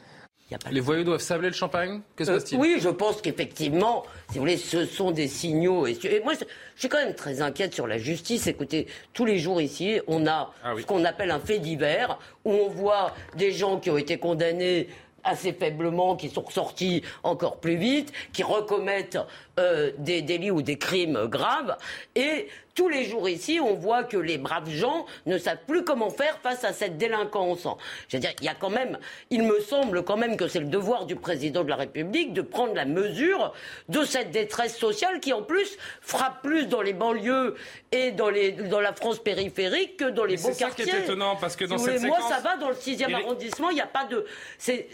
Les 0.71 0.79
voyous 0.79 1.03
doivent 1.03 1.21
sabler 1.21 1.49
le 1.49 1.53
champagne? 1.53 2.01
Que 2.15 2.23
se 2.23 2.31
euh, 2.31 2.35
passe-t-il? 2.35 2.59
Oui, 2.59 2.77
je 2.79 2.89
pense 2.89 3.21
qu'effectivement, 3.21 4.03
si 4.29 4.35
vous 4.35 4.41
voulez, 4.41 4.57
ce 4.57 4.85
sont 4.85 5.11
des 5.11 5.27
signaux. 5.27 5.87
Et, 5.87 5.97
moi, 6.23 6.33
je, 6.33 6.45
suis 6.75 6.89
quand 6.89 6.97
même 6.97 7.15
très 7.15 7.41
inquiète 7.41 7.73
sur 7.73 7.87
la 7.87 7.97
justice. 7.97 8.47
Écoutez, 8.47 8.87
tous 9.13 9.25
les 9.25 9.39
jours 9.39 9.61
ici, 9.61 9.99
on 10.07 10.27
a 10.27 10.53
ah 10.63 10.73
ce 10.77 10.85
qu'on 10.85 11.05
appelle 11.05 11.31
un 11.31 11.39
fait 11.39 11.59
divers, 11.59 12.19
où 12.43 12.51
on 12.51 12.69
voit 12.69 13.13
des 13.35 13.51
gens 13.51 13.79
qui 13.79 13.89
ont 13.89 13.97
été 13.97 14.17
condamnés 14.17 14.87
assez 15.25 15.53
faiblement, 15.53 16.15
qui 16.15 16.29
sont 16.29 16.41
ressortis 16.41 17.01
encore 17.23 17.57
plus 17.57 17.75
vite, 17.75 18.13
qui 18.31 18.43
recommettent 18.43 19.17
euh, 19.59 19.91
des 19.97 20.21
délits 20.21 20.51
ou 20.51 20.61
des 20.61 20.77
crimes 20.77 21.25
graves. 21.25 21.75
Et 22.15 22.47
tous 22.75 22.89
les 22.89 23.05
jours 23.05 23.27
ici, 23.29 23.59
on 23.59 23.73
voit 23.73 24.03
que 24.03 24.17
les 24.17 24.37
braves 24.37 24.69
gens 24.69 25.05
ne 25.25 25.37
savent 25.37 25.63
plus 25.65 25.83
comment 25.85 26.09
faire 26.09 26.37
face 26.43 26.65
à 26.65 26.73
cette 26.73 26.97
délinquance. 26.97 27.65
Je 28.09 28.17
veux 28.17 28.21
dire, 28.21 28.33
il 28.41 28.45
y 28.45 28.49
a 28.49 28.53
quand 28.53 28.69
même, 28.69 28.99
il 29.29 29.43
me 29.43 29.61
semble 29.61 30.03
quand 30.03 30.17
même 30.17 30.35
que 30.35 30.49
c'est 30.49 30.59
le 30.59 30.67
devoir 30.67 31.05
du 31.05 31.15
président 31.15 31.63
de 31.63 31.69
la 31.69 31.77
République 31.77 32.33
de 32.33 32.41
prendre 32.41 32.75
la 32.75 32.83
mesure 32.83 33.53
de 33.87 34.03
cette 34.03 34.31
détresse 34.31 34.77
sociale 34.77 35.21
qui 35.21 35.31
en 35.31 35.41
plus 35.41 35.77
frappe 36.01 36.43
plus 36.43 36.67
dans 36.67 36.81
les 36.81 36.93
banlieues 36.93 37.55
et 37.93 38.11
dans, 38.11 38.29
les, 38.29 38.51
dans 38.51 38.81
la 38.81 38.93
France 38.93 39.19
périphérique 39.19 39.95
que 39.95 40.09
dans 40.09 40.25
les 40.25 40.35
beaux 40.35 40.51
quartiers. 40.51 40.83
C'est 40.85 40.91
ça 40.91 40.97
qui 40.97 41.03
est 41.03 41.05
étonnant 41.05 41.37
parce 41.37 41.55
que 41.55 41.63
dans 41.63 41.77
cette 41.77 42.01
Moi, 42.01 42.19
ça 42.27 42.39
va 42.41 42.57
dans 42.57 42.69
le 42.69 42.75
6e 42.75 43.13
arrondissement, 43.13 43.69
il 43.69 43.75
n'y 43.75 43.81
a 43.81 43.87
pas 43.87 44.03
de. 44.03 44.25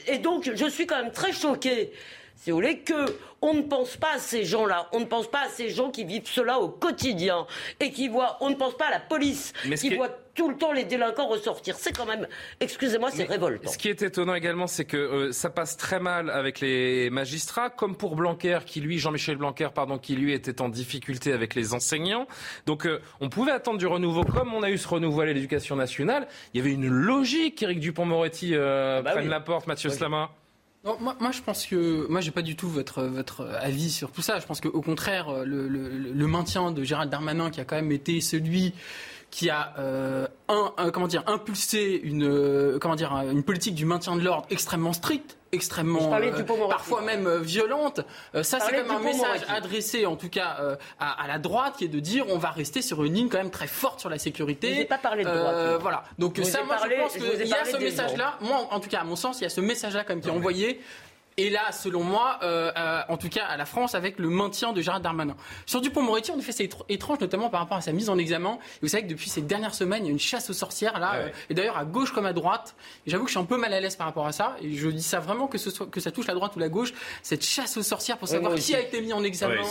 Et 0.07 0.19
donc, 0.19 0.51
je 0.53 0.65
suis 0.69 0.85
quand 0.85 1.01
même 1.01 1.11
très 1.11 1.31
choquée 1.33 1.91
si 2.41 2.49
vous 2.49 2.57
voulez, 2.57 2.79
que 2.79 3.05
on 3.43 3.53
ne 3.53 3.61
pense 3.61 3.97
pas 3.97 4.15
à 4.15 4.17
ces 4.17 4.43
gens-là, 4.43 4.87
on 4.93 4.99
ne 4.99 5.05
pense 5.05 5.29
pas 5.29 5.45
à 5.45 5.49
ces 5.49 5.69
gens 5.69 5.91
qui 5.91 6.05
vivent 6.05 6.27
cela 6.27 6.59
au 6.59 6.69
quotidien 6.69 7.45
et 7.79 7.91
qui 7.91 8.07
voient, 8.07 8.37
on 8.41 8.49
ne 8.49 8.55
pense 8.55 8.75
pas 8.75 8.87
à 8.87 8.91
la 8.91 8.99
police 8.99 9.53
qui 9.77 9.95
voit 9.95 10.09
tout 10.33 10.49
le 10.49 10.57
temps 10.57 10.71
les 10.71 10.83
délinquants 10.83 11.27
ressortir. 11.27 11.75
C'est 11.77 11.95
quand 11.95 12.07
même, 12.07 12.27
excusez-moi, 12.59 13.11
c'est 13.11 13.25
révoltant. 13.25 13.69
Ce 13.69 13.77
qui 13.77 13.89
est 13.89 14.01
étonnant 14.01 14.33
également, 14.33 14.65
c'est 14.65 14.85
que 14.85 14.97
euh, 14.97 15.31
ça 15.31 15.51
passe 15.51 15.77
très 15.77 15.99
mal 15.99 16.31
avec 16.31 16.61
les 16.61 17.11
magistrats, 17.11 17.69
comme 17.69 17.95
pour 17.95 18.15
Blanquer, 18.15 18.59
qui 18.65 18.81
lui, 18.81 18.97
Jean-Michel 18.97 19.37
Blanquer, 19.37 19.69
pardon, 19.73 19.99
qui 19.99 20.15
lui 20.15 20.33
était 20.33 20.61
en 20.61 20.69
difficulté 20.69 21.33
avec 21.33 21.53
les 21.53 21.75
enseignants. 21.75 22.27
Donc, 22.65 22.87
euh, 22.87 23.01
on 23.19 23.29
pouvait 23.29 23.51
attendre 23.51 23.77
du 23.77 23.85
renouveau, 23.85 24.23
comme 24.23 24.53
on 24.53 24.63
a 24.63 24.71
eu 24.71 24.79
ce 24.79 24.87
renouveau 24.87 25.21
à 25.21 25.25
l'éducation 25.27 25.75
nationale. 25.75 26.27
Il 26.53 26.57
y 26.57 26.61
avait 26.61 26.73
une 26.73 26.87
logique, 26.87 27.61
Éric 27.61 27.79
Dupont-Moretti 27.79 28.55
euh, 28.55 29.03
bah 29.03 29.11
prenne 29.11 29.29
la 29.29 29.41
porte, 29.41 29.67
Mathieu 29.67 29.89
Moi, 30.83 31.15
je 31.31 31.41
pense 31.41 31.67
que 31.67 32.07
moi 32.09 32.21
j'ai 32.21 32.31
pas 32.31 32.41
du 32.41 32.55
tout 32.55 32.67
votre 32.67 33.03
votre 33.03 33.45
avis 33.61 33.91
sur 33.91 34.11
tout 34.11 34.23
ça. 34.23 34.39
Je 34.39 34.47
pense 34.47 34.61
qu'au 34.61 34.81
contraire, 34.81 35.45
le, 35.45 35.67
le, 35.67 35.89
le, 35.89 36.27
maintien 36.27 36.71
de 36.71 36.83
Gérald 36.83 37.11
Darmanin, 37.11 37.51
qui 37.51 37.61
a 37.61 37.65
quand 37.65 37.75
même 37.75 37.91
été 37.91 38.19
celui 38.19 38.73
qui 39.31 39.49
a 39.49 39.73
euh, 39.79 40.27
un, 40.49 40.91
comment 40.91 41.07
dire 41.07 41.23
impulsé 41.27 41.99
une 42.03 42.25
euh, 42.25 42.77
comment 42.79 42.95
dire 42.95 43.13
une 43.13 43.43
politique 43.43 43.75
du 43.75 43.85
maintien 43.85 44.15
de 44.15 44.21
l'ordre 44.21 44.45
extrêmement 44.49 44.93
stricte 44.93 45.37
extrêmement 45.51 46.13
euh, 46.13 46.67
parfois 46.69 47.01
même 47.01 47.27
euh, 47.27 47.39
violente. 47.39 48.01
ça, 48.33 48.59
c'est 48.59 48.71
quand 48.71 48.83
même 48.83 48.91
un 48.91 48.99
message 48.99 49.41
adressé, 49.49 50.05
en 50.05 50.15
tout 50.15 50.29
cas, 50.29 50.77
à, 50.99 51.27
la 51.27 51.39
droite, 51.39 51.75
qui 51.77 51.85
est 51.85 51.89
de 51.89 51.99
dire 51.99 52.25
on 52.29 52.37
va 52.37 52.51
rester 52.51 52.81
sur 52.81 53.03
une 53.03 53.13
ligne 53.13 53.29
quand 53.29 53.37
même 53.37 53.51
très 53.51 53.67
forte 53.67 53.99
sur 53.99 54.09
la 54.09 54.17
sécurité. 54.17 54.73
J'ai 54.73 54.85
pas 54.85 54.97
parlé 54.97 55.23
de 55.23 55.29
droite. 55.29 55.81
voilà. 55.81 56.03
Donc 56.19 56.37
ça, 56.43 56.63
moi, 56.63 56.77
je 56.83 57.01
pense 57.01 57.13
qu'il 57.13 57.47
y 57.47 57.53
a 57.53 57.65
ce 57.65 57.77
message-là. 57.77 58.37
Moi, 58.41 58.67
en 58.69 58.79
tout 58.79 58.89
cas, 58.89 59.01
à 59.01 59.03
mon 59.03 59.15
sens, 59.15 59.39
il 59.39 59.43
y 59.43 59.47
a 59.47 59.49
ce 59.49 59.61
message-là 59.61 60.03
quand 60.03 60.13
même 60.13 60.21
qui 60.21 60.29
est 60.29 60.31
envoyé 60.31 60.81
et 61.37 61.49
là, 61.49 61.71
selon 61.71 62.03
moi, 62.03 62.39
euh, 62.43 62.71
euh, 62.77 63.01
en 63.07 63.15
tout 63.15 63.29
cas 63.29 63.45
à 63.45 63.55
la 63.55 63.65
France, 63.65 63.95
avec 63.95 64.19
le 64.19 64.29
maintien 64.29 64.73
de 64.73 64.81
Gérald 64.81 65.03
Darmanin. 65.03 65.35
Sur 65.65 65.79
Dupont-Moretti, 65.79 66.31
en 66.31 66.37
effet, 66.37 66.51
c'est 66.51 66.69
étrange, 66.89 67.19
notamment 67.21 67.49
par 67.49 67.61
rapport 67.61 67.77
à 67.77 67.81
sa 67.81 67.93
mise 67.93 68.09
en 68.09 68.17
examen. 68.17 68.59
vous 68.81 68.89
savez 68.89 69.03
que 69.03 69.09
depuis 69.09 69.29
ces 69.29 69.41
dernières 69.41 69.73
semaines, 69.73 70.03
il 70.03 70.07
y 70.07 70.09
a 70.09 70.11
une 70.11 70.19
chasse 70.19 70.49
aux 70.49 70.53
sorcières, 70.53 70.99
là, 70.99 71.13
euh, 71.15 71.29
et 71.49 71.53
d'ailleurs 71.53 71.77
à 71.77 71.85
gauche 71.85 72.11
comme 72.11 72.25
à 72.25 72.33
droite. 72.33 72.75
J'avoue 73.07 73.23
que 73.23 73.29
je 73.29 73.37
suis 73.37 73.39
un 73.39 73.45
peu 73.45 73.57
mal 73.57 73.73
à 73.73 73.79
l'aise 73.79 73.95
par 73.95 74.07
rapport 74.07 74.27
à 74.27 74.33
ça, 74.33 74.57
et 74.61 74.75
je 74.75 74.89
dis 74.89 75.01
ça 75.01 75.19
vraiment 75.19 75.47
que, 75.47 75.57
ce 75.57 75.71
soit, 75.71 75.87
que 75.87 76.01
ça 76.01 76.11
touche 76.11 76.27
la 76.27 76.33
droite 76.33 76.55
ou 76.57 76.59
la 76.59 76.67
gauche, 76.67 76.93
cette 77.23 77.45
chasse 77.45 77.77
aux 77.77 77.83
sorcières 77.83 78.17
pour 78.17 78.27
savoir 78.27 78.53
qui 78.55 78.75
a 78.75 78.81
été 78.81 78.99
mis 78.99 79.13
en 79.13 79.23
examen, 79.23 79.61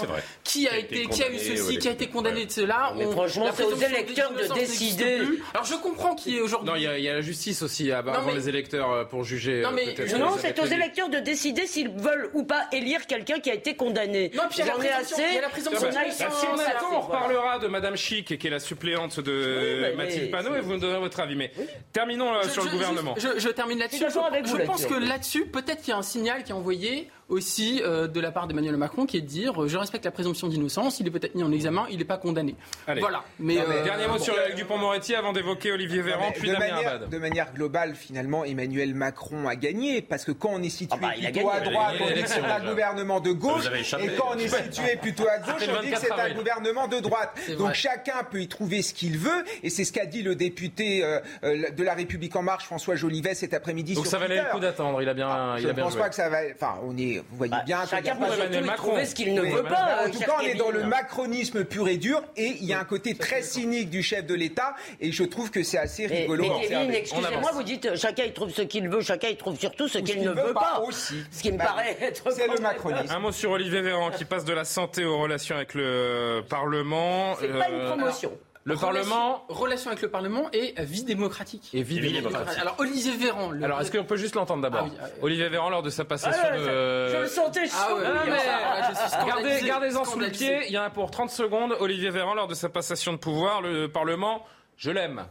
qui 0.43 0.67
a, 0.67 0.79
été, 0.79 1.07
qui 1.09 1.23
a 1.23 1.31
eu 1.31 1.39
ceci, 1.39 1.79
qui 1.79 1.89
a 1.89 1.93
été 1.93 2.07
condamné 2.07 2.47
de 2.47 2.51
cela. 2.51 2.95
Mais 2.97 3.05
franchement, 3.11 3.47
c'est 3.55 3.65
aux 3.65 3.77
électeurs 3.77 4.33
de 4.33 4.55
décider. 4.55 5.21
Alors 5.53 5.67
je 5.67 5.75
comprends 5.75 6.15
qui 6.15 6.39
est 6.39 6.41
aujourd'hui. 6.41 6.71
Non, 6.71 6.77
il 6.77 6.83
y, 6.83 7.09
a 7.09 7.15
la 7.15 7.21
justice 7.21 7.63
aussi 7.63 7.93
avant 7.93 8.33
les 8.33 8.49
électeurs 8.49 9.09
pour 9.09 9.25
juger. 9.25 9.61
Non, 9.61 9.73
mais 9.73 9.95
non, 10.19 10.37
c'est 10.39 10.59
aux 10.59 10.65
électeurs 10.65 11.11
de 11.11 11.19
décider 11.19 11.50
décider 11.53 11.67
s'ils 11.67 11.89
veulent 11.91 12.31
ou 12.35 12.45
pas 12.45 12.67
élire 12.73 13.07
quelqu'un 13.07 13.41
qui 13.41 13.51
a 13.51 13.55
été 13.55 13.75
condamné. 13.75 14.31
Non, 14.35 14.45
puis 14.51 14.59
J'en 14.65 14.81
ai 14.83 14.89
assez. 14.91 15.23
il 15.29 15.35
y 15.35 15.39
a 15.39 15.41
la 15.43 15.49
sans- 15.51 15.61
Si 15.61 16.47
on 16.47 16.53
a 16.53 16.53
le 16.53 16.57
voilà, 16.57 16.71
temps, 16.81 16.87
c'est- 16.91 16.97
on 16.97 17.01
reparlera 17.01 17.59
de 17.59 17.67
Madame 17.69 17.97
Chic, 17.97 18.39
qui 18.39 18.47
est 18.47 18.51
la 18.51 18.61
suppléante 18.61 19.21
de 19.21 19.33
Oui, 19.33 19.81
mais- 19.97 20.05
Mathilde 20.05 20.31
Panot, 20.31 20.55
et 20.57 20.61
vous 20.61 20.73
me 20.73 20.79
donnerez 20.79 21.01
votre 21.01 21.21
avis. 21.21 21.37
Mais 21.37 21.53
terminons 21.93 22.35
euh, 22.35 22.43
Je- 22.45 22.49
sur 22.51 22.65
le 22.65 22.71
gouvernement. 22.71 23.15
Je, 23.17 23.39
je 23.39 23.49
termine 23.49 23.79
là-dessus. 23.79 23.99
Je 23.99 24.65
pense 24.67 24.87
que 24.87 24.95
là-dessus, 24.95 25.47
peut-être 25.47 25.81
qu'il 25.83 25.91
y 25.91 25.95
a 25.95 25.99
un 25.99 26.03
signal 26.03 26.45
qui 26.45 26.51
est 26.53 26.55
envoyé 26.55 27.11
aussi 27.31 27.81
euh, 27.83 28.07
de 28.09 28.21
la 28.21 28.31
part 28.33 28.47
d'Emmanuel 28.47 28.77
Macron, 28.77 29.07
qui 29.07 29.17
est 29.17 29.21
de 29.23 29.27
dire 29.27 29.63
euh, 29.63 29.69
je 29.69 29.79
respecte 29.79 30.05
la 30.05 30.11
présomption 30.11 30.49
d'innocence, 30.49 31.01
il 31.01 31.07
est 31.07 31.11
peut-être 31.11 31.35
mis 31.35 31.43
en 31.43 31.53
examen, 31.53 31.87
il 31.91 31.99
n'est 31.99 32.05
pas 32.05 32.19
condamné. 32.19 32.55
Allez. 32.87 33.01
Voilà. 33.01 33.25
Mais, 33.39 33.55
Non, 33.55 33.63
mais- 33.69 33.77
euh, 33.77 33.85
Dernier 33.85 34.07
mot 34.09 34.15
bon. 34.15 34.19
sur 34.19 34.39
Eric 34.39 34.57
Dupont-Moretti 34.57 35.15
avant 35.15 35.33
d'évoquer 35.33 35.73
Olivier 35.73 36.03
Véran, 36.03 36.27
Non, 36.27 36.33
puis 36.33 36.49
de, 36.49 36.55
Damien 36.55 36.75
manière, 36.75 36.93
Abad. 36.95 37.09
de 37.09 37.19
manière 37.19 37.53
globale, 37.55 37.95
finalement, 37.95 38.45
Emmanuel 38.45 38.95
Macron 38.95 39.49
a 39.49 39.57
gagné. 39.57 40.03
Parce 40.03 40.25
que 40.25 40.33
quand 40.33 40.51
on 40.53 40.63
est 40.63 40.69
situé 40.69 40.99
Ah 41.01 41.07
bah, 41.09 41.13
il 41.17 41.27
a 41.27 41.31
plutôt 41.31 41.49
gagné. 41.49 41.61
à 41.67 41.71
droite, 41.71 41.95
on 42.01 42.15
dit 42.15 42.23
que 42.23 42.29
c'est 42.29 42.41
un 42.45 42.65
gouvernement 42.69 43.21
de 43.21 43.33
gauche. 43.33 43.65
Échappé. 43.75 44.05
Et 44.07 44.09
quand 44.17 44.31
on 44.35 44.39
est 44.39 44.49
situé 44.49 44.97
plutôt 44.97 45.27
à 45.29 45.39
gauche, 45.39 45.63
on 45.69 45.83
dit 45.83 45.91
que 45.91 45.95
24 45.97 46.01
c'est 46.01 46.13
un 46.21 46.35
gouvernement 46.35 46.89
de 46.89 46.99
droite. 46.99 47.39
Donc 47.59 47.75
chacun 47.75 48.25
peut 48.31 48.41
y 48.43 48.49
trouver 48.49 48.83
ce 48.83 48.93
qu'il 48.93 49.17
veut. 49.19 49.45
Et 49.63 49.71
c'est 49.71 49.85
ce 49.85 49.93
qu'a 49.93 50.07
dit 50.07 50.23
le 50.23 50.35
député 50.35 51.05
de 51.43 51.83
La 51.85 51.95
République 51.95 52.35
En 52.37 52.43
Marche, 52.43 52.65
François 52.65 52.97
Jolivet, 52.97 53.35
cet 53.35 53.55
après-midi 53.55 53.95
Donc 53.95 54.05
sur 54.05 54.11
ça 54.11 54.19
valait 54.19 54.37
le 54.43 54.51
coup 54.51 54.59
d'attendre, 54.61 55.01
il 55.01 55.09
a 55.09 55.15
bien, 55.15 55.29
Ah, 55.31 55.55
il 55.59 55.63
je 55.63 55.69
ne 55.69 55.73
pense 55.73 55.93
joué. 55.93 56.01
pas 56.03 56.09
que 56.09 56.15
ça 56.15 56.29
va. 56.29 56.39
Enfin, 56.55 56.75
on 56.85 56.97
est. 56.99 57.20
Vous 57.31 57.37
voyez 57.37 57.51
Bah, 57.51 57.63
bien. 57.67 57.83
que- 57.83 57.89
chacun 57.91 58.17
Pour 58.17 58.27
peut 58.29 58.35
Emmanuel 58.35 58.65
Macron. 58.65 58.87
trouver 58.89 59.05
ce 59.07 59.15
qu'il 59.15 59.35
ne 59.35 59.41
Oui, 59.43 59.51
veut 59.53 59.63
pas. 59.63 59.99
en 60.03 60.07
euh, 60.07 60.11
tout 60.11 60.19
cher 60.19 60.27
cas, 60.29 60.35
on 60.41 60.45
est 60.47 60.55
dans 60.55 60.71
le 60.71 60.85
macronisme 60.85 61.65
pur 61.65 61.89
et 61.89 61.97
dur, 61.97 62.23
et 62.37 62.47
il 62.61 62.65
y 62.65 62.73
a 62.73 62.81
un 62.81 62.85
côté 62.85 63.15
très 63.15 63.43
cynique 63.43 63.91
du 63.91 64.03
chef 64.03 64.27
de 64.27 64.35
l'État, 64.35 64.75
et 65.01 65.13
je 65.13 65.25
trouve 65.25 65.51
que 65.51 65.63
c'est 65.63 65.79
assez 65.79 66.07
rigolo. 66.07 66.45
mais 66.61 66.67
Kevin, 66.69 66.91
excusez-moi, 66.93 67.51
vous 67.53 67.63
dites 67.63 67.87
euh, 67.87 67.97
chacun 67.97 68.25
il 68.25 68.33
trouve 68.33 68.51
ce 68.51 68.63
qu'il 68.63 68.89
veut, 68.89 69.01
chacun 69.01 69.29
il 69.29 69.37
trouve 69.37 69.59
surtout 69.59 69.89
ce 69.89 69.99
qu'il 69.99 70.23
ne 70.23 70.31
veut 70.31 70.53
pas. 70.55 70.83
aussi. 70.87 71.15
Ce 71.31 71.43
qui 71.43 71.53
me 71.53 71.59
Bah, 71.59 71.65
paraît 71.67 71.97
être 72.01 72.31
C'est 72.33 72.47
le 72.49 72.59
macronisme. 72.61 73.13
Un 73.15 73.19
mot 73.19 73.33
sur 73.33 73.51
Olivier 73.53 73.81
Véran 73.83 74.11
qui 74.11 74.25
passe 74.25 74.45
de 74.45 74.53
la 74.53 74.65
santé 74.65 75.05
aux 75.05 75.19
relations 75.19 75.57
avec 75.57 75.75
le 75.75 76.43
Parlement. 76.49 77.37
C'est 77.41 77.49
pas 77.49 77.69
une 77.69 77.75
Euh, 77.81 77.89
promotion. 77.91 78.33
Le 78.65 78.77
Parlement 78.77 79.45
Relation 79.49 79.91
avec 79.91 80.03
le 80.03 80.11
Parlement 80.11 80.51
et 80.53 80.75
vie 80.85 81.03
démocratique. 81.03 81.71
et 81.73 81.83
vie 81.83 81.99
vie 81.99 82.13
démocratique. 82.13 82.59
Alors 82.61 82.77
Olivier 82.79 83.17
Véran. 83.17 83.51
le- 83.53 83.65
Alors, 83.65 83.81
est-ce 83.81 83.91
qu'on 83.91 84.05
peut 84.05 84.17
juste 84.17 84.35
l'entendre 84.35 84.63
d'abord 84.63 84.83
Ah 84.83 84.89
oui, 84.91 84.97
ah 85.01 85.05
oui. 85.07 85.19
Olivier 85.23 85.49
Véran, 85.49 85.71
lors 85.71 85.83
de 85.83 85.89
sa 85.91 86.05
passation 86.05 86.43
Ah 86.45 86.51
ouais, 86.53 86.59
de... 86.59 87.09
Je 87.09 87.17
le 87.23 87.27
sentais 87.27 87.61
Ah 87.73 87.89
chaud. 87.89 87.97
ouais, 87.97 88.05
Non, 88.05 88.11
oui, 88.25 88.31
mais- 88.31 88.39
ah, 88.49 88.91
je 88.93 88.97
suis 88.99 89.27
Gardez, 89.27 89.67
gardez-en 89.67 90.05
sous 90.05 90.19
le 90.19 90.29
pied. 90.29 90.61
Il 90.67 90.73
y 90.73 90.79
en 90.79 90.83
a 90.83 90.91
pour 90.91 91.11
30 91.11 91.31
secondes. 91.31 91.75
Olivier 91.81 92.11
Véran, 92.11 92.35
lors 92.35 92.49
de 92.49 92.55
sa 92.55 92.69
passation 92.69 93.13
de 93.13 93.19
pouvoir, 93.19 93.63
le 93.63 93.89
Parlement, 93.91 94.45
je 94.77 94.91
l'aime. 94.91 95.25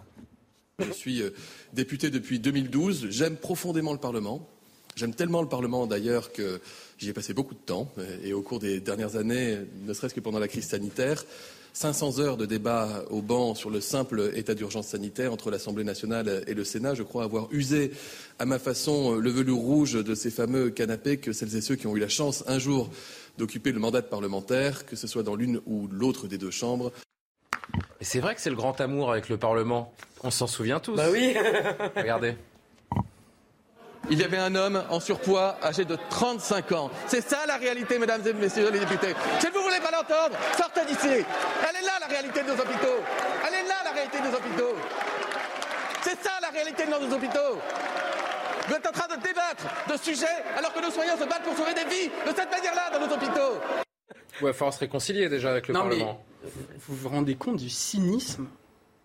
Je 0.80 0.92
suis 0.92 1.22
euh, 1.22 1.30
député 1.74 2.10
depuis 2.10 2.40
2012. 2.40 3.08
J'aime 3.10 3.38
profondément 3.38 3.92
le 3.94 4.00
Parlement. 4.00 4.48
J'aime 4.96 5.14
tellement 5.14 5.42
le 5.44 5.48
Parlement 5.50 5.86
d'ailleurs 5.88 6.32
que 6.34 6.60
j'y 6.98 7.10
ai 7.10 7.14
passé 7.14 7.34
beaucoup 7.34 7.54
de 7.54 7.60
temps. 7.60 7.92
Et 8.24 8.34
au 8.34 8.42
cours 8.42 8.60
des 8.60 8.80
dernières 8.80 9.18
années, 9.18 9.60
ne 9.86 9.94
serait-ce 9.94 10.14
que 10.16 10.20
pendant 10.20 10.40
la 10.40 10.48
crise 10.48 10.68
sanitaire, 10.68 11.24
500 11.74 12.20
heures 12.20 12.38
de 12.38 12.46
débat 12.46 13.04
au 13.10 13.22
banc 13.22 13.56
sur 13.56 13.70
le 13.70 13.82
simple 13.82 14.32
état 14.36 14.56
d'urgence 14.56 14.88
sanitaire 14.88 15.32
entre 15.32 15.52
l'Assemblée 15.52 15.84
nationale 15.84 16.44
et 16.48 16.54
le 16.54 16.64
Sénat. 16.64 16.96
Je 16.96 17.04
crois 17.04 17.24
avoir 17.24 17.48
usé 17.52 17.92
à 18.40 18.46
ma 18.46 18.60
façon 18.60 19.16
le 19.16 19.30
velours 19.30 19.62
rouge 19.62 19.94
de 19.94 20.16
ces 20.16 20.32
fameux 20.32 20.70
canapés 20.70 21.18
que 21.18 21.34
celles 21.34 21.56
et 21.56 21.62
ceux 21.62 21.76
qui 21.76 21.88
ont 21.88 21.96
eu 21.96 22.00
la 22.00 22.10
chance 22.10 22.44
un 22.48 22.60
jour 22.60 22.90
d'occuper 23.38 23.72
le 23.72 23.80
mandat 23.80 24.02
de 24.02 24.08
parlementaire, 24.08 24.86
que 24.86 24.96
ce 24.96 25.08
soit 25.08 25.24
dans 25.24 25.36
l'une 25.36 25.62
ou 25.66 25.88
l'autre 25.92 26.28
des 26.28 26.38
deux 26.38 26.52
chambres. 26.52 26.92
C'est 28.02 28.20
vrai 28.20 28.36
que 28.36 28.42
c'est 28.42 28.50
le 28.50 28.56
grand 28.56 28.80
amour 28.82 29.12
avec 29.12 29.30
le 29.30 29.38
Parlement. 29.38 29.94
On 30.24 30.32
s'en 30.32 30.48
souvient 30.48 30.80
tous. 30.80 30.96
Bah 30.96 31.08
oui. 31.12 31.36
Regardez. 31.96 32.36
Il 34.12 34.18
y 34.20 34.24
avait 34.24 34.38
un 34.38 34.56
homme 34.56 34.84
en 34.90 35.00
surpoids 35.00 35.58
âgé 35.64 35.86
de 35.86 35.96
35 36.10 36.72
ans. 36.72 36.90
C'est 37.08 37.22
ça 37.28 37.46
la 37.48 37.58
réalité, 37.58 38.00
mesdames 38.00 38.22
et 38.26 38.34
messieurs 38.34 38.70
les 38.72 38.80
députés. 38.80 39.14
Si 39.40 39.48
vous 39.48 39.60
ne 39.60 39.64
voulez 39.64 39.80
pas 39.80 39.92
l'entendre, 39.92 40.36
sortez 40.58 40.86
d'ici. 40.86 41.08
Elle 41.08 41.76
est 41.76 41.86
là 41.86 41.92
la 42.02 42.08
réalité 42.08 42.42
de 42.42 42.48
nos 42.48 42.54
hôpitaux. 42.54 43.00
Elle 43.48 43.54
est 43.54 43.68
là 43.68 43.76
la 43.84 43.92
réalité 43.92 44.18
de 44.20 44.24
nos 44.24 44.36
hôpitaux. 44.36 44.76
C'est 46.02 46.18
ça 46.24 46.32
la 46.42 46.50
réalité 46.50 46.86
de 46.86 46.90
nos 46.92 47.14
hôpitaux. 47.16 47.60
Vous 48.68 48.76
êtes 48.76 48.88
en 48.88 48.92
train 48.92 49.16
de 49.16 49.22
débattre 49.22 49.66
de 49.92 49.98
sujets 49.98 50.26
alors 50.58 50.74
que 50.74 50.80
nos 50.82 50.92
soignants 50.92 51.18
se 51.18 51.26
battent 51.26 51.44
pour 51.44 51.56
sauver 51.56 51.74
des 51.74 51.86
vies 51.86 52.10
de 52.10 52.36
cette 52.36 52.50
manière-là 52.52 52.90
dans 52.98 53.06
nos 53.06 53.14
hôpitaux. 53.14 53.62
Ouais, 54.42 54.54
faut 54.54 54.72
se 54.72 54.80
réconcilier 54.80 55.28
déjà 55.30 55.52
avec 55.52 55.68
le 55.68 55.74
Non, 55.74 55.84
mais 55.86 55.98
Parlement. 55.98 56.24
vous 56.88 56.96
vous 56.96 57.10
rendez 57.10 57.36
compte 57.36 57.58
du 57.58 57.70
cynisme 57.70 58.48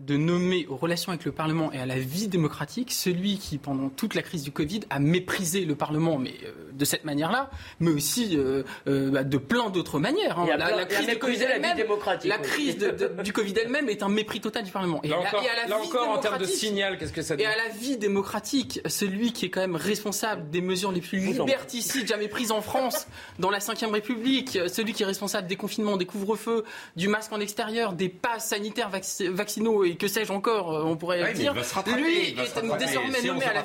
de 0.01 0.17
nommer 0.17 0.67
aux 0.69 0.77
relations 0.77 1.13
avec 1.13 1.25
le 1.25 1.31
Parlement 1.31 1.73
et 1.73 1.79
à 1.79 1.87
la 1.87 1.99
vie 1.99 2.27
démocratique 2.27 2.91
celui 2.93 3.39
qui, 3.39 3.59
pendant 3.59 3.89
toute 3.89 4.15
la 4.15 4.23
crise 4.23 4.43
du 4.43 4.51
Covid, 4.51 4.81
a 4.91 4.99
méprisé 4.99 5.65
le 5.65 5.77
Parlement, 5.77 6.19
mais 6.19 6.35
euh, 6.45 6.53
de 6.73 6.85
cette 6.85 7.05
manière-là, 7.05 7.49
mais 7.79 7.93
aussi 7.93 8.37
euh, 8.37 8.65
euh, 8.89 9.11
bah, 9.13 9.23
de 9.23 9.39
plein 9.39 9.71
d'autres 9.71 10.01
manières. 10.01 10.41
hein. 10.41 10.47
La, 10.59 10.67
plein- 10.67 10.85
crise, 10.87 11.07
du 11.07 11.19
Covid 11.19 11.37
la 11.39 11.47
vie 11.47 11.53
elle-même- 11.55 11.77
démocratique, 11.77 12.29
la 12.29 12.39
oui. 12.39 12.43
crise 12.43 12.79
de- 12.79 12.91
de- 12.91 13.23
du 13.23 13.33
Covid 13.33 13.55
elle-même 13.63 13.89
est 13.89 14.03
un 14.03 14.09
mépris 14.09 14.41
total 14.41 14.65
du 14.65 14.73
Parlement. 14.73 15.01
Et 15.05 15.09
Là 15.09 15.17
à 15.19 15.23
la- 15.23 15.29
encore, 15.29 15.43
et 15.45 15.49
à 15.49 15.55
la 15.55 15.69
là 15.69 15.79
vie 15.81 15.87
encore 15.87 16.09
en 16.09 16.19
termes 16.19 16.35
de 16.35 16.39
démocratique- 16.41 16.59
signal, 16.69 16.99
qu'est-ce 16.99 17.13
que 17.13 17.23
ça 17.23 17.37
dit 17.37 17.45
et 17.45 17.47
à 17.47 17.57
la 17.57 17.69
vie 17.69 17.97
démocratique, 17.97 18.81
celui 18.87 19.33
qui 19.33 19.47
est 19.47 19.51
quand 19.51 19.61
même 19.61 19.77
responsable 19.77 20.51
des 20.51 20.61
mesures 20.61 20.91
les 20.91 21.01
plus 21.03 21.19
liberticides 21.21 22.09
jamais 22.09 22.27
prises 22.29 22.51
en 22.51 22.63
France 22.63 23.07
dans 23.39 23.51
la 23.51 23.59
Ve 23.61 23.93
République, 23.93 24.59
celui 24.69 24.93
qui 24.93 25.05
est 25.05 25.07
responsable 25.07 25.47
des 25.47 25.57
confinements, 25.57 25.97
des 25.97 26.05
couvre-feux, 26.07 26.65
du 26.97 27.07
masque 27.07 27.33
en 27.33 27.39
extérieur, 27.41 27.93
des 27.93 28.09
passes 28.09 28.49
sanitaires 28.49 28.91
vac- 28.91 29.23
vaccinaux 29.31 29.84
et 29.85 29.97
que 29.97 30.09
sais-je 30.09 30.33
encore, 30.33 30.73
euh, 30.75 30.83
on 30.85 30.97
pourrait 30.97 31.21
Ouais, 31.23 31.29
mais 31.29 31.35
dire. 31.35 31.53
il 31.55 31.59
va 31.59 31.65
se 31.65 31.75
rattraper, 31.75 32.01
Lui 32.01 32.29
il 32.31 32.37
va 32.37 32.45
se 32.47 32.59
est 32.59 32.77
désormais 32.79 33.23
nommé 33.23 33.45
à 33.45 33.53
la. 33.53 33.63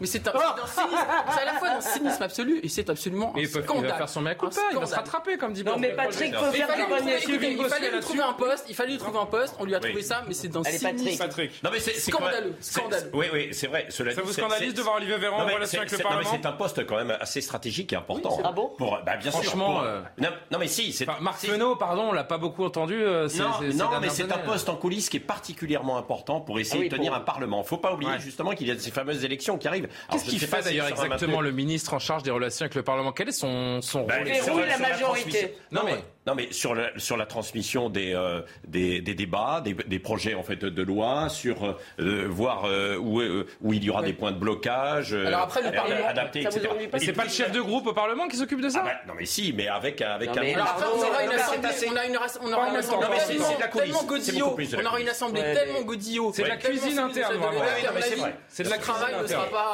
Mais 0.00 0.06
c'est 0.06 0.26
un, 0.28 0.32
cynisme, 0.32 0.96
c'est 1.34 1.40
à 1.40 1.44
la 1.44 1.54
fois 1.54 1.68
un 1.70 1.80
cynisme 1.80 2.22
absolu 2.22 2.60
et 2.62 2.68
c'est 2.68 2.90
absolument 2.90 3.32
Mais 3.34 3.42
un 3.42 3.44
il, 3.44 3.50
peut, 3.50 3.60
il 3.60 3.64
scandale. 3.64 3.90
va 3.90 3.96
faire 3.96 4.08
son 4.08 4.20
mea 4.20 4.34
culpa, 4.34 4.56
il 4.70 4.78
va 4.78 4.80
se 4.86 4.92
scandale. 4.92 4.98
rattraper, 5.04 5.36
comme 5.38 5.52
dit 5.52 5.64
Non, 5.64 5.78
mais 5.78 5.90
Patrick 5.90 6.32
peut 6.32 6.38
Il 6.52 6.56
faire 6.58 6.68
il 6.76 7.68
fallait 7.68 7.90
lui 7.90 8.00
trouver 8.00 8.22
un 8.22 8.32
poste, 8.32 8.64
il 8.68 8.74
fallait 8.74 8.92
lui 8.92 8.98
trouver 8.98 9.18
un 9.18 9.26
poste, 9.26 9.54
on 9.58 9.64
lui 9.64 9.74
a 9.74 9.80
trouvé 9.80 10.02
ça, 10.02 10.22
mais 10.26 10.34
c'est 10.34 10.48
d'un 10.48 10.62
Allez, 10.62 10.78
Patrick. 10.78 10.98
cynisme. 10.98 11.28
Non 11.62 11.70
mais 11.72 11.80
c'est 11.80 11.94
Scandaleux, 11.94 12.54
scandaleux. 12.60 13.10
Oui 13.14 13.26
oui 13.32 13.48
c'est 13.52 13.66
vrai. 13.66 13.86
Cela 13.90 14.14
Ça 14.14 14.22
vous 14.22 14.32
c'est- 14.32 14.40
scandalise 14.40 14.74
de 14.74 14.82
voir 14.82 14.96
Olivier 14.96 15.16
Véran 15.18 15.42
en 15.42 15.46
relation 15.46 15.80
avec 15.80 15.90
le 15.90 15.96
c'est- 15.96 16.02
non, 16.04 16.10
mais 16.10 16.16
Parlement 16.16 16.38
c'est 16.42 16.46
un 16.48 16.52
poste 16.52 16.86
quand 16.86 16.96
même 16.96 17.16
assez 17.20 17.40
stratégique 17.40 17.92
et 17.92 17.96
important. 17.96 18.30
c'est 18.36 18.42
Ah 18.44 18.52
bon 18.52 18.72
Pour, 18.78 18.98
bah, 19.04 19.16
bien 19.16 19.30
sûr. 19.30 19.42
Franchement, 19.42 19.72
pour- 19.74 19.82
euh, 19.82 20.00
non, 20.18 20.28
non, 20.50 20.58
mais 20.58 20.66
si. 20.68 20.96
Marc 21.20 21.38
Fesneau, 21.40 21.76
pardon, 21.76 22.08
on 22.08 22.12
l'a 22.12 22.24
pas 22.24 22.38
beaucoup 22.38 22.64
entendu. 22.64 22.94
euh, 23.02 23.28
Non, 23.74 23.88
mais 24.00 24.08
c'est 24.08 24.30
un 24.30 24.38
poste 24.38 24.68
en 24.68 24.76
coulisses 24.76 25.08
qui 25.08 25.16
est 25.18 25.20
particulièrement 25.54 25.98
important 25.98 26.40
pour 26.40 26.58
essayer 26.60 26.78
Ah 26.78 26.82
oui, 26.84 26.88
de 26.88 26.96
tenir 26.96 27.10
pour- 27.12 27.20
un 27.20 27.24
Parlement. 27.24 27.62
Faut 27.64 27.76
pas 27.76 27.92
oublier 27.92 28.12
Ouais. 28.12 28.20
justement 28.20 28.52
qu'il 28.52 28.68
y 28.68 28.70
a 28.70 28.78
ces 28.78 28.90
fameuses 28.90 29.24
élections 29.24 29.58
qui 29.58 29.66
arrivent. 29.68 29.88
Qu'est-ce 30.10 30.24
qu'il 30.24 30.38
fait 30.38 30.62
d'ailleurs 30.62 30.88
exactement 30.88 31.40
le 31.40 31.50
ministre 31.52 31.94
en 31.94 31.98
charge 31.98 32.22
des 32.22 32.30
relations 32.30 32.64
avec 32.64 32.74
le 32.74 32.82
Parlement? 32.82 33.12
Quel 33.12 33.28
est 33.28 33.32
son, 33.32 33.80
son 33.82 34.04
Bah, 34.06 34.14
rôle? 34.48 34.64
la 34.66 34.78
majorité. 34.78 35.54
Non, 35.72 35.82
mais, 35.84 35.96
non, 36.26 36.34
mais 36.34 36.52
sur, 36.52 36.74
la, 36.74 36.90
sur 36.98 37.16
la 37.16 37.24
transmission 37.24 37.88
des, 37.88 38.12
euh, 38.14 38.42
des, 38.66 39.00
des 39.00 39.14
débats, 39.14 39.62
des, 39.64 39.72
des 39.72 39.98
projets 39.98 40.34
en 40.34 40.42
fait 40.42 40.56
de 40.64 40.82
loi, 40.82 41.28
sur 41.30 41.76
euh, 41.98 42.26
voir 42.28 42.64
euh, 42.66 42.96
où, 42.98 43.20
euh, 43.20 43.46
où 43.62 43.72
il 43.72 43.82
y 43.82 43.88
aura 43.88 44.02
des 44.02 44.12
points 44.12 44.30
de 44.32 44.36
blocage, 44.38 45.14
euh, 45.14 45.26
Alors 45.26 45.40
après, 45.40 45.62
le 45.62 45.68
euh, 45.68 45.72
Parlement, 45.72 46.10
etc. 46.34 46.68
Mais 46.92 46.98
c'est 46.98 47.14
pas 47.14 47.24
le 47.24 47.30
chef 47.30 47.52
de 47.52 47.60
groupe 47.62 47.86
au 47.86 47.94
Parlement 47.94 48.28
qui 48.28 48.36
s'occupe 48.36 48.60
de 48.60 48.68
ça 48.68 48.80
Ah 48.82 48.88
bah, 48.88 49.00
non 49.08 49.14
mais 49.18 49.24
si, 49.24 49.54
mais 49.56 49.68
avec 49.68 50.02
avec 50.02 50.28
Non, 50.28 50.36
un. 50.36 50.40
mais 50.42 50.54
Alors 50.54 50.68
après, 50.68 50.86
on 50.94 50.98
aura 51.08 51.24
une 51.24 51.32
assemblée, 51.32 51.68
on 51.80 52.48
une, 52.48 52.54
aura 52.54 52.68
une 52.68 52.76
assemblée 52.76 53.06
tellement, 53.72 54.02
godillot. 54.04 54.56
On 54.78 54.86
aura 54.86 55.00
une 55.00 55.08
assemblée 55.08 55.40
tellement 55.42 55.80
godillot. 55.82 56.32
C'est 56.34 56.42
de 56.42 56.48
la 56.48 56.56
cuisine 56.58 56.98
interne, 56.98 57.34
c'est 58.48 58.62
de 58.64 58.68
la 58.68 58.76
cuisine 58.78 58.82
ne 58.82 58.82
sera 58.82 59.06
interne. 59.06 59.26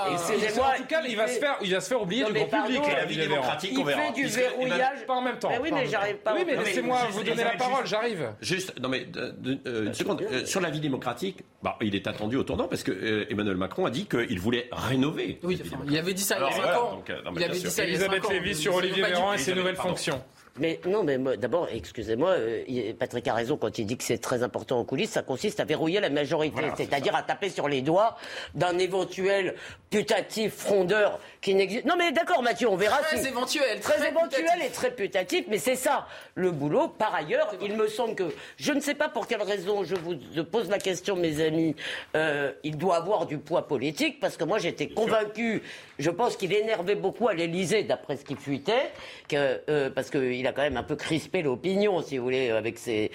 euh, 0.09 0.63
En 0.63 0.77
tout 0.77 0.85
cas, 0.85 1.03
il 1.09 1.17
va 1.17 1.25
il 1.27 1.33
se 1.35 1.39
faire, 1.41 1.57
il 1.61 1.73
va 1.75 1.81
se 1.81 1.89
faire 1.89 2.03
oublier 2.03 2.25
du 2.25 2.33
grand 2.33 2.63
public. 2.63 2.83
la 2.87 3.05
vie 3.05 3.17
démocratique, 3.17 3.71
Il 3.73 3.79
on 3.81 3.85
verra. 3.85 4.03
fait 4.03 4.13
du 4.13 4.27
verrouillage. 4.27 5.07
Pas 5.07 5.15
en 5.15 5.23
même 5.23 5.39
temps. 5.39 5.49
Mais 5.51 5.59
oui, 5.59 5.71
mais 5.73 5.87
j'arrive 5.87 6.17
pas 6.19 6.36
Oui, 6.37 6.45
mais 6.47 6.57
laissez-moi 6.57 6.99
vous 7.11 7.23
donner 7.23 7.45
la 7.45 7.57
parole, 7.57 7.87
j'arrive. 7.87 8.33
Juste, 8.41 8.79
non 8.81 8.89
mais 8.89 9.07
euh, 9.17 9.87
une 9.87 9.95
seconde, 9.95 10.23
euh, 10.23 10.45
sur 10.45 10.61
la 10.61 10.71
vie 10.71 10.81
démocratique, 10.81 11.39
bah, 11.63 11.77
il 11.81 11.95
est 11.95 12.07
attendu 12.07 12.37
au 12.37 12.43
tournant 12.43 12.69
parce 12.69 12.83
que 12.83 12.93
euh, 12.93 13.31
Emmanuel 13.31 13.57
Macron 13.57 13.87
a 13.87 13.91
dit 13.91 14.07
qu'il 14.07 14.39
voulait 14.41 14.69
rénover. 14.73 15.39
Oui, 15.43 15.61
il 15.89 15.99
avait 15.99 16.15
dit 16.15 16.23
ça 16.23 16.37
il 16.37 16.41
y 16.41 16.45
a 16.45 16.47
Alors, 16.47 16.53
5 16.55 16.63
voilà, 16.63 16.83
ans. 16.83 17.33
Il 17.37 17.45
avait 17.45 17.59
dit 17.59 17.71
ça 17.71 17.85
il 17.85 17.91
y 17.91 17.93
a 17.93 17.95
Elisabeth 17.95 18.23
5 18.23 18.29
ans. 18.29 18.33
Lévy 18.33 18.55
sur 18.55 18.75
Olivier 18.75 19.03
Véran 19.03 19.33
et 19.33 19.39
ses 19.39 19.55
nouvelles 19.55 19.77
fonctions. 19.77 20.23
Mais 20.59 20.81
non, 20.87 21.03
mais 21.05 21.19
d'abord, 21.37 21.69
excusez-moi, 21.73 22.31
euh, 22.31 22.93
Patrick 22.99 23.27
a 23.29 23.35
raison 23.35 23.57
quand 23.57 23.79
il 23.79 23.87
dit 23.87 23.97
que 23.97 24.05
c'est 24.05 24.19
très 24.19 24.43
important 24.43 24.79
en 24.79 24.85
coulisses. 24.85 25.11
Ça 25.11 25.23
consiste 25.23 25.61
à 25.61 25.65
verrouiller 25.65 26.01
la 26.01 26.11
majorité, 26.11 26.55
Voilà, 26.61 26.75
c'est-à-dire 26.77 27.15
à 27.15 27.23
taper 27.23 27.51
sur 27.51 27.69
les 27.69 27.83
doigts 27.83 28.17
d'un 28.55 28.79
éventuel 28.79 29.55
putatif 29.91 30.55
frondeur 30.55 31.19
qui 31.41 31.55
n'existe. 31.55 31.85
Non, 31.85 31.95
mais 31.97 32.13
d'accord, 32.13 32.43
Mathieu, 32.43 32.69
on 32.69 32.77
verra. 32.77 32.99
Très 32.99 33.19
si- 33.23 33.29
éventuel. 33.29 33.81
Très 33.81 34.09
éventuel 34.09 34.43
putatif. 34.45 34.65
et 34.67 34.71
très 34.73 34.91
putatif, 34.91 35.45
mais 35.49 35.59
c'est 35.59 35.77
ça 35.77 36.07
le 36.35 36.51
boulot. 36.51 36.89
Par 36.89 37.15
ailleurs, 37.15 37.53
il 37.61 37.75
me 37.77 37.87
semble 37.89 38.15
que, 38.15 38.25
je 38.57 38.73
ne 38.73 38.81
sais 38.81 38.95
pas 38.95 39.09
pour 39.09 39.27
quelle 39.27 39.43
raison, 39.43 39.85
je 39.85 39.95
vous 39.95 40.15
pose 40.45 40.71
la 40.71 40.79
question, 40.79 41.17
mes 41.17 41.41
amis, 41.45 41.77
euh, 42.17 42.53
il 42.65 42.77
doit 42.77 42.97
avoir 42.97 43.27
du 43.27 43.39
poids 43.39 43.67
politique, 43.69 44.21
parce 44.21 44.37
que 44.37 44.45
moi 44.45 44.59
j'étais 44.59 44.89
convaincu, 44.89 45.63
je 45.99 46.11
pense 46.11 46.37
qu'il 46.37 46.53
énervait 46.53 46.95
beaucoup 46.95 47.29
à 47.29 47.35
l'Élysée, 47.35 47.83
d'après 47.83 48.17
ce 48.17 48.25
qui 48.25 48.37
fuitait, 48.37 48.91
que, 49.29 49.61
euh, 49.69 49.91
parce 49.91 50.11
qu'il 50.11 50.46
a 50.47 50.53
quand 50.53 50.63
même 50.63 50.77
un 50.77 50.83
peu 50.83 50.97
crispé 50.97 51.43
l'opinion, 51.43 52.03
si 52.03 52.19
vous 52.19 52.25
voulez, 52.25 52.51
avec 52.51 52.79
ses 52.79 53.11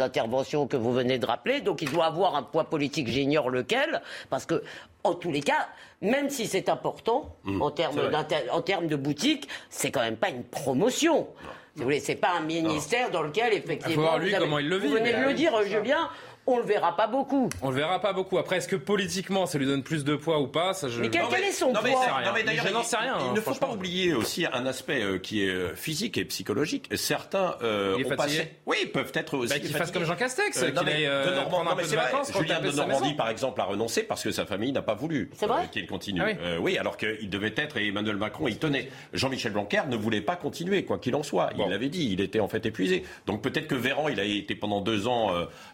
interventions 0.00 0.66
que 0.66 0.76
vous 0.76 0.92
venez 0.92 1.18
de 1.18 1.26
rappeler, 1.26 1.60
donc 1.60 1.82
il 1.82 1.90
doit 1.90 2.06
avoir 2.06 2.34
un 2.36 2.42
poids 2.42 2.64
politique, 2.64 3.08
j'ignore 3.08 3.50
lequel, 3.50 4.02
parce 4.30 4.46
que, 4.46 4.62
en 5.04 5.14
tous 5.14 5.30
les 5.32 5.40
cas, 5.40 5.68
même 6.02 6.28
si 6.30 6.46
c'est 6.46 6.68
important 6.68 7.34
Mmh, 7.44 7.62
en 7.62 7.70
termes 7.70 8.00
en 8.52 8.60
termes 8.62 8.86
de 8.86 8.96
boutique, 8.96 9.48
c'est 9.70 9.90
quand 9.90 10.00
même 10.00 10.16
pas 10.16 10.28
une 10.30 10.44
promotion. 10.44 11.26
Si 11.74 11.78
vous 11.78 11.84
voulez, 11.84 12.00
c'est 12.00 12.16
pas 12.16 12.32
un 12.36 12.40
ministère 12.40 13.10
dans 13.10 13.22
lequel 13.22 13.52
effectivement. 13.54 14.02
voir, 14.02 14.18
lui, 14.18 14.30
vous 14.30 14.34
avez- 14.36 14.44
comment 14.44 14.58
il 14.58 14.68
le 14.68 14.76
vit, 14.76 14.88
Vous 14.88 14.94
venez 14.94 15.12
de 15.12 15.22
le 15.22 15.34
dire, 15.34 15.52
Julien. 15.62 16.08
On 16.52 16.58
le 16.58 16.64
verra 16.64 16.96
pas 16.96 17.06
beaucoup. 17.06 17.48
On 17.62 17.70
le 17.70 17.76
verra 17.76 18.00
pas 18.00 18.12
beaucoup. 18.12 18.38
Après, 18.38 18.56
est-ce 18.56 18.68
que 18.68 18.76
politiquement, 18.76 19.46
ça 19.46 19.58
lui 19.58 19.66
donne 19.66 19.82
plus 19.82 20.04
de 20.04 20.16
poids 20.16 20.40
ou 20.40 20.46
pas 20.48 20.74
ça, 20.74 20.88
je... 20.88 21.00
Mais 21.00 21.08
quel- 21.10 21.22
Non, 21.22 21.28
quel 21.30 21.44
est 21.44 21.52
son 21.52 21.72
non, 21.72 21.80
poids 21.80 21.90
non, 21.90 22.30
mais 22.34 22.42
d'ailleurs, 22.42 22.66
Je 22.66 22.72
n'en 22.72 22.80
il- 22.80 22.84
sais 22.84 22.96
rien, 22.96 23.16
Il, 23.20 23.28
hein, 23.28 23.32
ne 23.34 23.40
faut 23.40 23.54
pas 23.54 23.70
oublier 23.70 24.14
aussi 24.14 24.46
un 24.52 24.66
aspect 24.66 25.02
euh, 25.02 25.18
qui 25.18 25.44
est 25.44 25.48
euh, 25.48 25.74
physique 25.74 26.18
et 26.18 26.24
psychologique. 26.24 26.88
Certains 26.94 27.56
euh, 27.62 27.96
ont 28.04 28.16
passé. 28.16 28.50
Oui, 28.66 28.76
peuvent 28.92 29.12
être 29.14 29.36
aussi. 29.36 29.52
Bah, 29.54 29.58
qu'il 29.58 29.70
fasse 29.74 29.90
comme 29.90 30.04
Jean 30.04 30.16
Castex, 30.16 30.62
Euh, 30.62 30.70
qu'il 30.70 30.88
aille, 30.88 31.04
de 31.04 31.10
un 31.10 31.76
peu 31.76 31.82
de 31.82 31.88
vacances, 31.96 32.32
Julien 32.36 32.60
de 32.60 32.70
Normandie, 32.70 33.14
par 33.14 33.28
exemple, 33.28 33.60
a 33.60 33.64
renoncé 33.64 34.02
parce 34.02 34.22
que 34.22 34.30
sa 34.30 34.46
famille 34.46 34.72
n'a 34.72 34.82
pas 34.82 34.94
voulu 34.94 35.30
C'est 35.34 35.46
vrai 35.46 35.68
qu'il 35.70 35.86
continue. 35.86 36.20
Ah 36.22 36.26
oui. 36.26 36.56
Oui, 36.60 36.78
alors 36.78 36.96
qu'il 36.96 37.30
devait 37.30 37.54
être, 37.56 37.76
et 37.76 37.88
Emmanuel 37.88 38.16
Macron, 38.16 38.48
il 38.48 38.58
tenait. 38.58 38.88
Jean-Michel 39.12 39.52
Blanquer 39.52 39.82
ne 39.88 39.96
voulait 39.96 40.20
pas 40.20 40.36
continuer, 40.36 40.84
quoi 40.84 40.98
qu'il 40.98 41.14
en 41.14 41.22
soit. 41.22 41.50
Il 41.58 41.68
l'avait 41.68 41.88
dit, 41.88 42.08
il 42.12 42.20
était 42.20 42.40
en 42.40 42.48
fait 42.48 42.64
épuisé. 42.66 43.04
Donc 43.26 43.42
peut-être 43.42 43.66
que 43.68 43.74
Véran, 43.74 44.08
il 44.08 44.18
a 44.20 44.24
été 44.24 44.54
pendant 44.54 44.80
deux 44.80 45.06
ans 45.06 45.30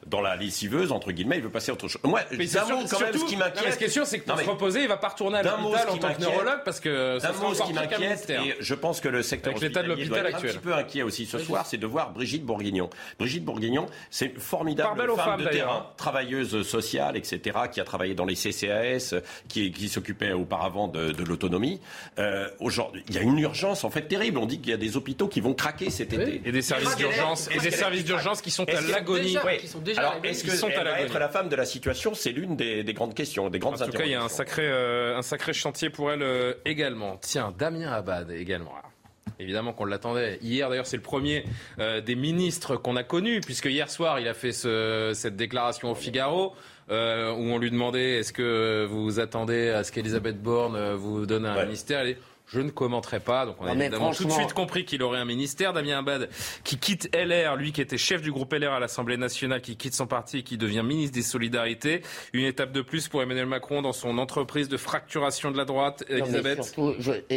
dans 0.07 0.20
la 0.20 0.37
lessiveuse, 0.67 0.93
entre 0.93 1.12
guillemets, 1.12 1.37
il 1.37 1.43
veut 1.43 1.51
passer 1.51 1.71
à 1.71 1.75
autre 1.75 1.89
chose. 1.89 2.01
Moi, 2.05 2.21
Mais 2.33 2.47
c'est 2.47 2.59
d'un 2.59 2.67
sûr- 2.67 2.77
mot, 2.77 2.85
quand 2.89 3.01
même, 3.01 3.12
surtout- 3.12 3.27
ce 3.27 3.31
qui 3.31 3.37
non, 3.37 3.45
mais 3.47 3.55
m'inquiète. 3.55 3.73
Ce 3.75 3.79
qui 3.79 3.85
est 3.85 3.89
sûr, 3.89 4.07
c'est 4.07 4.19
que 4.21 4.25
pour 4.31 4.39
se 4.41 4.45
reposer, 4.45 4.83
il 4.83 4.89
va 4.89 4.97
pas 4.97 5.09
retourner 5.09 5.39
à 5.39 5.43
l'hôpital 5.43 5.89
en 5.89 5.93
tant 5.93 5.99
que 5.99 6.03
m'inquiète- 6.07 6.21
neurologue 6.21 6.61
parce 6.64 6.81
que 6.81 7.19
ça 7.21 7.31
Un 7.31 7.33
sera 7.33 7.49
mot, 7.49 7.55
ce 7.55 7.62
qui 7.62 7.73
m'inquiète, 7.73 8.31
et 8.31 8.55
je 8.61 8.75
pense 8.75 9.01
que 9.01 9.09
le 9.09 9.23
secteur 9.23 9.53
Avec 9.53 9.61
de 9.62 9.67
hospitalier 9.67 9.89
l'hôpital 9.89 10.09
doit 10.21 10.29
être 10.31 10.35
actuel. 10.37 10.51
un 10.51 10.55
petit 10.55 10.61
peu 10.64 10.75
inquiet 10.75 11.03
aussi 11.03 11.27
ce 11.27 11.39
soir, 11.39 11.67
c'est 11.67 11.77
de 11.77 11.87
voir 11.87 12.11
Brigitte 12.12 12.45
Bourguignon. 12.45 12.91
Brigitte 13.19 13.45
Bourguignon, 13.45 13.87
c'est 14.11 14.27
une 14.27 14.41
formidable 14.41 15.01
femme 15.07 15.17
femmes, 15.17 15.41
de 15.45 15.49
terrain, 15.49 15.87
travailleuse 15.97 16.62
sociale, 16.67 17.17
etc., 17.17 17.57
qui 17.73 17.81
a 17.81 17.85
travaillé 17.85 18.14
dans 18.14 18.25
les 18.25 18.35
CCAS, 18.35 19.14
qui, 19.49 19.71
qui 19.73 19.89
s'occupait 19.89 20.33
auparavant 20.33 20.89
de, 20.89 21.12
de 21.12 21.23
l'autonomie. 21.25 21.81
Euh, 22.19 22.49
aujourd'hui, 22.61 23.03
il 23.09 23.14
y 23.14 23.19
a 23.19 23.23
une 23.23 23.39
urgence 23.39 23.85
en 23.85 23.91
fait 23.91 24.03
terrible. 24.03 24.39
On 24.39 24.47
dit 24.47 24.61
qu'il 24.61 24.71
y 24.71 24.75
a 24.75 24.79
des 24.79 24.97
hôpitaux 24.97 25.29
qui 25.29 25.41
vont 25.41 25.55
craquer 25.55 25.91
cet 25.91 26.12
été. 26.12 26.43
Et 26.45 26.53
des 26.53 26.62
services 26.62 26.97
d'urgence, 26.97 27.49
et 27.55 27.59
des 27.59 27.71
services 27.71 28.05
d'urgence 28.05 28.41
qui 28.41 28.51
sont 28.51 28.64
à 28.64 28.67
que- 28.67 28.91
l'agonie. 28.91 29.23
déjà- 29.27 29.45
Oui. 29.47 29.59
qui 29.59 29.69
sont 29.69 29.79
déjà 29.81 30.01
Alors, 30.01 30.17
est-ce 30.25 30.45
Ils 30.47 30.55
sont 30.57 30.68
à 30.68 30.70
va 30.74 30.84
l'agonie. 30.84 31.04
être 31.04 31.18
la 31.18 31.28
femme 31.28 31.48
de 31.48 31.57
la 31.57 31.64
situation 31.64 32.14
C'est 32.14 32.32
l'une 32.32 32.57
des, 32.57 32.82
des 32.84 32.92
grandes 32.94 33.14
questions, 33.14 33.48
des 33.50 33.59
grandes 33.59 33.80
En 33.80 33.86
tout 33.86 33.92
cas, 33.92 34.04
il 34.04 34.11
y 34.11 34.14
a 34.14 34.22
un 34.22 34.28
sacré, 34.28 34.66
euh, 34.66 35.16
un 35.16 35.22
sacré 35.22 35.52
chantier 35.52 35.90
pour 35.90 36.11
elle 36.12 36.22
euh, 36.22 36.54
également. 36.64 37.16
Tiens, 37.20 37.54
Damien 37.57 37.92
Abad 37.92 38.30
également. 38.30 38.72
Alors, 38.72 38.90
Évidemment 39.38 39.72
qu'on 39.74 39.84
l'attendait. 39.84 40.38
Hier, 40.40 40.68
d'ailleurs, 40.70 40.86
c'est 40.86 40.96
le 40.96 41.02
premier 41.02 41.44
euh, 41.78 42.00
des 42.00 42.14
ministres 42.14 42.76
qu'on 42.76 42.96
a 42.96 43.02
connu, 43.02 43.40
puisque 43.40 43.66
hier 43.66 43.90
soir, 43.90 44.18
il 44.18 44.28
a 44.28 44.34
fait 44.34 44.52
ce- 44.52 45.12
cette 45.14 45.36
déclaration 45.36 45.90
au 45.90 45.94
Figaro, 45.94 46.54
euh, 46.90 47.32
où 47.32 47.40
on 47.50 47.59
lui 47.59 47.70
demandait 47.70 48.18
est-ce 48.20 48.32
que 48.32 48.86
vous 48.88 49.20
attendez 49.20 49.68
à 49.68 49.84
ce 49.84 49.92
qu'Elisabeth 49.92 50.40
Borne 50.40 50.94
vous 50.94 51.26
donne 51.26 51.44
un 51.44 51.57
Ouais. 51.57 51.64
ministère? 51.64 52.00
Elle 52.00 52.14
dit, 52.14 52.20
je 52.47 52.61
ne 52.61 52.70
commenterai 52.70 53.20
pas. 53.20 53.47
Donc, 53.47 53.57
on 53.61 53.64
a 53.64 53.68
Non, 53.68 53.74
mais 53.74 53.86
évidemment 53.86 54.12
tout 54.12 54.24
de 54.24 54.30
suite 54.30 54.53
compris 54.53 54.84
qu'il 54.84 55.03
aurait 55.03 55.18
un 55.18 55.24
ministère. 55.24 55.72
Damien 55.72 55.99
Abad, 55.99 56.28
qui 56.64 56.78
quitte 56.78 57.09
LR, 57.14 57.57
lui 57.57 57.72
qui 57.72 57.80
était 57.80 57.99
chef 57.99 58.22
du 58.22 58.30
groupe 58.30 58.53
LR 58.53 58.72
à 58.72 58.80
l'Assemblée 58.80 59.16
nationale, 59.16 59.61
qui 59.61 59.76
quitte 59.76 59.94
son 59.94 60.07
parti 60.07 60.38
et 60.38 60.42
qui 60.42 60.57
devient 60.57 60.82
ministre 60.84 61.14
des 61.14 61.22
Solidarités. 61.22 62.03
Une 62.32 62.44
étape 62.44 62.72
de 62.72 62.82
plus 62.82 63.09
pour 63.09 63.22
Emmanuel 63.22 63.47
Macron 63.47 63.82
dans 63.82 63.92
son 63.92 64.18
entreprise 64.18 64.68
de 64.68 64.76
fracturation 64.76 65.51
de 65.51 65.57
la 65.57 65.64
droite. 65.64 66.05
Non, 66.09 66.16
Elisabeth. 66.18 66.74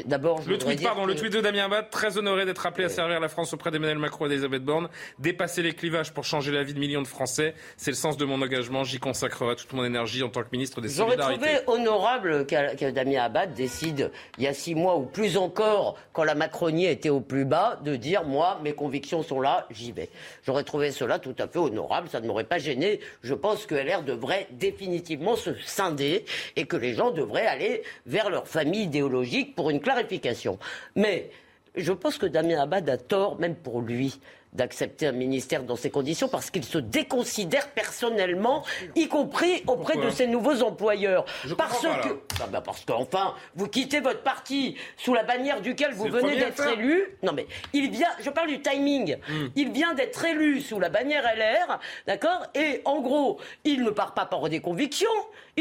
d'abord, 0.05 0.41
Le 0.47 0.57
tweet, 0.57 0.83
pardon, 0.83 1.05
le 1.05 1.15
tweet 1.15 1.33
de 1.33 1.41
Damien 1.41 1.65
Abad, 1.65 1.89
très 1.89 2.17
honoré 2.17 2.45
d'être 2.45 2.65
appelé 2.65 2.85
à 2.85 2.89
servir 2.89 3.19
la 3.19 3.29
France 3.29 3.53
auprès 3.53 3.71
d'Emmanuel 3.71 3.97
Macron 3.97 4.25
et 4.27 4.29
d'Elisabeth 4.29 4.63
Borne, 4.63 4.89
dépasser 5.17 5.63
les 5.63 5.73
clivages 5.73 6.13
pour 6.13 6.23
changer 6.23 6.51
la 6.51 6.63
vie 6.63 6.73
de 6.73 6.79
millions 6.79 7.01
de 7.01 7.07
Français, 7.07 7.55
c'est 7.77 7.91
le 7.91 7.97
sens 7.97 8.17
de 8.17 8.25
mon 8.25 8.41
engagement, 8.41 8.83
j'y 8.83 8.99
consacrerai 8.99 9.55
toute 9.55 9.73
mon 9.73 9.83
énergie 9.83 10.23
en 10.23 10.29
tant 10.29 10.41
que 10.43 10.49
ministre 10.51 10.81
des 10.81 10.89
J'aurais 10.89 11.17
Solidarités. 11.17 11.63
trouvé 11.63 11.79
honorable 11.81 12.45
que 12.45 12.91
Damien 12.91 13.23
Abad 13.23 13.53
décide, 13.53 14.11
il 14.37 14.43
y 14.43 14.47
a 14.47 14.53
six 14.53 14.75
mois 14.75 14.98
ou 14.99 15.03
plus 15.05 15.37
encore, 15.37 15.97
quand 16.11 16.25
la 16.25 16.35
Macronie 16.35 16.85
était 16.85 17.09
au 17.09 17.21
plus 17.21 17.45
bas, 17.45 17.79
de 17.83 17.95
dire 17.95 18.25
moi, 18.25 18.59
mes 18.63 18.73
convictions 18.73 19.23
sont 19.23 19.39
là, 19.39 19.65
j'y 19.71 19.93
vais. 19.93 20.09
J'aurais 20.45 20.65
trouvé 20.65 20.91
cela 20.91 21.19
tout 21.19 21.35
à 21.39 21.47
fait 21.47 21.59
honorable, 21.59 22.09
ça 22.09 22.19
ne 22.19 22.27
m'aurait 22.27 22.43
pas 22.43 22.59
gêné. 22.59 22.99
Je 23.23 23.33
pense 23.33 23.65
que 23.65 23.75
LR 23.75 24.03
devrait 24.03 24.47
définitivement 24.51 25.35
se 25.35 25.53
scinder 25.65 26.25
et 26.57 26.65
que 26.65 26.75
les 26.75 26.93
gens 26.93 27.11
devraient 27.11 27.47
aller 27.47 27.83
vers 28.05 28.29
leur 28.29 28.47
famille 28.47 28.83
idéologique 28.83 29.55
pour 29.55 29.69
une 29.69 29.79
clarification. 29.79 30.59
Mais 30.95 31.31
je 31.75 31.93
pense 31.93 32.17
que 32.17 32.25
Damien 32.25 32.61
Abad 32.61 32.89
a 32.89 32.97
tort, 32.97 33.39
même 33.39 33.55
pour 33.55 33.81
lui 33.81 34.19
d'accepter 34.53 35.07
un 35.07 35.11
ministère 35.11 35.63
dans 35.63 35.75
ces 35.75 35.89
conditions 35.89 36.27
parce 36.27 36.49
qu'il 36.49 36.63
se 36.63 36.77
déconsidère 36.77 37.69
personnellement, 37.69 38.63
y 38.95 39.07
compris 39.07 39.63
auprès 39.67 39.93
Pourquoi 39.93 39.95
de 40.05 40.09
ses 40.09 40.27
nouveaux 40.27 40.63
employeurs. 40.63 41.25
Je 41.45 41.53
parce 41.53 41.81
pas, 41.81 41.99
que. 41.99 42.19
Ah 42.41 42.47
bah 42.51 42.61
parce 42.61 42.83
qu'enfin, 42.85 43.35
vous 43.55 43.67
quittez 43.67 43.99
votre 43.99 44.23
parti 44.23 44.75
sous 44.97 45.13
la 45.13 45.23
bannière 45.23 45.61
duquel 45.61 45.93
vous 45.93 46.07
venez 46.07 46.37
d'être 46.37 46.67
élu. 46.67 47.17
Non 47.23 47.33
mais 47.33 47.47
il 47.73 47.91
vient, 47.91 48.09
je 48.19 48.29
parle 48.29 48.47
du 48.47 48.61
timing. 48.61 49.17
Hmm. 49.27 49.47
Il 49.55 49.71
vient 49.71 49.93
d'être 49.93 50.23
élu 50.25 50.61
sous 50.61 50.79
la 50.79 50.89
bannière 50.89 51.23
LR, 51.23 51.79
d'accord? 52.07 52.45
Et 52.55 52.81
en 52.85 53.01
gros, 53.01 53.39
il 53.63 53.83
ne 53.83 53.89
part 53.91 54.13
pas 54.13 54.25
pour 54.25 54.49
des 54.49 54.61
convictions, 54.61 55.07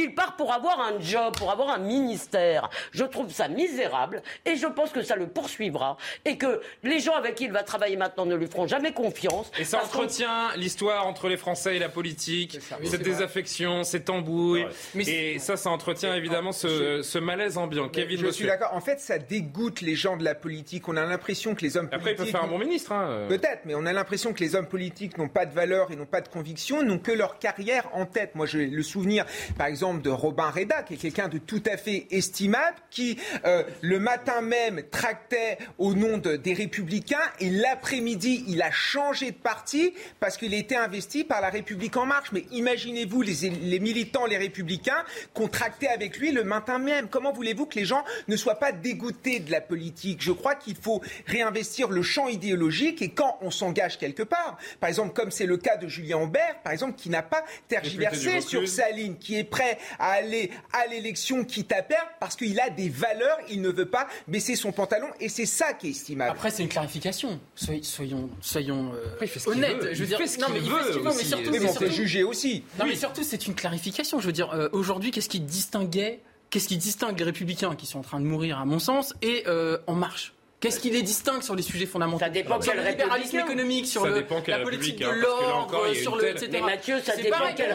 il 0.03 0.14
part 0.14 0.36
pour 0.36 0.53
avoir 0.53 0.80
un 0.80 1.01
job, 1.01 1.36
pour 1.36 1.51
avoir 1.51 1.70
un 1.70 1.78
ministère. 1.78 2.70
Je 2.92 3.05
trouve 3.05 3.30
ça 3.32 3.49
misérable 3.49 4.22
et 4.44 4.57
je 4.57 4.66
pense 4.66 4.90
que 4.90 5.03
ça 5.03 5.16
le 5.16 5.26
poursuivra 5.26 5.96
et 6.24 6.36
que 6.38 6.61
les 6.82 7.01
gens 7.01 7.14
avec 7.14 7.34
qui 7.36 7.44
il 7.44 7.53
va 7.53 7.62
travailler 7.62 7.96
maintenant 7.96 8.26
ne 8.26 8.34
lui 8.34 8.46
feront 8.46 8.66
jamais 8.66 8.92
confiance. 8.92 9.51
Et 9.59 9.64
ça 9.64 9.82
entretient 9.82 10.49
l'histoire 10.57 11.07
entre 11.07 11.28
les 11.28 11.36
Français 11.36 11.76
et 11.76 11.78
la 11.78 11.88
politique, 11.88 12.59
Oui, 12.80 12.88
cette 12.88 13.03
désaffection, 13.03 13.84
ces 13.84 14.03
embrouilles. 14.09 14.66
Mais 14.94 15.05
et 15.09 15.38
ça, 15.38 15.57
ça 15.57 15.70
entretient 15.70 16.14
évidemment 16.14 16.53
ce, 16.53 17.03
ce 17.03 17.18
malaise 17.18 17.59
ambiant. 17.59 17.88
Kevin 17.88 18.18
Je 18.20 18.28
suis 18.30 18.46
d'accord. 18.46 18.74
En 18.74 18.80
fait, 18.80 19.01
ça 19.01 19.18
dégoûte 19.18 19.80
les 19.80 19.94
gens 19.94 20.16
de 20.16 20.24
la 20.24 20.34
politique. 20.34 20.88
On 20.88 20.96
a 20.96 21.05
l'impression 21.05 21.55
que 21.55 21.62
les 21.62 21.76
hommes 21.76 21.88
Après, 21.92 22.12
il 22.12 22.16
politiques. 22.16 22.34
peut 22.34 22.38
faire 22.38 22.44
un 22.44 22.51
bon 22.51 22.59
ministre. 22.59 22.92
Hein. 22.92 23.26
Peut-être, 23.28 23.62
mais 23.64 23.74
on 23.74 23.86
a 23.86 23.92
l'impression 23.92 24.32
que 24.32 24.40
les 24.40 24.55
hommes 24.55 24.68
politiques 24.68 25.18
n'ont 25.18 25.28
pas 25.28 25.46
de 25.46 25.55
valeur 25.55 25.90
et 25.90 25.96
n'ont 25.96 26.07
pas 26.07 26.20
de 26.20 26.28
conviction, 26.28 26.82
n'ont 26.82 26.99
que 26.99 27.12
leur 27.12 27.38
carrière 27.38 27.88
en 27.94 28.07
tête. 28.07 28.34
Moi, 28.34 28.46
j'ai 28.46 28.66
le 28.66 28.82
souvenir, 28.82 29.24
par 29.57 29.66
exemple, 29.66 29.88
de 29.95 30.11
Robin 30.11 30.51
Reda, 30.51 30.82
qui 30.82 30.95
est 30.95 30.99
quelqu'un 30.99 31.28
de 31.28 31.39
tout 31.39 31.62
à 31.70 31.76
fait 31.76 32.07
estimable, 32.11 32.76
qui, 32.91 33.18
euh, 33.45 33.62
le 33.80 33.99
matin 33.99 34.41
même, 34.41 34.82
tractait 34.91 35.59
au 35.78 35.95
nom 35.95 36.18
de- 36.18 36.36
des 36.36 36.53
Républicains, 36.55 37.16
et 37.41 37.51
l'après-midi, 37.51 38.45
il 38.49 38.61
a 38.62 38.70
changé 38.70 39.30
de 39.30 39.36
parti 39.36 39.95
parce 40.20 40.36
qu'il 40.36 40.55
était 40.55 40.76
investi 40.76 41.24
par 41.24 41.41
la 41.41 41.49
République 41.51 41.97
en 41.97 42.07
marche. 42.07 42.32
Mais 42.32 42.45
imaginez-vous 42.53 43.22
les, 43.22 43.51
les 43.51 43.78
militants, 43.80 44.26
les 44.26 44.36
Républicains, 44.36 45.05
contractaient 45.34 45.89
avec 45.89 46.18
lui 46.18 46.32
le 46.32 46.45
matin 46.45 46.78
même. 46.78 47.09
Comment 47.09 47.32
voulez-vous 47.32 47.66
que 47.66 47.76
les 47.78 47.84
gens 47.84 48.05
ne 48.28 48.36
soient 48.36 48.59
pas 48.59 48.72
dégoûtés 48.72 49.41
de 49.41 49.51
la 49.51 49.61
politique? 49.61 50.22
Je 50.22 50.32
crois 50.32 50.55
qu'il 50.55 50.76
faut 50.76 51.01
réinvestir 51.26 51.89
le 51.89 52.03
champ 52.03 52.28
idéologique 52.28 53.03
et 53.03 53.11
quand 53.11 53.39
on 53.41 53.51
s'engage 53.51 53.99
quelque 53.99 54.22
part, 54.22 54.59
par 54.80 54.89
exemple 54.89 55.12
comme 55.14 55.30
c'est 55.30 55.47
le 55.47 55.57
cas 55.57 55.76
de 55.76 55.89
Julien 55.89 56.18
Aubert, 56.18 56.57
par 56.62 56.72
exemple, 56.72 56.95
qui 56.97 57.11
n'a 57.11 57.22
pas 57.22 57.45
tergiversé 57.68 58.41
sur 58.41 58.68
sa 58.68 58.91
ligne, 58.91 59.16
qui 59.16 59.36
est 59.39 59.45
prêt 59.45 59.78
à 59.99 60.12
aller 60.12 60.51
à 60.72 60.87
l'élection 60.87 61.45
quitte 61.45 61.72
à 61.72 61.83
perdre 61.83 62.11
parce 62.20 62.37
qu'il 62.37 62.59
a 62.61 62.70
des 62.70 62.89
valeurs, 62.89 63.39
il 63.51 63.61
ne 63.62 63.70
veut 63.70 63.87
pas 63.87 64.07
baisser 64.26 64.57
son 64.57 64.72
pantalon 64.72 65.09
et 65.20 65.29
c'est 65.29 65.47
ça 65.47 65.72
qui 65.72 65.89
est 65.89 65.91
estimable. 65.91 66.31
Après, 66.31 66.51
c'est 66.51 66.62
une 66.62 66.68
clarification. 66.68 67.41
Soy- 67.55 67.83
Soyons, 67.83 68.31
soyons 68.41 68.93
euh, 68.95 69.12
Après, 69.14 69.29
honnêtes. 69.47 69.83
veut. 69.83 69.95
Je 69.95 69.99
veux 69.99 70.05
Il 70.05 70.09
dire, 70.09 70.18
fait 70.18 70.26
ce 70.26 70.41
non, 70.41 70.47
qu'il 70.47 70.55
mais 70.55 70.61
il 70.61 70.70
veut 70.70 70.79
fait 70.79 70.83
ce 70.85 70.89
qu'il 70.93 70.99
veut, 70.99 71.03
mais 71.05 71.11
aussi. 71.11 71.24
surtout, 71.26 71.51
mais 71.51 71.59
bon, 71.59 71.64
on 71.64 71.72
fait 71.72 71.79
surtout- 71.79 71.95
juger 71.95 72.22
aussi. 72.24 72.64
Non, 72.79 72.87
mais 72.87 72.97
surtout, 72.97 73.22
c'est 73.22 73.47
une 73.47 73.55
clarification. 73.55 74.20
Je 74.20 74.26
veux 74.26 74.33
dire, 74.33 74.51
euh, 74.55 74.68
aujourd'hui, 74.72 75.11
qu'est-ce 75.11 75.29
qui 75.29 75.41
distinguait, 75.41 76.20
qu'est-ce 76.51 76.68
qui 76.68 76.76
distingue 76.76 77.18
les 77.18 77.24
Républicains 77.24 77.74
qui 77.76 77.87
sont 77.87 77.99
en 77.99 78.03
train 78.03 78.20
de 78.20 78.24
mourir, 78.26 78.59
à 78.59 78.64
mon 78.64 78.79
sens, 78.79 79.14
et 79.22 79.45
euh, 79.47 79.79
En 79.87 79.95
Marche? 79.95 80.33
Qu'est-ce 80.61 80.80
qui 80.80 80.90
les 80.90 81.02
distingue 81.02 81.42
sur 81.42 81.54
les 81.54 81.62
sujets 81.62 81.86
fondamentaux 81.86 82.18
Ça 82.24 82.30
dépend 82.30 82.61
Sur 82.61 82.72
quel 82.72 82.82
le 82.82 82.90
libéralisme 82.90 83.36
républicain. 83.36 83.44
économique, 83.46 83.86
sur 83.86 84.04
le- 84.04 84.26
la 84.48 84.59
politique 84.59 84.96
de 84.98 85.02
y 85.04 85.04
a 85.04 85.12
l'ordre, 85.12 85.94
sur 85.94 86.16
le, 86.16 86.28
etc. 86.30 86.48
Mais 86.50 86.61
Mathieu, 86.62 86.98
ça 87.00 87.12
C'est 87.14 87.22
dépend 87.22 87.38
pareil, 87.38 87.54
quel 87.56 87.66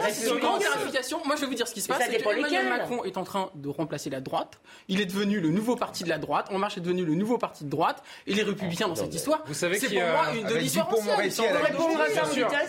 pour 1.18 1.28
moi, 1.28 1.36
je 1.38 1.42
vais 1.42 1.48
vous 1.48 1.54
dire 1.54 1.66
ce 1.68 1.74
qui 1.74 1.80
se 1.80 1.88
passe. 1.88 2.02
c'est 2.06 2.12
lesquels. 2.34 2.68
Macron 2.68 3.04
est 3.06 3.16
en 3.16 3.24
train 3.24 3.50
de 3.56 3.70
remplacer 3.70 4.10
la 4.10 4.20
droite. 4.20 4.60
Il 4.90 5.00
est 5.00 5.06
devenu 5.06 5.40
le 5.40 5.50
nouveau 5.50 5.78
parti 5.78 6.04
de 6.04 6.10
la 6.10 6.18
droite. 6.18 6.48
En 6.52 6.58
Marche 6.58 6.78
est 6.78 6.82
devenu 6.82 7.06
le 7.06 7.16
nouveau 7.16 7.38
parti 7.38 7.64
de 7.64 7.70
droite. 7.70 8.04
Et 8.28 8.34
les 8.34 8.44
Républicains 8.44 8.90
dans 8.90 8.96
cette 8.96 9.14
histoire, 9.16 9.44
Vous 9.48 9.54
savez 9.54 9.80
c'est 9.80 9.88
qui 9.88 9.94
pour 9.96 10.04
a- 10.04 10.12
moi 10.12 10.26
une 10.36 10.48
de 10.48 10.56
l'histoire 10.56 10.90
ancienne. 10.90 11.62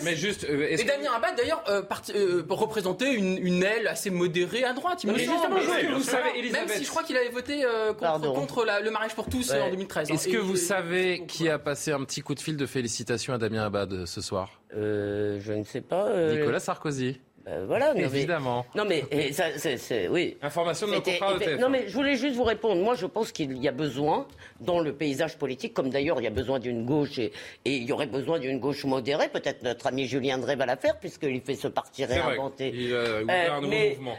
mais 0.03 0.15
juste, 0.15 0.45
euh, 0.49 0.67
Et 0.69 0.83
Damien 0.83 1.11
Abad, 1.13 1.35
d'ailleurs, 1.35 1.61
euh, 1.67 1.81
euh, 2.15 2.43
représentait 2.49 3.13
une, 3.13 3.63
aile 3.63 3.87
assez 3.87 4.09
modérée 4.09 4.63
à 4.63 4.73
droite, 4.73 5.03
il 5.03 5.11
me 5.11 5.17
semble. 5.19 5.55
Même 5.55 6.69
si- 6.69 6.83
je 6.85 6.89
crois 6.89 7.03
qu'il 7.03 7.17
avait 7.17 7.29
voté 7.29 7.65
contre, 8.33 8.65
le 8.81 8.91
mariage 8.91 9.13
pour 9.15 9.27
tous 9.27 9.51
en 9.51 9.69
2013. 9.69 10.04
Hein. 10.09 10.13
Est-ce 10.13 10.27
que 10.27 10.37
vous 10.37 10.55
savez 10.55 11.23
qui 11.27 11.49
a 11.49 11.59
passé 11.59 11.91
un 11.91 12.03
petit 12.03 12.21
coup 12.21 12.35
de 12.35 12.39
fil 12.39 12.57
de 12.57 12.65
félicitations 12.65 13.33
à 13.33 13.37
Damien 13.37 13.63
Abad 13.65 13.91
euh, 13.93 14.05
ce 14.05 14.21
soir? 14.21 14.61
Euh, 14.75 15.39
je 15.41 15.53
ne 15.53 15.63
sais 15.63 15.81
pas. 15.81 16.07
euh, 16.07 16.39
Nicolas 16.39 16.59
Sarkozy. 16.59 17.19
Euh, 17.47 17.65
voilà. 17.67 17.93
Non, 17.93 17.99
Évidemment. 17.99 18.65
non 18.73 18.85
mais 18.85 19.03
ça, 19.31 19.43
c'est, 19.57 20.07
oui. 20.07 20.35
Information 20.41 20.87
de 20.87 20.93
nos 20.93 21.01
confrères 21.01 21.37
de 21.37 21.61
Non 21.61 21.69
mais 21.69 21.87
je 21.87 21.93
voulais 21.93 22.15
juste 22.15 22.35
vous 22.35 22.43
répondre. 22.43 22.81
Moi, 22.81 22.95
je 22.95 23.05
pense 23.05 23.31
qu'il 23.31 23.55
y 23.59 23.67
a 23.67 23.71
besoin 23.71 24.25
dans 24.61 24.79
le 24.79 24.93
paysage 24.93 25.37
politique, 25.37 25.71
comme 25.75 25.91
d'ailleurs 25.91 26.19
il 26.19 26.23
y 26.23 26.27
a 26.27 26.31
besoin 26.31 26.57
d'une 26.57 26.85
gauche 26.85 27.19
et, 27.19 27.31
et, 27.65 27.75
il 27.75 27.83
y 27.83 27.91
aurait 27.91 28.07
besoin 28.07 28.39
d'une 28.39 28.59
gauche 28.59 28.83
modérée. 28.85 29.29
Peut-être 29.29 29.61
notre 29.61 29.85
ami 29.85 30.07
Julien 30.07 30.39
Drey 30.39 30.55
va 30.55 30.65
la 30.65 30.75
faire 30.75 30.97
puisqu'il 30.99 31.39
fait 31.41 31.53
ce 31.53 31.67
parti 31.67 32.03
réinventé. 32.05 32.73
Il 32.75 32.95
a 32.95 33.21
ouvert 33.21 33.53
un 33.53 33.61
nouveau 33.61 33.69
mais, 33.69 33.89
mouvement. 33.91 34.17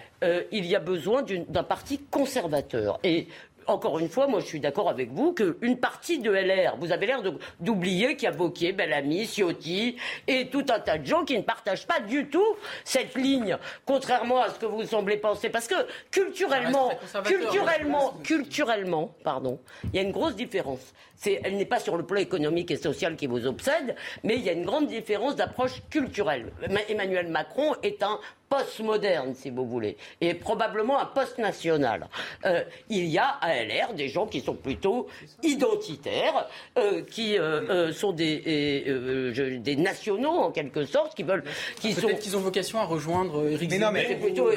il 0.52 0.64
y 0.64 0.76
a 0.76 0.80
besoin 0.80 1.24
d'un 1.48 1.64
parti 1.64 1.98
conservateur 2.08 3.00
et 3.02 3.26
encore 3.66 3.98
une 3.98 4.08
fois, 4.08 4.26
moi 4.26 4.40
je 4.40 4.46
suis 4.46 4.60
d'accord 4.60 4.88
avec 4.88 5.10
vous 5.12 5.32
qu'une 5.32 5.78
partie 5.78 6.18
de 6.18 6.30
LR, 6.30 6.76
vous 6.78 6.92
avez 6.92 7.06
l'air 7.06 7.22
d'oublier 7.60 8.16
qu'il 8.16 8.24
y 8.24 8.28
a 8.28 8.32
Bocquier, 8.32 8.72
Bellamy, 8.72 9.26
Ciotti 9.26 9.96
et 10.26 10.48
tout 10.48 10.64
un 10.68 10.80
tas 10.80 10.98
de 10.98 11.06
gens 11.06 11.24
qui 11.24 11.36
ne 11.36 11.42
partagent 11.42 11.86
pas 11.86 12.00
du 12.00 12.28
tout 12.28 12.56
cette 12.84 13.14
ligne, 13.14 13.56
contrairement 13.84 14.42
à 14.42 14.50
ce 14.50 14.58
que 14.58 14.66
vous 14.66 14.84
semblez 14.84 15.16
penser. 15.16 15.48
Parce 15.48 15.66
que 15.68 15.74
culturellement, 16.10 16.92
culturellement, 17.24 18.14
culturellement, 18.22 19.14
pardon, 19.24 19.58
il 19.84 19.96
y 19.96 19.98
a 19.98 20.02
une 20.02 20.12
grosse 20.12 20.36
différence. 20.36 20.94
Elle 21.24 21.56
n'est 21.56 21.64
pas 21.64 21.80
sur 21.80 21.96
le 21.96 22.04
plan 22.04 22.20
économique 22.20 22.70
et 22.70 22.76
social 22.76 23.16
qui 23.16 23.26
vous 23.26 23.46
obsède, 23.46 23.96
mais 24.22 24.36
il 24.36 24.42
y 24.42 24.50
a 24.50 24.52
une 24.52 24.66
grande 24.66 24.86
différence 24.86 25.34
d'approche 25.34 25.82
culturelle. 25.88 26.52
Emmanuel 26.88 27.28
Macron 27.28 27.74
est 27.82 28.02
un 28.02 28.20
postmoderne, 28.48 29.34
si 29.34 29.50
vous 29.50 29.66
voulez, 29.66 29.96
et 30.20 30.34
probablement 30.34 31.00
un 31.00 31.06
post-national. 31.06 32.08
Euh, 32.44 32.62
il 32.88 33.06
y 33.06 33.18
a 33.18 33.28
à 33.40 33.62
LR 33.62 33.94
des 33.94 34.08
gens 34.08 34.26
qui 34.26 34.40
sont 34.40 34.54
plutôt 34.54 35.08
identitaires, 35.42 36.48
euh, 36.78 37.02
qui 37.02 37.38
euh, 37.38 37.92
sont 37.92 38.12
des, 38.12 39.60
des 39.60 39.76
nationaux 39.76 40.30
en 40.30 40.50
quelque 40.50 40.84
sorte, 40.84 41.14
qui 41.14 41.22
veulent, 41.22 41.44
qui 41.80 41.92
sont. 41.92 42.08
qu'ils 42.08 42.36
ont 42.36 42.40
vocation 42.40 42.78
à 42.78 42.84
rejoindre 42.84 43.48
Eric 43.48 43.70
Mais 43.70 43.78
non, 43.78 43.90
mais 43.92 44.06
c'est 44.08 44.16
plutôt. 44.16 44.50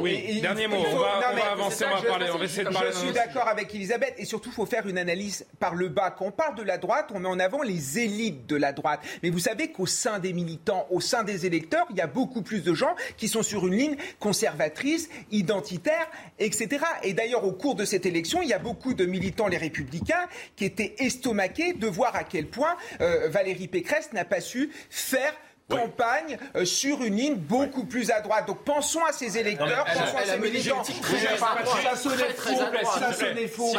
oui. 0.00 0.40
Dernier 0.40 0.68
mot. 0.68 0.76
On 0.76 0.96
va, 0.98 1.20
on 1.32 1.36
va 1.36 1.52
avancer, 1.52 1.84
on 1.84 1.96
va 1.96 2.02
parler. 2.02 2.26
On 2.32 2.38
va 2.38 2.44
essayer 2.44 2.64
de 2.64 2.72
parler. 2.72 2.90
Je 2.92 2.98
suis 2.98 3.12
d'accord 3.12 3.48
avec 3.48 3.74
Elisabeth, 3.74 4.14
et 4.18 4.24
surtout, 4.24 4.50
il 4.50 4.54
faut 4.54 4.66
faire 4.66 4.86
une 4.86 4.98
analyse 4.98 5.46
par 5.58 5.74
le 5.74 5.88
bas. 5.88 6.10
Quand 6.10 6.26
on 6.26 6.30
parle 6.30 6.56
de 6.56 6.62
la 6.62 6.78
droite, 6.78 7.10
on 7.14 7.18
met 7.18 7.28
en 7.28 7.38
avant 7.38 7.62
les 7.62 7.98
élites 7.98 8.46
de 8.46 8.56
la 8.56 8.72
droite. 8.72 9.00
Mais 9.22 9.30
vous 9.30 9.38
savez 9.38 9.72
qu'au 9.72 9.86
sein 9.86 10.18
des 10.18 10.32
militants, 10.32 10.86
au 10.90 11.00
sein 11.00 11.24
des 11.24 11.46
électeurs, 11.46 11.86
il 11.90 11.96
y 11.96 12.00
a 12.00 12.06
beaucoup 12.06 12.42
plus 12.42 12.62
de 12.62 12.75
gens 12.76 12.94
qui 13.16 13.28
sont 13.28 13.42
sur 13.42 13.66
une 13.66 13.74
ligne 13.74 13.96
conservatrice, 14.20 15.08
identitaire, 15.30 16.06
etc. 16.38 16.84
Et 17.02 17.12
d'ailleurs, 17.12 17.44
au 17.44 17.52
cours 17.52 17.74
de 17.74 17.84
cette 17.84 18.06
élection, 18.06 18.42
il 18.42 18.48
y 18.48 18.52
a 18.52 18.58
beaucoup 18.58 18.94
de 18.94 19.04
militants, 19.04 19.48
les 19.48 19.56
républicains, 19.56 20.28
qui 20.54 20.64
étaient 20.64 20.94
estomaqués 20.98 21.72
de 21.72 21.86
voir 21.86 22.14
à 22.14 22.24
quel 22.24 22.46
point 22.46 22.76
euh, 23.00 23.28
Valérie 23.28 23.68
Pécresse 23.68 24.12
n'a 24.12 24.24
pas 24.24 24.40
su 24.40 24.70
faire 24.90 25.34
campagne 25.68 26.38
euh, 26.54 26.64
sur 26.64 27.02
une 27.02 27.16
ligne 27.16 27.36
beaucoup 27.36 27.84
plus 27.84 28.10
à 28.10 28.20
droite. 28.20 28.46
Donc 28.46 28.64
pensons 28.64 29.04
à 29.04 29.12
ces 29.12 29.38
électeurs, 29.38 29.84
pensons 29.84 30.16
à 30.16 30.24
ces 30.24 30.38
militants. 30.38 30.82
Ça 30.84 31.96
sonnait 31.96 32.32
faux, 32.34 32.50
ça 32.98 33.12
sonnait 33.12 33.48
faux. 33.48 33.72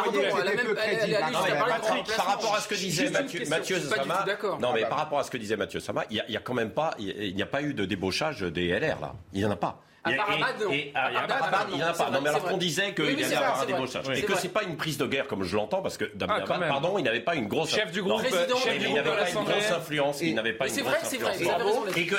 Par 2.16 2.26
rapport 2.26 2.56
à 2.56 2.62
ce 2.62 2.68
que 2.68 2.76
disait 2.76 3.10
Mathieu 3.10 3.80
Sama, 3.80 4.26
non 4.60 4.74
mais 4.74 4.86
par 4.86 4.98
rapport 4.98 5.20
à 5.20 5.24
ce 5.24 5.32
que 5.32 5.38
disait 5.38 5.58
Mathieu 5.58 5.80
Sama, 5.80 6.04
il 6.10 6.24
y 6.28 6.38
a 6.38 6.40
quand 6.40 6.54
même 6.54 6.72
pas, 6.72 6.94
il 7.00 7.36
n'y 7.36 7.42
a 7.42 7.48
pas 7.48 7.62
eu 7.62 7.74
de 7.74 7.86
débauchage 7.86 8.42
des 8.42 8.68
LR 8.68 9.00
là. 9.02 9.14
Il 9.34 9.40
n'y 9.40 9.46
en 9.46 9.52
a 9.52 9.56
pas. 9.56 9.82
Et, 10.12 10.92
à 10.96 11.28
Parabad, 11.28 11.68
il 11.72 11.76
n'y 11.78 11.84
en 11.84 11.88
a 11.88 11.94
pas. 11.94 12.10
Non, 12.10 12.22
mais 12.22 12.30
alors 12.30 12.44
qu'on 12.44 12.58
disait 12.58 12.94
qu'il 12.94 13.20
y 13.20 13.24
allait 13.24 13.36
avoir 13.36 13.62
un 13.62 13.66
débauchage. 13.66 14.06
Et 14.16 14.22
que 14.24 14.36
c'est 14.38 14.50
pas 14.50 14.64
une 14.64 14.78
prise 14.78 14.98
de 14.98 15.06
guerre 15.06 15.28
comme 15.28 15.44
je 15.44 15.56
l'entends, 15.56 15.82
parce 15.82 15.98
que 15.98 16.06
Damien 16.16 16.44
ah, 16.50 16.60
pardon, 16.68 16.98
il 16.98 17.04
n'avait 17.04 17.22
pas 17.22 17.36
une 17.36 17.48
grosse. 17.48 17.70
Chef 17.70 17.92
du 17.92 18.02
groupe, 18.02 18.22
il 18.26 18.94
n'avait 18.94 19.10
pas 19.12 19.30
une 19.30 19.44
grosse 19.44 19.72
influence. 19.72 20.22
Il 20.22 20.36
n'avait 20.36 20.54
pas 20.54 20.68
une 20.68 20.84
grosse 20.84 21.14
influence. 21.14 21.96
Et 21.96 22.06
que 22.06 22.16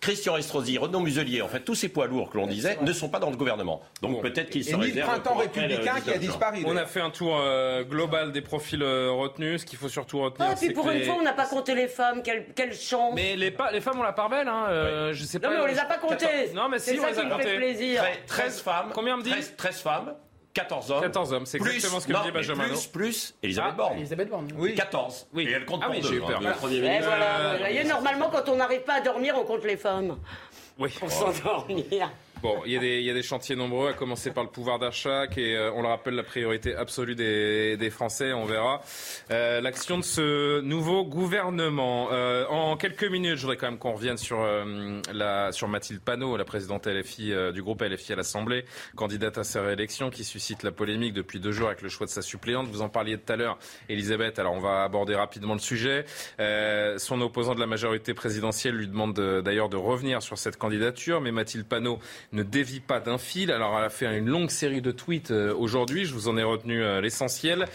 Christian 0.00 0.36
Estrosi, 0.36 0.78
Renaud 0.78 1.00
Muselier, 1.00 1.42
en 1.42 1.48
fait, 1.48 1.60
tous 1.60 1.74
ces 1.74 1.88
poids 1.88 2.06
lourds 2.06 2.30
que 2.30 2.38
l'on 2.38 2.46
disait 2.46 2.78
ne 2.80 2.92
sont 2.92 3.08
pas 3.08 3.18
dans 3.18 3.30
le 3.30 3.36
gouvernement. 3.36 3.82
Donc 4.02 4.22
peut-être 4.22 4.50
qu'ils 4.50 4.64
se 4.64 4.74
réservent. 4.74 5.08
printemps 5.08 5.36
républicain 5.36 6.00
qui 6.04 6.10
a 6.10 6.18
disparu. 6.18 6.64
On 6.66 6.76
a 6.76 6.86
fait 6.86 7.00
un 7.00 7.10
tour 7.10 7.38
euh, 7.40 7.84
global 7.84 8.32
des 8.32 8.40
profils 8.40 8.82
euh, 8.82 9.10
retenus. 9.10 9.60
Ce 9.60 9.66
qu'il 9.66 9.78
faut 9.78 9.88
surtout 9.88 10.20
retenir, 10.20 10.56
c'est 10.56 10.70
pour 10.70 10.90
une 10.90 11.02
fois, 11.02 11.16
on 11.18 11.22
n'a 11.22 11.32
pas 11.32 11.46
compté 11.46 11.74
les 11.74 11.88
femmes. 11.88 12.22
Quelle 12.22 12.74
chance. 12.74 13.14
Mais 13.14 13.36
les 13.36 13.50
femmes, 13.80 13.98
on 13.98 14.02
la 14.02 14.12
part 14.12 14.28
belle. 14.28 14.48
Je 15.12 15.24
sais 15.24 15.38
pas. 15.38 15.48
Non, 15.48 15.54
mais 15.54 15.62
on 15.62 15.66
les 15.66 15.78
a 15.78 15.84
pas 15.84 15.98
comptées. 15.98 16.50
Non, 16.56 16.70
mais 16.70 16.78
si, 16.78 16.98
on 16.98 17.06
les 17.06 17.18
a 17.18 17.38
fait 17.38 17.56
plaisir. 17.56 18.02
13 18.26 18.60
femmes. 18.62 18.90
Combien 18.94 19.18
me 19.18 19.22
dit 19.22 19.30
13, 19.56 19.80
femmes. 19.80 20.14
14 20.54 20.90
hommes. 20.90 21.02
14 21.02 21.32
hommes, 21.34 21.44
c'est 21.44 21.58
exactement 21.58 22.00
ce 22.00 22.06
que 22.06 22.12
me 22.14 22.24
dit 22.24 22.30
Benjamin. 22.30 22.64
Plus, 22.64 22.86
plus 22.86 23.34
Elisabeth 23.42 23.72
ah, 23.74 23.76
Borne. 23.76 23.98
Elisabeth 23.98 24.30
Borne. 24.30 24.48
Oui. 24.56 24.74
14. 24.74 25.26
Oui. 25.34 25.44
Et 25.44 25.52
elle 25.52 25.66
compte 25.66 25.82
ah, 25.82 25.86
pour 25.88 25.94
oui, 25.94 26.00
deux. 26.00 26.08
J'ai 26.08 26.16
eu 26.16 26.20
peur. 26.20 26.40
Hein, 26.42 26.68
Et 26.70 27.00
voilà, 27.00 27.52
vous 27.52 27.58
voyez, 27.58 27.84
normalement, 27.84 28.30
quand 28.30 28.48
on 28.48 28.56
n'arrive 28.56 28.80
pas 28.80 28.94
à 28.94 29.00
dormir, 29.02 29.34
on 29.38 29.44
compte 29.44 29.64
les 29.64 29.76
femmes. 29.76 30.16
Oui. 30.78 30.88
Pour 30.98 31.10
s'endormir. 31.10 32.10
Bon, 32.42 32.60
il 32.66 32.72
y, 32.72 33.10
a 33.10 33.14
des, 33.14 33.22
chantiers 33.22 33.56
nombreux, 33.56 33.88
à 33.88 33.92
commencer 33.94 34.30
par 34.30 34.44
le 34.44 34.50
pouvoir 34.50 34.78
d'achat, 34.78 35.26
qui 35.26 35.40
est, 35.40 35.56
euh, 35.56 35.72
on 35.72 35.80
le 35.80 35.88
rappelle, 35.88 36.14
la 36.14 36.22
priorité 36.22 36.74
absolue 36.74 37.14
des, 37.14 37.90
Français. 37.90 38.34
On 38.34 38.44
verra 38.44 38.82
euh, 39.30 39.62
l'action 39.62 39.96
de 39.96 40.02
ce 40.02 40.60
nouveau 40.60 41.04
gouvernement. 41.04 42.08
Euh, 42.12 42.44
en 42.48 42.76
quelques 42.76 43.04
minutes, 43.04 43.36
je 43.36 43.42
voudrais 43.42 43.56
quand 43.56 43.70
même 43.70 43.78
qu'on 43.78 43.94
revienne 43.94 44.18
sur, 44.18 44.46
la, 45.14 45.50
sur 45.52 45.68
Mathilde 45.68 46.02
Panot, 46.02 46.36
la 46.36 46.44
présidente 46.44 46.86
LFI, 46.86 47.32
du 47.54 47.62
groupe 47.62 47.80
LFI 47.80 48.12
à 48.12 48.16
l'Assemblée, 48.16 48.66
candidate 48.96 49.38
à 49.38 49.44
sa 49.44 49.62
réélection, 49.62 50.10
qui 50.10 50.22
suscite 50.22 50.62
la 50.62 50.72
polémique 50.72 51.14
depuis 51.14 51.40
deux 51.40 51.52
jours 51.52 51.68
avec 51.68 51.80
le 51.80 51.88
choix 51.88 52.06
de 52.06 52.10
sa 52.10 52.22
suppléante. 52.22 52.68
Vous 52.68 52.82
en 52.82 52.90
parliez 52.90 53.16
tout 53.16 53.32
à 53.32 53.36
l'heure, 53.36 53.58
Elisabeth. 53.88 54.38
Alors, 54.38 54.52
on 54.52 54.60
va 54.60 54.82
aborder 54.82 55.14
rapidement 55.14 55.54
le 55.54 55.60
sujet. 55.60 56.04
son 56.38 57.20
opposant 57.22 57.54
de 57.54 57.60
la 57.60 57.66
majorité 57.66 58.12
présidentielle 58.12 58.74
lui 58.74 58.88
demande 58.88 59.14
d'ailleurs 59.42 59.70
de 59.70 59.76
revenir 59.76 60.22
sur 60.22 60.36
cette 60.36 60.58
candidature, 60.58 61.22
mais 61.22 61.32
Mathilde 61.32 61.66
Panot 61.66 61.98
ne 62.36 62.44
dévie 62.44 62.80
pas 62.80 63.00
d'un 63.00 63.18
fil. 63.18 63.50
Alors 63.50 63.76
elle 63.76 63.84
a 63.84 63.90
fait 63.90 64.06
une 64.16 64.28
longue 64.28 64.50
série 64.50 64.80
de 64.80 64.92
tweets 64.92 65.32
euh, 65.32 65.54
aujourd'hui, 65.54 66.04
je 66.04 66.14
vous 66.14 66.28
en 66.28 66.36
ai 66.36 66.44
retenu 66.44 66.82
euh, 66.82 67.00
l'essentiel. 67.00 67.66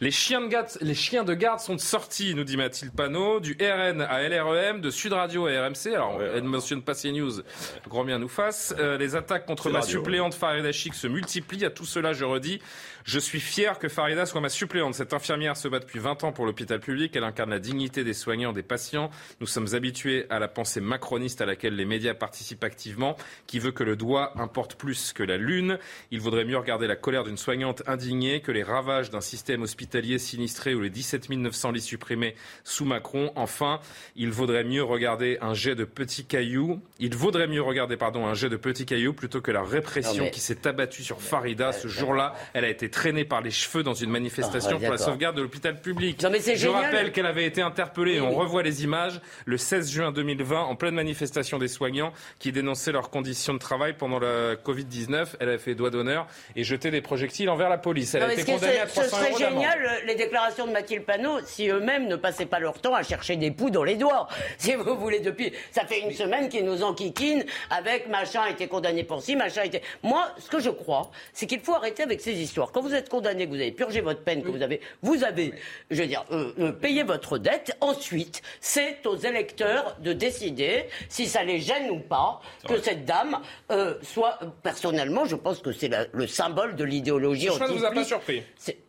Les 0.00 0.10
chiens, 0.10 0.40
de 0.40 0.46
garde, 0.46 0.68
les 0.80 0.94
chiens 0.94 1.24
de 1.24 1.34
garde 1.34 1.60
sont 1.60 1.78
sortis, 1.78 2.34
nous 2.34 2.44
dit 2.44 2.56
Mathilde 2.56 2.92
Panot, 2.92 3.40
du 3.40 3.56
RN 3.60 4.02
à 4.02 4.28
LREM, 4.28 4.80
de 4.80 4.90
Sud 4.90 5.12
Radio 5.12 5.46
à 5.46 5.66
RMC. 5.66 5.94
Alors 5.94 6.20
elle 6.22 6.44
ne 6.44 6.48
mentionne 6.48 6.82
pas 6.82 6.94
CNews, 6.94 7.42
grand 7.88 8.04
bien 8.04 8.18
nous 8.18 8.28
fasse. 8.28 8.74
Euh, 8.78 8.98
les 8.98 9.16
attaques 9.16 9.46
contre 9.46 9.70
ma 9.70 9.82
suppléante 9.82 10.34
Farida 10.34 10.70
Chic 10.70 10.94
se 10.94 11.06
multiplient. 11.06 11.64
À 11.64 11.70
tout 11.70 11.86
cela, 11.86 12.12
je 12.12 12.24
redis, 12.24 12.60
je 13.04 13.18
suis 13.18 13.40
fier 13.40 13.78
que 13.78 13.88
Farida 13.88 14.26
soit 14.26 14.40
ma 14.40 14.48
suppléante. 14.48 14.94
Cette 14.94 15.14
infirmière 15.14 15.56
se 15.56 15.68
bat 15.68 15.78
depuis 15.78 15.98
20 15.98 16.24
ans 16.24 16.32
pour 16.32 16.44
l'hôpital 16.44 16.80
public. 16.80 17.16
Elle 17.16 17.24
incarne 17.24 17.50
la 17.50 17.58
dignité 17.58 18.04
des 18.04 18.14
soignants, 18.14 18.52
des 18.52 18.62
patients. 18.62 19.10
Nous 19.40 19.46
sommes 19.46 19.74
habitués 19.74 20.26
à 20.30 20.38
la 20.38 20.48
pensée 20.48 20.80
macroniste 20.80 21.40
à 21.40 21.46
laquelle 21.46 21.74
les 21.74 21.86
médias 21.86 22.14
participent 22.14 22.64
activement, 22.64 23.16
qui 23.46 23.58
veut 23.58 23.72
que 23.72 23.84
le 23.84 23.96
doigt 24.00 24.32
importe 24.40 24.76
plus 24.76 25.12
que 25.12 25.22
la 25.22 25.36
lune. 25.36 25.78
Il 26.10 26.20
vaudrait 26.20 26.46
mieux 26.46 26.56
regarder 26.56 26.86
la 26.86 26.96
colère 26.96 27.22
d'une 27.22 27.36
soignante 27.36 27.82
indignée 27.86 28.40
que 28.40 28.50
les 28.50 28.62
ravages 28.62 29.10
d'un 29.10 29.20
système 29.20 29.62
hospitalier 29.62 30.18
sinistré 30.18 30.74
ou 30.74 30.80
les 30.80 30.90
17 30.90 31.28
900 31.28 31.72
lits 31.72 31.80
supprimés 31.82 32.34
sous 32.64 32.86
Macron. 32.86 33.30
Enfin, 33.36 33.80
il 34.16 34.30
vaudrait 34.30 34.64
mieux 34.64 34.82
regarder 34.82 35.36
un 35.42 35.52
jet 35.52 35.74
de 35.74 35.84
petits 35.84 36.24
cailloux. 36.24 36.80
Il 36.98 37.14
vaudrait 37.14 37.46
mieux 37.46 37.62
regarder, 37.62 37.98
pardon, 37.98 38.26
un 38.26 38.34
jet 38.34 38.48
de 38.48 38.56
petits 38.56 38.86
cailloux 38.86 39.12
plutôt 39.12 39.42
que 39.42 39.50
la 39.50 39.62
répression 39.62 40.30
qui 40.30 40.40
s'est 40.40 40.66
abattue 40.66 41.02
sur 41.02 41.20
Farida. 41.20 41.72
Ce 41.72 41.88
jour-là, 41.88 42.34
elle 42.54 42.64
a 42.64 42.68
été 42.68 42.88
traînée 42.88 43.24
par 43.24 43.42
les 43.42 43.50
cheveux 43.50 43.82
dans 43.82 43.94
une 43.94 44.10
manifestation 44.10 44.76
ah, 44.76 44.80
pour 44.80 44.90
la 44.90 44.98
sauvegarde 44.98 45.36
de 45.36 45.42
l'hôpital 45.42 45.80
public. 45.80 46.18
Je 46.20 46.68
rappelle 46.68 47.12
qu'elle 47.12 47.26
avait 47.26 47.44
été 47.44 47.60
interpellée, 47.60 48.20
on 48.20 48.32
revoit 48.32 48.62
les 48.62 48.82
images, 48.82 49.20
le 49.44 49.58
16 49.58 49.90
juin 49.90 50.12
2020, 50.12 50.58
en 50.62 50.74
pleine 50.74 50.94
manifestation 50.94 51.58
des 51.58 51.68
soignants 51.68 52.12
qui 52.38 52.52
dénonçaient 52.52 52.92
leurs 52.92 53.10
conditions 53.10 53.52
de 53.52 53.58
travail 53.58 53.89
pendant 53.92 54.18
la 54.18 54.56
Covid-19. 54.56 55.36
Elle 55.40 55.50
a 55.50 55.58
fait 55.58 55.74
doigt 55.74 55.90
d'honneur 55.90 56.26
et 56.56 56.64
jeté 56.64 56.90
des 56.90 57.00
projectiles 57.00 57.50
envers 57.50 57.68
la 57.68 57.78
police. 57.78 58.14
Elle 58.14 58.22
a 58.22 58.32
été 58.32 58.44
condamnée 58.44 58.80
à 58.80 58.86
300 58.86 59.08
Ce 59.08 59.16
serait 59.16 59.50
génial, 59.50 59.78
les 60.06 60.14
déclarations 60.14 60.66
de 60.66 60.72
Mathilde 60.72 61.04
Panot, 61.04 61.40
si 61.44 61.68
eux-mêmes 61.68 62.08
ne 62.08 62.16
passaient 62.16 62.46
pas 62.46 62.58
leur 62.58 62.80
temps 62.80 62.94
à 62.94 63.02
chercher 63.02 63.36
des 63.36 63.50
poux 63.50 63.70
dans 63.70 63.84
les 63.84 63.96
doigts. 63.96 64.28
Si 64.58 64.74
vous 64.74 64.96
voulez, 64.96 65.20
depuis, 65.20 65.52
ça 65.72 65.86
fait 65.86 66.00
une 66.00 66.12
semaine 66.12 66.48
qu'ils 66.48 66.64
nous 66.64 66.82
enquiquinent 66.82 67.44
avec 67.70 68.08
machin 68.08 68.42
a 68.42 68.50
été 68.50 68.68
condamné 68.68 69.04
pour 69.04 69.22
ci, 69.22 69.36
machin 69.36 69.62
a 69.62 69.64
été... 69.64 69.82
Moi, 70.02 70.28
ce 70.38 70.48
que 70.48 70.60
je 70.60 70.70
crois, 70.70 71.10
c'est 71.32 71.46
qu'il 71.46 71.60
faut 71.60 71.74
arrêter 71.74 72.02
avec 72.02 72.20
ces 72.20 72.32
histoires. 72.32 72.72
Quand 72.72 72.82
vous 72.82 72.94
êtes 72.94 73.08
condamné, 73.08 73.46
que 73.46 73.50
vous 73.50 73.56
avez 73.56 73.72
purgé 73.72 74.00
votre 74.00 74.22
peine, 74.22 74.42
que 74.42 74.50
vous 74.50 74.62
avez, 74.62 74.80
vous 75.02 75.24
avez, 75.24 75.54
je 75.90 76.02
veux 76.02 76.06
dire, 76.06 76.24
euh, 76.30 76.52
euh, 76.58 76.72
payé 76.72 77.02
votre 77.02 77.38
dette. 77.38 77.76
Ensuite, 77.80 78.42
c'est 78.60 79.06
aux 79.06 79.16
électeurs 79.16 79.96
de 80.00 80.12
décider 80.12 80.86
si 81.08 81.26
ça 81.26 81.42
les 81.42 81.60
gêne 81.60 81.90
ou 81.90 81.98
pas 81.98 82.40
que 82.66 82.78
cette 82.78 83.04
dame 83.04 83.38
euh, 83.70 83.79
soit. 84.02 84.38
Personnellement, 84.62 85.24
je 85.24 85.36
pense 85.36 85.60
que 85.60 85.72
c'est 85.72 85.90
le 86.12 86.26
symbole 86.26 86.76
de 86.76 86.84
l'idéologie 86.84 87.50
anti 87.50 87.62
ne 87.62 87.78
vous 87.78 87.84
a 87.84 87.90
pas 87.90 88.04
surpris. 88.04 88.42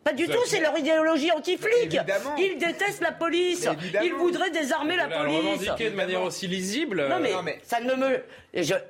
Pas 0.04 0.12
du 0.12 0.26
tout, 0.26 0.42
c'est 0.46 0.60
leur 0.60 0.76
idéologie 0.76 1.30
anti-flic. 1.30 1.96
Ils 2.38 2.58
détestent 2.58 3.02
la 3.02 3.12
police. 3.12 3.68
Ils 4.02 4.14
voudraient 4.14 4.50
désarmer 4.50 4.96
la 4.96 5.08
police. 5.08 5.36
Revendiquer 5.38 5.90
de 5.90 5.96
manière 5.96 6.22
aussi 6.22 6.46
lisible. 6.46 7.08
Non 7.08 7.20
mais, 7.20 7.58
ça 7.62 7.80
ne 7.80 7.94
me, 7.94 8.22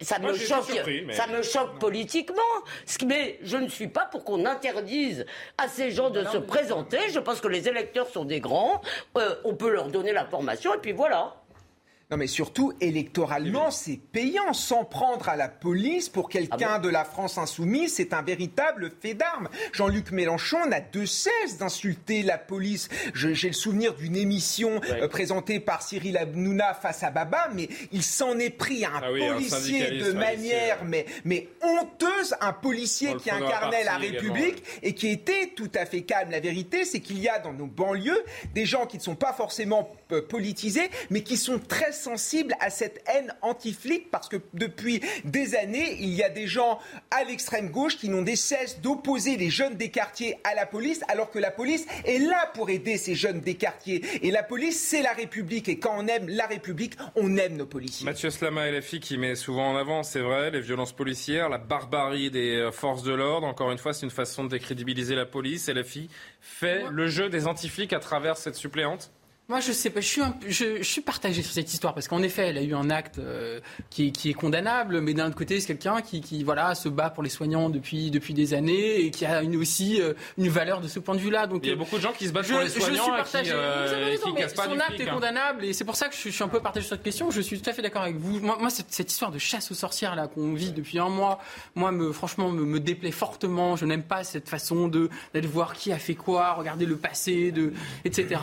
ça 0.01 0.19
me 0.19 0.35
choque, 0.35 0.73
ça 1.13 1.27
me 1.27 1.43
choque 1.43 1.79
politiquement. 1.79 2.43
Mais 3.07 3.39
je 3.43 3.57
ne 3.57 3.69
suis 3.69 3.89
pas 3.89 4.07
pour 4.07 4.25
qu'on 4.25 4.45
interdise 4.47 5.27
à 5.59 5.69
ces 5.69 5.91
gens 5.91 6.11
de 6.11 6.25
se 6.25 6.39
présenter. 6.39 6.99
Je 7.11 7.19
pense 7.19 7.41
que 7.41 7.49
les 7.49 7.69
électeurs 7.69 8.09
sont 8.09 8.25
des 8.25 8.41
grands. 8.41 8.81
Euh, 9.17 9.35
on 9.45 9.55
peut 9.55 9.71
leur 9.71 9.89
donner 9.89 10.13
l'information 10.13 10.75
et 10.75 10.79
puis 10.79 10.93
voilà. 10.93 11.37
Non, 12.13 12.19
mais 12.19 12.27
surtout, 12.27 12.75
électoralement, 12.83 13.71
c'est 13.71 13.97
payant. 13.97 14.53
S'en 14.53 14.85
prendre 14.85 15.31
à 15.31 15.37
la 15.37 15.49
police 15.49 16.11
pour 16.11 16.29
quelqu'un 16.29 16.73
ah 16.75 16.79
de 16.79 16.91
la 16.91 17.07
France 17.07 17.39
insoumise, 17.39 17.95
c'est 17.95 18.13
un 18.13 18.21
véritable 18.21 18.93
fait 19.01 19.15
d'armes. 19.15 19.49
Jean-Luc 19.73 20.11
Mélenchon 20.11 20.67
n'a 20.67 20.83
de 20.83 21.07
cesse 21.07 21.57
d'insulter 21.57 22.23
la 22.23 22.37
police. 22.37 22.91
J'ai 23.15 23.47
le 23.47 23.55
souvenir 23.55 23.95
d'une 23.95 24.15
émission 24.15 24.79
euh, 24.91 25.09
présentée 25.09 25.59
par 25.59 25.81
Cyril 25.81 26.19
Hanouna 26.19 26.75
face 26.75 27.03
à 27.03 27.11
Baba, 27.11 27.49
mais 27.55 27.71
il 27.93 28.03
s'en 28.03 28.39
est 28.39 28.51
pris 28.51 28.85
à 28.85 28.91
un 28.91 29.03
ah 29.05 29.33
policier 29.33 29.93
de 29.93 30.13
manière 30.13 30.85
mais, 30.85 31.07
mais 31.25 31.49
honteuse, 31.63 32.35
un 32.43 32.53
policier 32.53 33.17
qui 33.17 33.31
incarnait 33.31 33.85
la 33.85 33.97
République 33.97 34.63
et 34.83 34.95
qui 34.95 35.09
était 35.09 35.53
tout 35.57 35.71
à 35.75 35.87
fait 35.87 36.03
calme. 36.03 36.31
La 36.31 36.41
vérité, 36.41 36.85
c'est 36.85 37.01
qu'il 37.01 37.21
y 37.21 37.31
a 37.31 37.39
dans 37.39 37.55
nos 37.55 37.67
banlieues 37.67 38.23
des 38.53 38.67
gens 38.67 38.85
qui 38.85 38.99
ne 38.99 39.03
sont 39.03 39.15
pas 39.15 39.33
forcément 39.33 39.91
euh, 40.13 40.21
politisés, 40.21 40.91
mais 41.09 41.23
qui 41.23 41.39
sont 41.39 41.59
très 41.59 41.93
sensibles 42.03 42.55
à 42.61 42.71
cette 42.71 43.03
haine 43.07 43.33
anti-flic 43.43 44.11
parce 44.11 44.29
que 44.29 44.37
depuis 44.55 45.01
des 45.25 45.55
années, 45.55 45.97
il 46.01 46.11
y 46.11 46.23
a 46.23 46.29
des 46.29 46.47
gens 46.47 46.79
à 47.11 47.25
l'extrême 47.25 47.71
gauche 47.71 47.97
qui 47.97 48.09
n'ont 48.09 48.23
des 48.23 48.37
cesse 48.37 48.81
d'opposer 48.81 49.37
les 49.37 49.51
jeunes 49.51 49.77
des 49.77 49.91
quartiers 49.91 50.39
à 50.45 50.55
la 50.55 50.67
police 50.67 51.03
alors 51.09 51.31
que 51.31 51.39
la 51.39 51.51
police 51.51 51.87
est 52.05 52.19
là 52.19 52.51
pour 52.55 52.71
aider 52.71 52.97
ces 52.97 53.15
jeunes 53.15 53.41
des 53.41 53.55
quartiers. 53.55 54.03
Et 54.23 54.31
la 54.31 54.43
police, 54.43 54.81
c'est 54.81 55.03
la 55.03 55.13
République. 55.13 55.69
Et 55.69 55.79
quand 55.79 55.95
on 55.97 56.07
aime 56.07 56.29
la 56.29 56.47
République, 56.47 56.95
on 57.15 57.37
aime 57.37 57.57
nos 57.57 57.67
policiers. 57.67 58.05
Mathieu 58.05 58.31
Slama 58.31 58.69
et 58.69 58.73
la 58.73 58.83
fille 58.83 59.01
qui 59.01 59.19
met 59.19 59.35
souvent 59.35 59.71
en 59.71 59.77
avant, 59.77 60.03
c'est 60.03 60.21
vrai, 60.21 60.51
les 60.51 60.61
violences 60.61 60.93
policières, 60.93 61.49
la 61.49 61.59
barbarie 61.59 62.31
des 62.31 62.57
euh, 62.57 62.73
forces 62.73 63.03
de 63.03 63.13
l'ordre. 63.13 63.47
Encore 63.47 63.71
une 63.71 63.79
fois, 63.79 63.93
c'est 63.93 64.05
une 64.05 64.11
façon 64.11 64.45
de 64.45 64.49
décrédibiliser 64.51 65.15
la 65.15 65.27
police. 65.27 65.69
Et 65.69 65.75
la 65.75 65.85
fille 65.85 66.09
fait 66.41 66.85
le 66.91 67.07
jeu 67.09 67.29
des 67.29 67.47
anti-flics 67.47 67.93
à 67.93 68.01
travers 68.01 68.37
cette 68.37 68.57
suppléante 68.57 69.11
moi, 69.53 69.61
je 69.61 69.73
sais 69.73 69.91
pas, 69.91 70.01
je 70.01 70.07
suis, 70.07 70.23
je, 70.49 70.83
suis 70.83 71.03
partagé 71.03 71.43
sur 71.43 71.53
cette 71.53 71.71
histoire 71.71 71.93
parce 71.93 72.09
qu'en 72.09 72.23
effet, 72.23 72.49
elle 72.49 72.57
a 72.57 72.63
eu 72.63 72.75
un 72.75 72.89
acte 72.89 73.19
euh, 73.19 73.61
qui, 73.91 74.11
est 74.25 74.33
condamnable, 74.33 75.03
mais 75.03 75.13
d'un 75.13 75.27
autre 75.27 75.37
côté, 75.37 75.61
c'est 75.61 75.67
quelqu'un 75.67 76.01
qui, 76.01 76.43
voilà, 76.43 76.75
se 76.75 76.89
bat 76.89 77.11
pour 77.11 77.23
les 77.23 77.29
soignants 77.29 77.69
depuis, 77.69 78.11
depuis 78.11 78.33
des 78.33 78.55
années 78.55 79.03
et 79.03 79.11
qui 79.11 79.27
a 79.27 79.43
une, 79.43 79.57
aussi 79.57 80.01
euh, 80.01 80.15
une 80.39 80.49
valeur 80.49 80.81
de 80.81 80.89
ce 80.89 80.99
point 81.01 81.15
de 81.15 81.21
vue-là. 81.21 81.47
Donc, 81.47 81.61
il 81.65 81.69
y 81.69 81.73
a 81.73 81.77
beaucoup 81.77 81.99
de 81.99 82.01
gens 82.01 82.13
qui 82.13 82.27
se 82.29 82.33
battent 82.33 82.49
pour 82.49 82.61
les 82.61 82.71
soignants 82.71 82.97
je 82.97 83.03
suis 83.03 83.11
partagé. 83.11 83.51
et 83.51 84.19
qui, 84.19 84.43
euh, 84.43 84.49
Son 84.49 84.79
acte 84.79 84.99
est 84.99 85.09
hein. 85.11 85.13
condamnable 85.13 85.67
et 85.67 85.75
c'est 85.75 85.85
pour 85.85 85.97
ça 85.97 86.09
que 86.09 86.15
je, 86.15 86.31
suis 86.31 86.43
un 86.43 86.49
peu 86.49 86.61
partagé 86.61 86.87
sur 86.87 86.97
cette 86.97 87.05
question. 87.05 87.31
Je 87.31 87.43
suis 87.43 87.61
tout 87.61 87.69
à 87.69 87.75
fait 87.75 87.83
d'accord 87.83 88.03
avec 88.03 88.17
vous. 88.17 88.41
Moi, 88.41 88.71
cette, 88.71 89.13
histoire 89.13 89.33
de 89.33 89.39
chasse 89.39 89.71
aux 89.71 89.75
sorcières 89.75 90.17
là 90.17 90.29
qu'on 90.29 90.55
vit 90.55 90.73
depuis 90.73 90.99
un 90.99 91.11
mois, 91.11 91.41
moi, 91.75 91.93
me, 91.93 92.11
franchement, 92.13 92.49
me, 92.49 92.81
déplaît 92.81 93.11
fortement. 93.11 93.77
Je 93.77 93.85
n'aime 93.85 94.03
pas 94.03 94.25
cette 94.25 94.49
façon 94.49 94.89
de 94.89 95.11
d'aller 95.35 95.47
voir 95.47 95.75
qui 95.75 95.93
a 95.93 95.99
fait 95.99 96.15
quoi, 96.15 96.55
regarder 96.55 96.87
le 96.87 96.97
passé, 96.97 97.53
de, 97.53 97.75
etc 98.07 98.41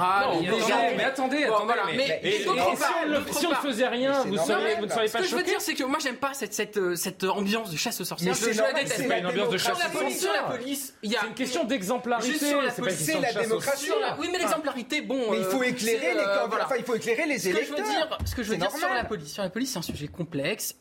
mais 0.99 1.05
attendez, 1.05 1.43
attendez. 1.43 1.73
mais, 1.95 2.21
si, 2.41 3.45
on, 3.47 3.49
ne 3.49 3.55
faisait 3.55 3.87
rien, 3.87 4.23
vous, 4.23 4.33
ne 4.33 4.37
seriez 4.37 4.75
pas 4.75 4.87
choqué. 4.87 5.07
Ce 5.07 5.17
que 5.17 5.23
je 5.23 5.35
veux 5.35 5.43
dire, 5.43 5.61
c'est 5.61 5.73
que 5.73 5.83
moi, 5.83 5.99
j'aime 6.01 6.17
pas 6.17 6.33
cette, 6.33 6.77
euh, 6.77 7.29
ambiance 7.29 7.71
de 7.71 7.77
chasse 7.77 7.99
aux 8.01 8.05
sorcières. 8.05 8.33
Je, 8.33 8.61
la 8.61 8.73
déteste. 8.73 9.07
pas 9.07 9.17
une 9.17 9.27
ambiance 9.27 9.49
de 9.49 9.57
chasse 9.57 9.77
aux 9.77 9.99
sorcières. 9.99 10.59
C'est 11.01 11.27
une 11.27 11.33
question 11.35 11.63
d'exemplarité. 11.63 12.37
C'est 12.89 13.19
la 13.19 13.33
démocratie. 13.33 13.91
Oui, 14.19 14.29
mais 14.31 14.39
l'exemplarité, 14.39 15.01
bon. 15.01 15.33
il 15.33 15.43
faut 15.43 15.61
euh, 15.61 15.65
éclairer 15.65 16.13
les 16.13 16.19
euh, 16.19 16.47
Enfin, 16.63 16.75
il 16.77 16.83
faut 16.83 16.95
éclairer 16.95 17.25
les 17.25 17.47
électeurs. 17.47 18.17
Ce 18.25 18.35
que 18.35 18.43
je 18.43 18.49
veux 18.49 18.57
dire 18.57 18.71
sur 18.71 18.89
la 18.89 19.03
police, 19.03 19.33
sur 19.33 19.43
la 19.43 19.49
police, 19.49 19.71
c'est 19.71 19.79
un 19.79 19.83
sujet 19.83 20.07
complexe. 20.07 20.75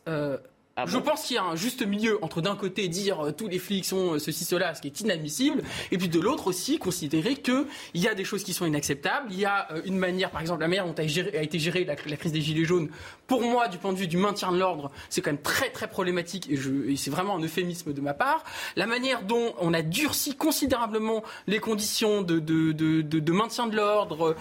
Ah 0.81 0.85
je 0.87 0.97
pense 0.97 1.23
qu'il 1.25 1.35
y 1.35 1.39
a 1.41 1.43
un 1.43 1.57
juste 1.57 1.85
milieu 1.85 2.23
entre 2.23 2.41
d'un 2.41 2.55
côté 2.55 2.87
dire 2.87 3.27
euh, 3.27 3.33
tous 3.33 3.49
les 3.49 3.59
flics 3.59 3.85
sont 3.85 4.15
euh, 4.15 4.19
ceci, 4.21 4.45
cela, 4.45 4.77
ce 4.77 4.81
qui 4.81 4.87
est 4.87 5.01
inadmissible, 5.01 5.65
et 5.91 5.99
puis 5.99 6.09
de 6.09 6.21
l'autre 6.21 6.47
aussi 6.47 6.79
considérer 6.79 7.35
qu'il 7.35 7.67
y 7.95 8.07
a 8.07 8.15
des 8.15 8.23
choses 8.23 8.45
qui 8.45 8.55
sont 8.55 8.65
inacceptables. 8.65 9.27
Il 9.33 9.41
y 9.41 9.45
a 9.45 9.67
euh, 9.73 9.83
une 9.87 9.99
manière, 9.99 10.31
par 10.31 10.41
exemple, 10.41 10.61
la 10.61 10.69
manière 10.69 10.87
dont 10.87 10.95
a, 10.97 11.03
été 11.03 11.59
gérée 11.59 11.85
la, 11.85 11.97
crise 11.97 12.31
des 12.31 12.41
Gilets 12.41 12.65
jaunes, 12.65 12.91
pour 13.27 13.43
moi, 13.43 13.67
du 13.67 13.79
point 13.79 13.93
de 13.93 13.99
vue 13.99 14.07
du 14.07 14.19
maintien 14.19 14.53
de 14.53 14.59
l'ordre, 14.59 14.93
c'est 15.11 15.21
quand 15.21 15.33
même 15.33 15.43
très 15.43 15.71
très 15.71 15.89
problématique, 15.89 16.49
et, 16.49 16.93
et 16.93 16.97
c'est 16.97 17.11
vraiment 17.11 17.35
un 17.35 17.43
euphémisme 17.43 17.93
de 17.93 18.01
ma 18.01 18.15
part. 18.15 18.45
La 18.77 18.87
manière 18.87 19.23
dont 19.23 19.55
on 19.59 19.75
a 19.75 19.83
durci 19.83 20.37
considérablement 20.37 21.25
les 21.49 21.59
conditions 21.59 22.23
de, 22.23 22.39
de, 22.39 22.71
de, 22.71 23.03
de 23.03 23.33
maintien 23.33 23.67
de 23.67 23.75
l'ordre, 23.75 24.37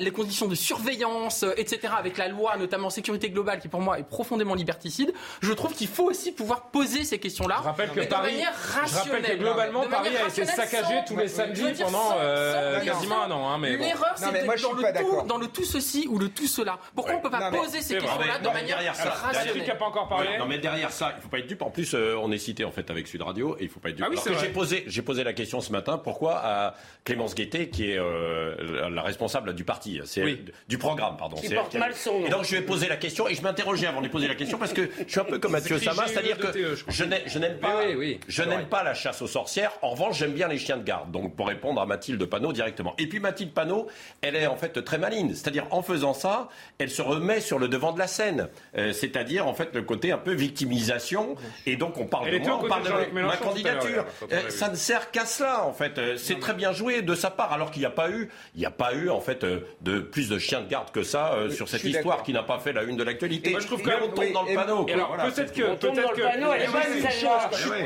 les 0.00 0.10
conditions 0.10 0.48
de 0.48 0.56
surveillance, 0.56 1.44
etc., 1.56 1.92
avec 1.96 2.18
la 2.18 2.26
loi, 2.26 2.56
notamment 2.56 2.90
sécurité 2.90 3.30
globale, 3.30 3.60
qui 3.60 3.68
pour 3.68 3.80
moi 3.80 4.00
est 4.00 4.08
profondément 4.08 4.56
liberticide, 4.56 5.12
je 5.40 5.52
trouve 5.52 5.75
qu'il 5.76 5.88
faut 5.88 6.04
aussi 6.04 6.32
pouvoir 6.32 6.62
poser 6.62 7.04
ces 7.04 7.18
questions-là. 7.18 7.56
Je 7.60 7.64
rappelle 7.64 7.90
que 7.90 8.00
Paris, 8.00 8.42
je 8.86 8.94
rappelle 8.94 9.22
que 9.22 9.36
globalement 9.36 9.86
Paris 9.86 10.16
a 10.16 10.28
été 10.28 10.44
saccagé 10.44 11.02
tous 11.06 11.16
les 11.16 11.28
samedis 11.28 11.82
pendant 11.82 12.14
euh, 12.18 12.80
quasiment 12.80 13.22
un 13.24 13.30
an. 13.30 13.50
Hein, 13.50 13.58
mais 13.58 13.76
L'erreur, 13.76 14.14
c'est 14.16 14.24
dans, 14.24 14.72
le 14.72 14.98
tout, 14.98 15.26
dans 15.26 15.38
le 15.38 15.46
tout 15.48 15.64
ceci 15.64 16.06
ou 16.08 16.18
le 16.18 16.28
tout 16.28 16.46
cela. 16.46 16.78
Pourquoi 16.94 17.14
on 17.14 17.18
ne 17.18 17.22
peut 17.22 17.30
pas 17.30 17.50
poser 17.50 17.80
ces 17.82 17.98
questions-là 17.98 18.38
de 18.38 18.48
manière 18.48 18.78
rationnelle 18.78 19.64
qui 19.64 19.70
pas 19.70 19.84
encore 19.84 20.08
parlé. 20.08 20.38
Non, 20.38 20.46
mais 20.46 20.58
derrière 20.58 20.90
ça, 20.90 21.12
il 21.12 21.16
ne 21.16 21.22
faut 21.22 21.28
pas 21.28 21.38
être 21.38 21.46
dupe. 21.46 21.62
En 21.62 21.70
plus, 21.70 21.94
euh, 21.94 22.16
on 22.20 22.32
est 22.32 22.38
cité 22.38 22.64
en 22.64 22.70
fait 22.70 22.90
avec 22.90 23.06
Sud 23.06 23.22
Radio 23.22 23.56
et 23.58 23.64
il 23.64 23.66
ne 23.66 23.70
faut 23.70 23.80
pas 23.80 23.90
être 23.90 23.96
dupe. 23.96 24.06
Ah 24.06 24.30
j'ai 24.40 24.48
posé, 24.48 24.84
j'ai 24.86 25.02
posé 25.02 25.24
la 25.24 25.32
question 25.32 25.60
ce 25.60 25.70
matin. 25.72 25.98
Pourquoi 25.98 26.40
à 26.42 26.74
Clémence 27.04 27.34
Guettet, 27.34 27.68
qui 27.68 27.90
est 27.90 27.98
euh, 27.98 28.88
la 28.90 29.02
responsable 29.02 29.54
du 29.54 29.64
parti, 29.64 30.00
c'est 30.04 30.24
du 30.68 30.78
programme, 30.78 31.16
pardon. 31.16 31.36
Qui 31.36 31.54
porte 31.54 31.74
mal 31.74 31.94
son 31.94 32.24
Et 32.24 32.30
donc 32.30 32.44
je 32.44 32.50
lui 32.50 32.58
ai 32.58 32.62
posé 32.62 32.88
la 32.88 32.96
question 32.96 33.28
et 33.28 33.34
je 33.34 33.42
m'interrogeais 33.42 33.86
avant 33.86 34.00
de 34.00 34.06
lui 34.06 34.12
poser 34.12 34.28
la 34.28 34.34
question 34.34 34.58
parce 34.58 34.72
que 34.72 34.88
je 35.06 35.10
suis 35.10 35.20
un 35.20 35.24
peu 35.24 35.38
comme 35.38 35.54
Mathieu 35.74 36.06
c'est-à-dire 36.06 36.38
que 36.38 36.48
je 36.88 37.38
n'aime 37.38 37.58
pas, 37.58 37.82
je 38.28 38.42
n'aime 38.42 38.66
pas 38.66 38.82
la 38.82 38.94
chasse 38.94 39.22
aux 39.22 39.26
sorcières. 39.26 39.72
En 39.82 39.90
revanche, 39.90 40.18
j'aime 40.18 40.32
bien 40.32 40.48
les 40.48 40.58
chiens 40.58 40.76
de 40.76 40.84
garde. 40.84 41.10
Donc, 41.10 41.36
pour 41.36 41.48
répondre 41.48 41.80
à 41.80 41.86
Mathilde 41.86 42.24
Panot 42.24 42.52
directement. 42.52 42.94
Et 42.98 43.06
puis 43.06 43.20
Mathilde 43.20 43.52
Panot, 43.52 43.88
elle 44.22 44.36
est 44.36 44.46
en 44.46 44.56
fait 44.56 44.82
très 44.84 44.98
maligne. 44.98 45.34
C'est-à-dire, 45.34 45.66
en 45.70 45.82
faisant 45.82 46.14
ça, 46.14 46.48
elle 46.78 46.90
se 46.90 47.02
remet 47.02 47.40
sur 47.40 47.58
le 47.58 47.68
devant 47.68 47.92
de 47.92 47.98
la 47.98 48.06
scène. 48.06 48.48
Euh, 48.76 48.92
c'est-à-dire, 48.92 49.46
en 49.46 49.54
fait, 49.54 49.74
le 49.74 49.82
côté 49.82 50.12
un 50.12 50.18
peu 50.18 50.32
victimisation. 50.32 51.36
Et 51.66 51.76
donc, 51.76 51.98
on 51.98 52.06
parle 52.06 52.30
de 52.30 52.38
moi, 52.38 52.60
on 52.62 52.68
parle 52.68 52.84
de 52.84 53.20
ma 53.20 53.36
candidature. 53.36 54.04
Euh, 54.32 54.50
ça 54.50 54.68
ne 54.68 54.76
sert 54.76 55.10
qu'à 55.10 55.26
cela, 55.26 55.64
en 55.64 55.72
fait. 55.72 55.98
Euh, 55.98 56.16
c'est 56.16 56.38
très 56.38 56.54
bien 56.54 56.72
joué 56.72 57.02
de 57.02 57.14
sa 57.14 57.30
part, 57.30 57.52
alors 57.52 57.70
qu'il 57.70 57.80
n'y 57.80 57.86
a 57.86 57.90
pas 57.90 58.10
eu, 58.10 58.30
il 58.54 58.60
n'y 58.60 58.66
a 58.66 58.70
pas 58.70 58.94
eu, 58.94 59.10
en 59.10 59.20
fait, 59.20 59.44
de 59.80 60.00
plus 60.00 60.28
de 60.28 60.38
chiens 60.38 60.60
de 60.60 60.68
garde 60.68 60.90
que 60.90 61.02
ça 61.02 61.36
sur 61.50 61.68
cette 61.68 61.84
histoire 61.84 62.22
qui 62.22 62.32
n'a 62.32 62.42
pas 62.42 62.58
fait 62.58 62.72
la 62.72 62.82
une 62.82 62.96
de 62.96 63.04
l'actualité. 63.04 63.50
Moi, 63.50 63.60
je 63.60 63.66
trouve 63.66 63.82
qu'on 63.82 64.08
tombe 64.08 64.32
dans 64.32 64.42
le 64.42 64.54
panneau. 64.54 64.84
peut-être 64.84 65.52
que 65.56 65.76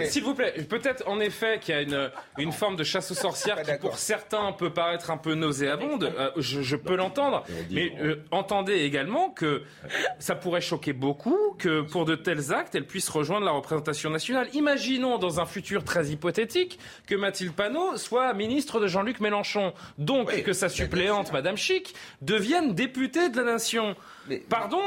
s'il 0.07 0.25
vous 0.25 0.35
plaît, 0.35 0.53
peut-être 0.69 1.07
en 1.07 1.21
effet 1.21 1.59
qu'il 1.61 1.75
y 1.75 1.79
a 1.79 1.83
une, 1.83 2.11
une 2.39 2.53
forme 2.53 2.77
de 2.77 2.85
chasse 2.85 3.11
aux 3.11 3.15
sorcières 3.15 3.63
qui, 3.63 3.71
pour 3.81 3.99
certains, 3.99 4.53
peut 4.53 4.71
paraître 4.71 5.11
un 5.11 5.17
peu 5.17 5.35
nauséabonde. 5.35 6.13
Euh, 6.19 6.31
je, 6.37 6.77
peux 6.77 6.97
l'entendre. 6.97 7.45
Mais 7.71 7.93
euh, 8.01 8.17
entendez 8.31 8.81
également 8.81 9.31
que 9.31 9.63
ça 10.19 10.35
pourrait 10.35 10.61
choquer 10.61 10.93
beaucoup 10.93 11.55
que 11.59 11.83
pour 11.83 12.05
de 12.05 12.15
tels 12.15 12.53
actes, 12.53 12.75
elle 12.75 12.87
puisse 12.87 13.09
rejoindre 13.09 13.47
la 13.47 13.53
représentation 13.53 14.11
nationale. 14.11 14.49
Imaginons 14.55 15.19
dans 15.19 15.41
un 15.41 15.47
futur 15.47 15.85
très 15.85 16.09
hypothétique 16.09 16.79
que 17.07 17.15
Mathilde 17.15 17.53
Panot 17.53 17.97
soit 17.97 18.33
ministre 18.35 18.81
de 18.81 18.87
Jean-Luc 18.87 19.21
Mélenchon. 19.21 19.73
Donc 19.99 20.43
que 20.43 20.53
sa 20.53 20.69
suppléante, 20.69 21.33
Madame 21.33 21.57
Chic, 21.57 21.95
devienne 22.23 22.75
députée 22.75 23.29
de 23.29 23.37
la 23.37 23.45
nation. 23.53 23.97
Pardon 24.49 24.81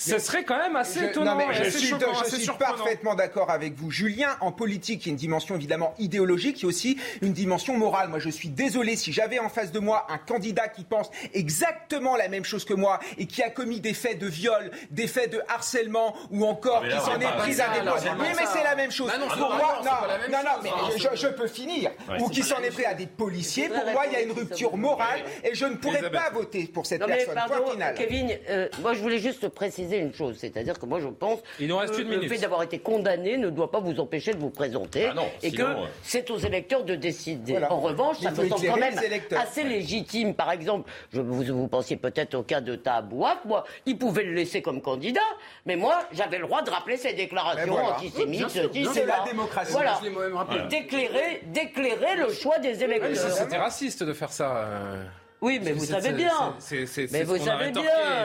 ce 0.00 0.18
serait 0.18 0.44
quand 0.44 0.56
même 0.56 0.76
assez 0.76 1.04
étonnant. 1.04 1.38
je, 1.52 1.68
suis, 1.68 2.50
parfaitement 2.58 3.14
d'accord 3.14 3.50
avec 3.50 3.74
vous. 3.74 3.90
Julien, 3.90 4.36
en 4.40 4.50
politique, 4.50 5.04
il 5.04 5.08
y 5.08 5.10
a 5.10 5.12
une 5.12 5.16
dimension 5.16 5.54
évidemment 5.56 5.94
idéologique, 5.98 6.60
il 6.60 6.62
y 6.62 6.66
a 6.66 6.68
aussi 6.68 6.98
une 7.20 7.32
dimension 7.32 7.76
morale. 7.76 8.08
Moi, 8.08 8.18
je 8.18 8.30
suis 8.30 8.48
désolé 8.48 8.96
si 8.96 9.12
j'avais 9.12 9.38
en 9.38 9.48
face 9.48 9.72
de 9.72 9.78
moi 9.78 10.06
un 10.08 10.16
candidat 10.16 10.68
qui 10.68 10.84
pense 10.84 11.10
exactement 11.34 12.16
la 12.16 12.28
même 12.28 12.44
chose 12.44 12.64
que 12.64 12.72
moi 12.72 12.98
et 13.18 13.26
qui 13.26 13.42
a 13.42 13.50
commis 13.50 13.80
des 13.80 13.92
faits 13.92 14.18
de 14.18 14.26
viol, 14.26 14.70
des 14.90 15.06
faits 15.06 15.32
de 15.32 15.42
harcèlement 15.48 16.16
ou 16.30 16.46
encore 16.46 16.82
qui 16.82 16.96
s'en 16.96 17.20
est 17.20 17.36
pris 17.38 17.60
à 17.60 17.68
des 17.68 17.90
Oui, 18.18 18.28
mais 18.36 18.46
c'est 18.52 18.64
la 18.64 18.76
même 18.76 18.90
chose. 18.90 19.10
pour 19.12 19.54
moi, 19.54 19.82
non, 19.84 20.30
non, 20.30 20.38
non, 20.44 20.62
mais 20.62 20.70
je, 21.14 21.28
peux 21.28 21.48
finir. 21.48 21.90
Ou 22.20 22.28
qui 22.28 22.42
s'en 22.42 22.58
est 22.62 22.70
pris 22.70 22.86
à 22.86 22.94
des 22.94 23.06
policiers. 23.06 23.68
Pour 23.68 23.84
moi, 23.92 24.04
il 24.06 24.12
y 24.12 24.16
a 24.16 24.22
une 24.22 24.32
rupture 24.32 24.76
morale 24.76 25.20
et 25.44 25.54
je 25.54 25.66
ne 25.66 25.74
pourrais 25.74 26.10
pas 26.10 26.30
voter 26.30 26.64
pour 26.64 26.86
cette 26.86 27.04
personne. 27.04 27.38
Kevin, 27.96 28.30
euh, 28.48 28.68
moi, 28.80 28.94
je 28.94 29.00
voulais 29.00 29.18
juste 29.18 29.48
préciser 29.48 29.89
une 29.98 30.14
chose, 30.14 30.36
c'est-à-dire 30.38 30.78
que 30.78 30.86
moi 30.86 31.00
je 31.00 31.08
pense 31.08 31.38
Il 31.58 31.68
que 31.68 32.02
le 32.02 32.28
fait 32.28 32.38
d'avoir 32.38 32.62
été 32.62 32.78
condamné 32.78 33.36
ne 33.36 33.50
doit 33.50 33.70
pas 33.70 33.80
vous 33.80 33.98
empêcher 34.00 34.32
de 34.32 34.38
vous 34.38 34.50
présenter 34.50 35.10
ah 35.16 35.22
et 35.42 35.52
que 35.52 35.62
euh, 35.62 35.74
c'est 36.02 36.30
aux 36.30 36.38
électeurs 36.38 36.84
de 36.84 36.94
décider. 36.94 37.58
En 37.68 37.80
revanche, 37.80 38.18
ça 38.20 38.30
me 38.30 38.48
semble 38.48 38.66
quand 38.66 38.76
même 38.76 38.98
assez 39.36 39.64
légitime. 39.64 40.34
Par 40.34 40.50
exemple, 40.52 40.90
je, 41.12 41.20
vous, 41.20 41.42
vous 41.42 41.68
pensiez 41.68 41.96
peut-être 41.96 42.34
au 42.34 42.42
cas 42.42 42.60
de 42.60 42.76
Tabouaf, 42.76 43.44
moi, 43.44 43.64
il 43.86 43.98
pouvait 43.98 44.24
le 44.24 44.32
laisser 44.32 44.62
comme 44.62 44.80
candidat, 44.80 45.20
mais 45.66 45.76
moi 45.76 45.94
j'avais 46.12 46.38
le 46.38 46.46
droit 46.46 46.62
de 46.62 46.70
rappeler 46.70 46.96
ses 46.96 47.12
déclarations 47.12 47.76
antisémites. 47.76 48.48
C'est 48.48 49.06
la 49.06 49.24
démocratie. 49.24 49.72
Voilà. 49.72 50.00
D'éclairer, 50.68 51.42
d'éclairer 51.46 52.16
le 52.16 52.32
choix 52.32 52.58
des 52.58 52.82
électeurs. 52.82 53.30
C'était 53.30 53.56
raciste 53.56 54.02
de 54.02 54.12
faire 54.12 54.32
ça. 54.32 54.56
Euh. 54.56 55.04
Oui, 55.40 55.60
mais 55.62 55.72
vous 55.72 55.84
savez 55.84 56.12
bien. 56.12 56.56
Mais 57.10 57.24
vous 57.24 57.38
savez 57.38 57.70
bien. 57.70 57.82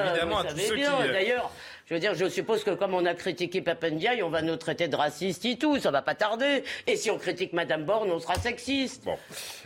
Évidemment, 0.10 0.42
vous 0.42 0.50
savez 0.50 0.76
bien. 0.76 1.02
Euh, 1.02 1.12
D'ailleurs, 1.14 1.52
je 1.86 1.94
veux 1.94 2.00
dire, 2.00 2.16
je 2.16 2.28
suppose 2.28 2.64
que 2.64 2.72
comme 2.72 2.94
on 2.94 3.06
a 3.06 3.14
critiqué 3.14 3.62
Papendiaï, 3.62 4.22
on 4.24 4.30
va 4.30 4.42
nous 4.42 4.56
traiter 4.58 4.88
de 4.88 4.96
racistes 4.96 5.46
et 5.46 5.58
tout. 5.58 5.80
Ça 5.80 5.92
va 5.92 6.02
pas 6.02 6.16
tarder. 6.16 6.64
Et 6.88 6.96
si 6.98 7.10
on 7.12 7.18
critique 7.18 7.54
Madame 7.54 7.86
Borne, 7.86 8.12
on 8.12 8.20
sera 8.20 8.36
sexiste. 8.36 9.06
Bon. 9.06 9.18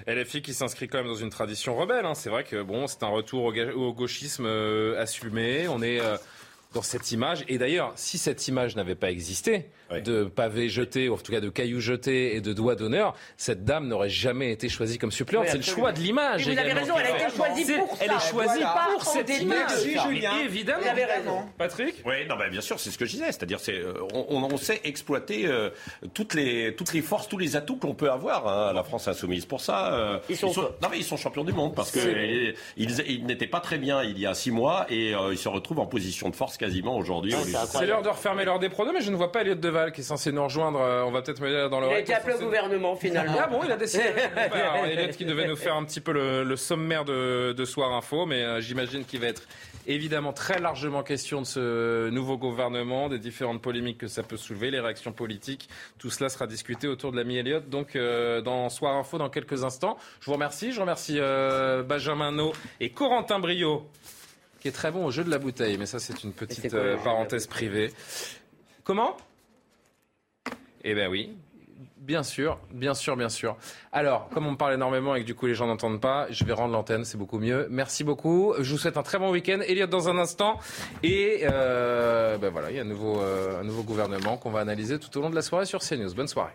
LFI 0.07 0.41
qui 0.41 0.53
s'inscrit 0.53 0.87
quand 0.87 0.99
même 0.99 1.07
dans 1.07 1.15
une 1.15 1.29
tradition 1.31 1.75
rebelle. 1.75 2.05
Hein. 2.05 2.15
C'est 2.15 2.29
vrai 2.29 2.43
que 2.43 2.61
bon, 2.61 2.87
c'est 2.87 3.03
un 3.03 3.07
retour 3.07 3.53
au, 3.75 3.93
gauchisme 3.93 4.45
euh, 4.45 5.01
assumé. 5.01 5.67
On 5.67 5.81
est. 5.81 5.99
Euh, 5.99 6.17
dans 6.73 6.81
cette 6.81 7.11
image. 7.11 7.43
Et 7.47 7.57
d'ailleurs, 7.57 7.93
si 7.95 8.17
cette 8.17 8.47
image 8.47 8.75
n'avait 8.75 8.95
pas 8.95 9.09
existé, 9.09 9.69
de 10.03 10.23
pavés 10.25 10.69
jetés, 10.69 11.09
ou 11.09 11.15
en 11.15 11.17
tout 11.17 11.31
cas 11.31 11.39
de 11.41 11.49
cailloux 11.49 11.79
jetés 11.79 12.35
et 12.35 12.41
de 12.41 12.53
doigts 12.53 12.75
d'honneur, 12.75 13.15
cette 13.37 13.63
dame 13.65 13.87
n'aurait 13.87 14.09
jamais 14.09 14.51
été 14.51 14.69
choisie 14.69 14.97
comme 14.97 15.11
suppléante. 15.11 15.47
c'est 15.49 15.57
le 15.57 15.63
choix 15.63 15.91
de 15.91 15.99
l'image. 15.99 16.47
Vous 16.47 16.57
avez 16.57 16.73
raison, 16.73 16.93
elle 16.99 17.05
a 17.13 17.17
été 17.27 17.35
choisie 17.35 17.73
pour 17.73 17.97
ça. 17.97 18.05
Elle 18.05 18.11
est 18.11 18.29
choisie 18.29 18.63
pour 18.93 19.03
cette 19.05 19.29
image. 19.41 19.71
Julien. 20.07 20.31
Évidemment. 20.43 20.81
Vous 20.81 20.87
avez 20.89 21.05
raison. 21.05 21.41
Patrick 21.57 21.95
Oui, 22.05 22.25
non, 22.29 22.35
bah, 22.37 22.49
bien 22.49 22.61
sûr, 22.61 22.79
c'est 22.79 22.91
ce 22.91 22.97
que 22.97 23.05
je 23.05 23.11
disais. 23.11 23.25
C'est-à-dire, 23.27 23.59
c'est, 23.59 23.73
euh, 23.79 23.93
on, 24.13 24.43
on 24.43 24.57
sait 24.57 24.81
exploiter 24.83 25.45
euh, 25.47 25.69
toutes 26.13 26.33
les 26.33 26.75
toutes 26.75 26.93
les 26.93 27.01
forces, 27.01 27.27
tous 27.27 27.37
les 27.37 27.55
atouts 27.55 27.77
qu'on 27.77 27.93
peut 27.95 28.11
avoir. 28.11 28.47
Hein, 28.47 28.73
la 28.73 28.83
France 28.83 29.07
insoumise 29.07 29.45
pour 29.45 29.61
ça. 29.61 29.93
euh, 29.93 30.19
Ils 30.29 30.37
sont 30.37 30.47
non, 30.81 30.87
mais 30.91 30.97
ils 30.97 31.03
sont 31.03 31.17
champions 31.17 31.43
du 31.43 31.53
monde 31.53 31.73
parce 31.75 31.91
que 31.91 31.99
ils, 31.99 32.53
ils, 32.77 32.99
ils 33.07 33.25
n'étaient 33.25 33.47
pas 33.47 33.59
très 33.59 33.77
bien 33.77 34.03
il 34.03 34.19
y 34.19 34.25
a 34.27 34.33
six 34.33 34.51
mois 34.51 34.85
et 34.89 35.13
euh, 35.15 35.31
ils 35.31 35.37
se 35.37 35.49
retrouvent 35.49 35.79
en 35.79 35.85
position 35.85 36.29
de 36.29 36.35
force 36.35 36.57
quasiment 36.57 36.97
aujourd'hui. 36.97 37.33
Ah, 37.55 37.65
C'est 37.65 37.85
l'heure 37.85 38.01
de 38.01 38.09
refermer 38.09 38.45
l'heure 38.45 38.59
des 38.59 38.69
pronos, 38.69 38.93
mais 38.93 39.01
je 39.01 39.11
ne 39.11 39.15
vois 39.15 39.31
pas 39.31 39.41
Elliot 39.41 39.55
Deval 39.55 39.78
qui 39.93 40.01
est 40.01 40.03
censé 40.03 40.31
nous 40.31 40.43
rejoindre. 40.43 40.79
Euh, 40.81 41.03
On 41.03 41.11
va 41.11 41.21
peut-être 41.21 41.41
me 41.41 41.49
dire 41.49 41.69
dans 41.69 41.81
Il 41.81 41.93
a 41.93 41.99
été 41.99 42.13
appelé 42.13 42.35
au 42.35 42.39
gouvernement 42.39 42.95
finalement. 42.95 43.37
Ah 43.39 43.47
bon, 43.47 43.61
il 43.63 43.71
a 43.71 43.77
décidé. 43.77 44.03
le. 44.15 44.39
Alors, 44.53 44.85
Elliot 44.85 45.11
qui 45.13 45.25
devait 45.25 45.47
nous 45.47 45.55
faire 45.55 45.75
un 45.75 45.83
petit 45.85 46.01
peu 46.01 46.11
le, 46.11 46.43
le 46.43 46.55
sommaire 46.55 47.05
de, 47.05 47.53
de 47.53 47.65
Soir 47.65 47.93
Info, 47.93 48.25
mais 48.25 48.41
euh, 48.43 48.61
j'imagine 48.61 49.05
qu'il 49.05 49.19
va 49.19 49.27
être 49.27 49.43
évidemment 49.87 50.33
très 50.33 50.59
largement 50.59 51.03
question 51.03 51.41
de 51.41 51.45
ce 51.45 52.09
nouveau 52.09 52.37
gouvernement, 52.37 53.09
des 53.09 53.19
différentes 53.19 53.61
polémiques 53.61 53.97
que 53.97 54.07
ça 54.07 54.23
peut 54.23 54.37
soulever, 54.37 54.71
les 54.71 54.79
réactions 54.79 55.11
politiques. 55.11 55.69
Tout 55.97 56.09
cela 56.09 56.29
sera 56.29 56.47
discuté 56.47 56.87
autour 56.87 57.11
de 57.11 57.17
l'ami 57.17 57.37
Elliot. 57.37 57.61
Donc 57.61 57.95
euh, 57.95 58.41
dans 58.41 58.69
Soir 58.69 58.95
Info 58.95 59.17
dans 59.17 59.29
quelques 59.29 59.63
instants. 59.63 59.97
Je 60.19 60.27
vous 60.27 60.33
remercie. 60.33 60.71
Je 60.71 60.81
remercie 60.81 61.17
euh, 61.19 61.83
Benjamin 61.83 62.31
No 62.31 62.53
et 62.79 62.91
Corentin 62.91 63.39
Brio 63.39 63.87
qui 64.59 64.67
est 64.67 64.71
très 64.73 64.91
bon 64.91 65.05
au 65.05 65.11
jeu 65.11 65.23
de 65.23 65.29
la 65.29 65.37
bouteille, 65.37 65.77
mais 65.77 65.85
ça 65.85 65.99
c'est 65.99 66.23
une 66.23 66.33
petite 66.33 66.69
quoi, 66.69 66.79
le 66.83 66.89
euh, 66.91 66.97
parenthèse 66.97 67.47
privée. 67.47 67.91
Comment? 68.83 69.15
Eh 70.83 70.93
ben 70.93 71.09
oui, 71.09 71.35
bien 72.09 72.23
sûr, 72.23 72.57
bien 72.71 72.93
sûr, 72.93 73.15
bien 73.15 73.29
sûr. 73.29 73.55
Alors, 73.91 74.29
comme 74.29 74.47
on 74.47 74.55
parle 74.55 74.73
énormément 74.73 75.15
et 75.15 75.21
que 75.21 75.25
du 75.25 75.35
coup 75.35 75.45
les 75.45 75.53
gens 75.53 75.67
n'entendent 75.67 76.01
pas, 76.01 76.27
je 76.31 76.43
vais 76.43 76.53
rendre 76.53 76.73
l'antenne, 76.73 77.05
c'est 77.05 77.17
beaucoup 77.17 77.39
mieux. 77.39 77.67
Merci 77.69 78.03
beaucoup. 78.03 78.53
Je 78.59 78.71
vous 78.71 78.77
souhaite 78.77 78.97
un 78.97 79.03
très 79.03 79.19
bon 79.19 79.31
week-end. 79.31 79.59
Elliot 79.65 79.87
dans 79.87 80.09
un 80.09 80.17
instant. 80.17 80.59
Et 81.03 81.41
euh, 81.43 82.37
ben 82.37 82.49
voilà, 82.49 82.71
il 82.71 82.77
y 82.77 82.79
a 82.79 82.81
un 82.81 82.85
nouveau, 82.85 83.19
euh, 83.19 83.61
un 83.61 83.63
nouveau 83.63 83.83
gouvernement 83.83 84.37
qu'on 84.37 84.51
va 84.51 84.61
analyser 84.61 84.97
tout 84.99 85.15
au 85.17 85.21
long 85.21 85.29
de 85.29 85.35
la 85.35 85.41
soirée 85.41 85.65
sur 85.65 85.81
CNews. 85.81 86.13
Bonne 86.15 86.27
soirée. 86.27 86.53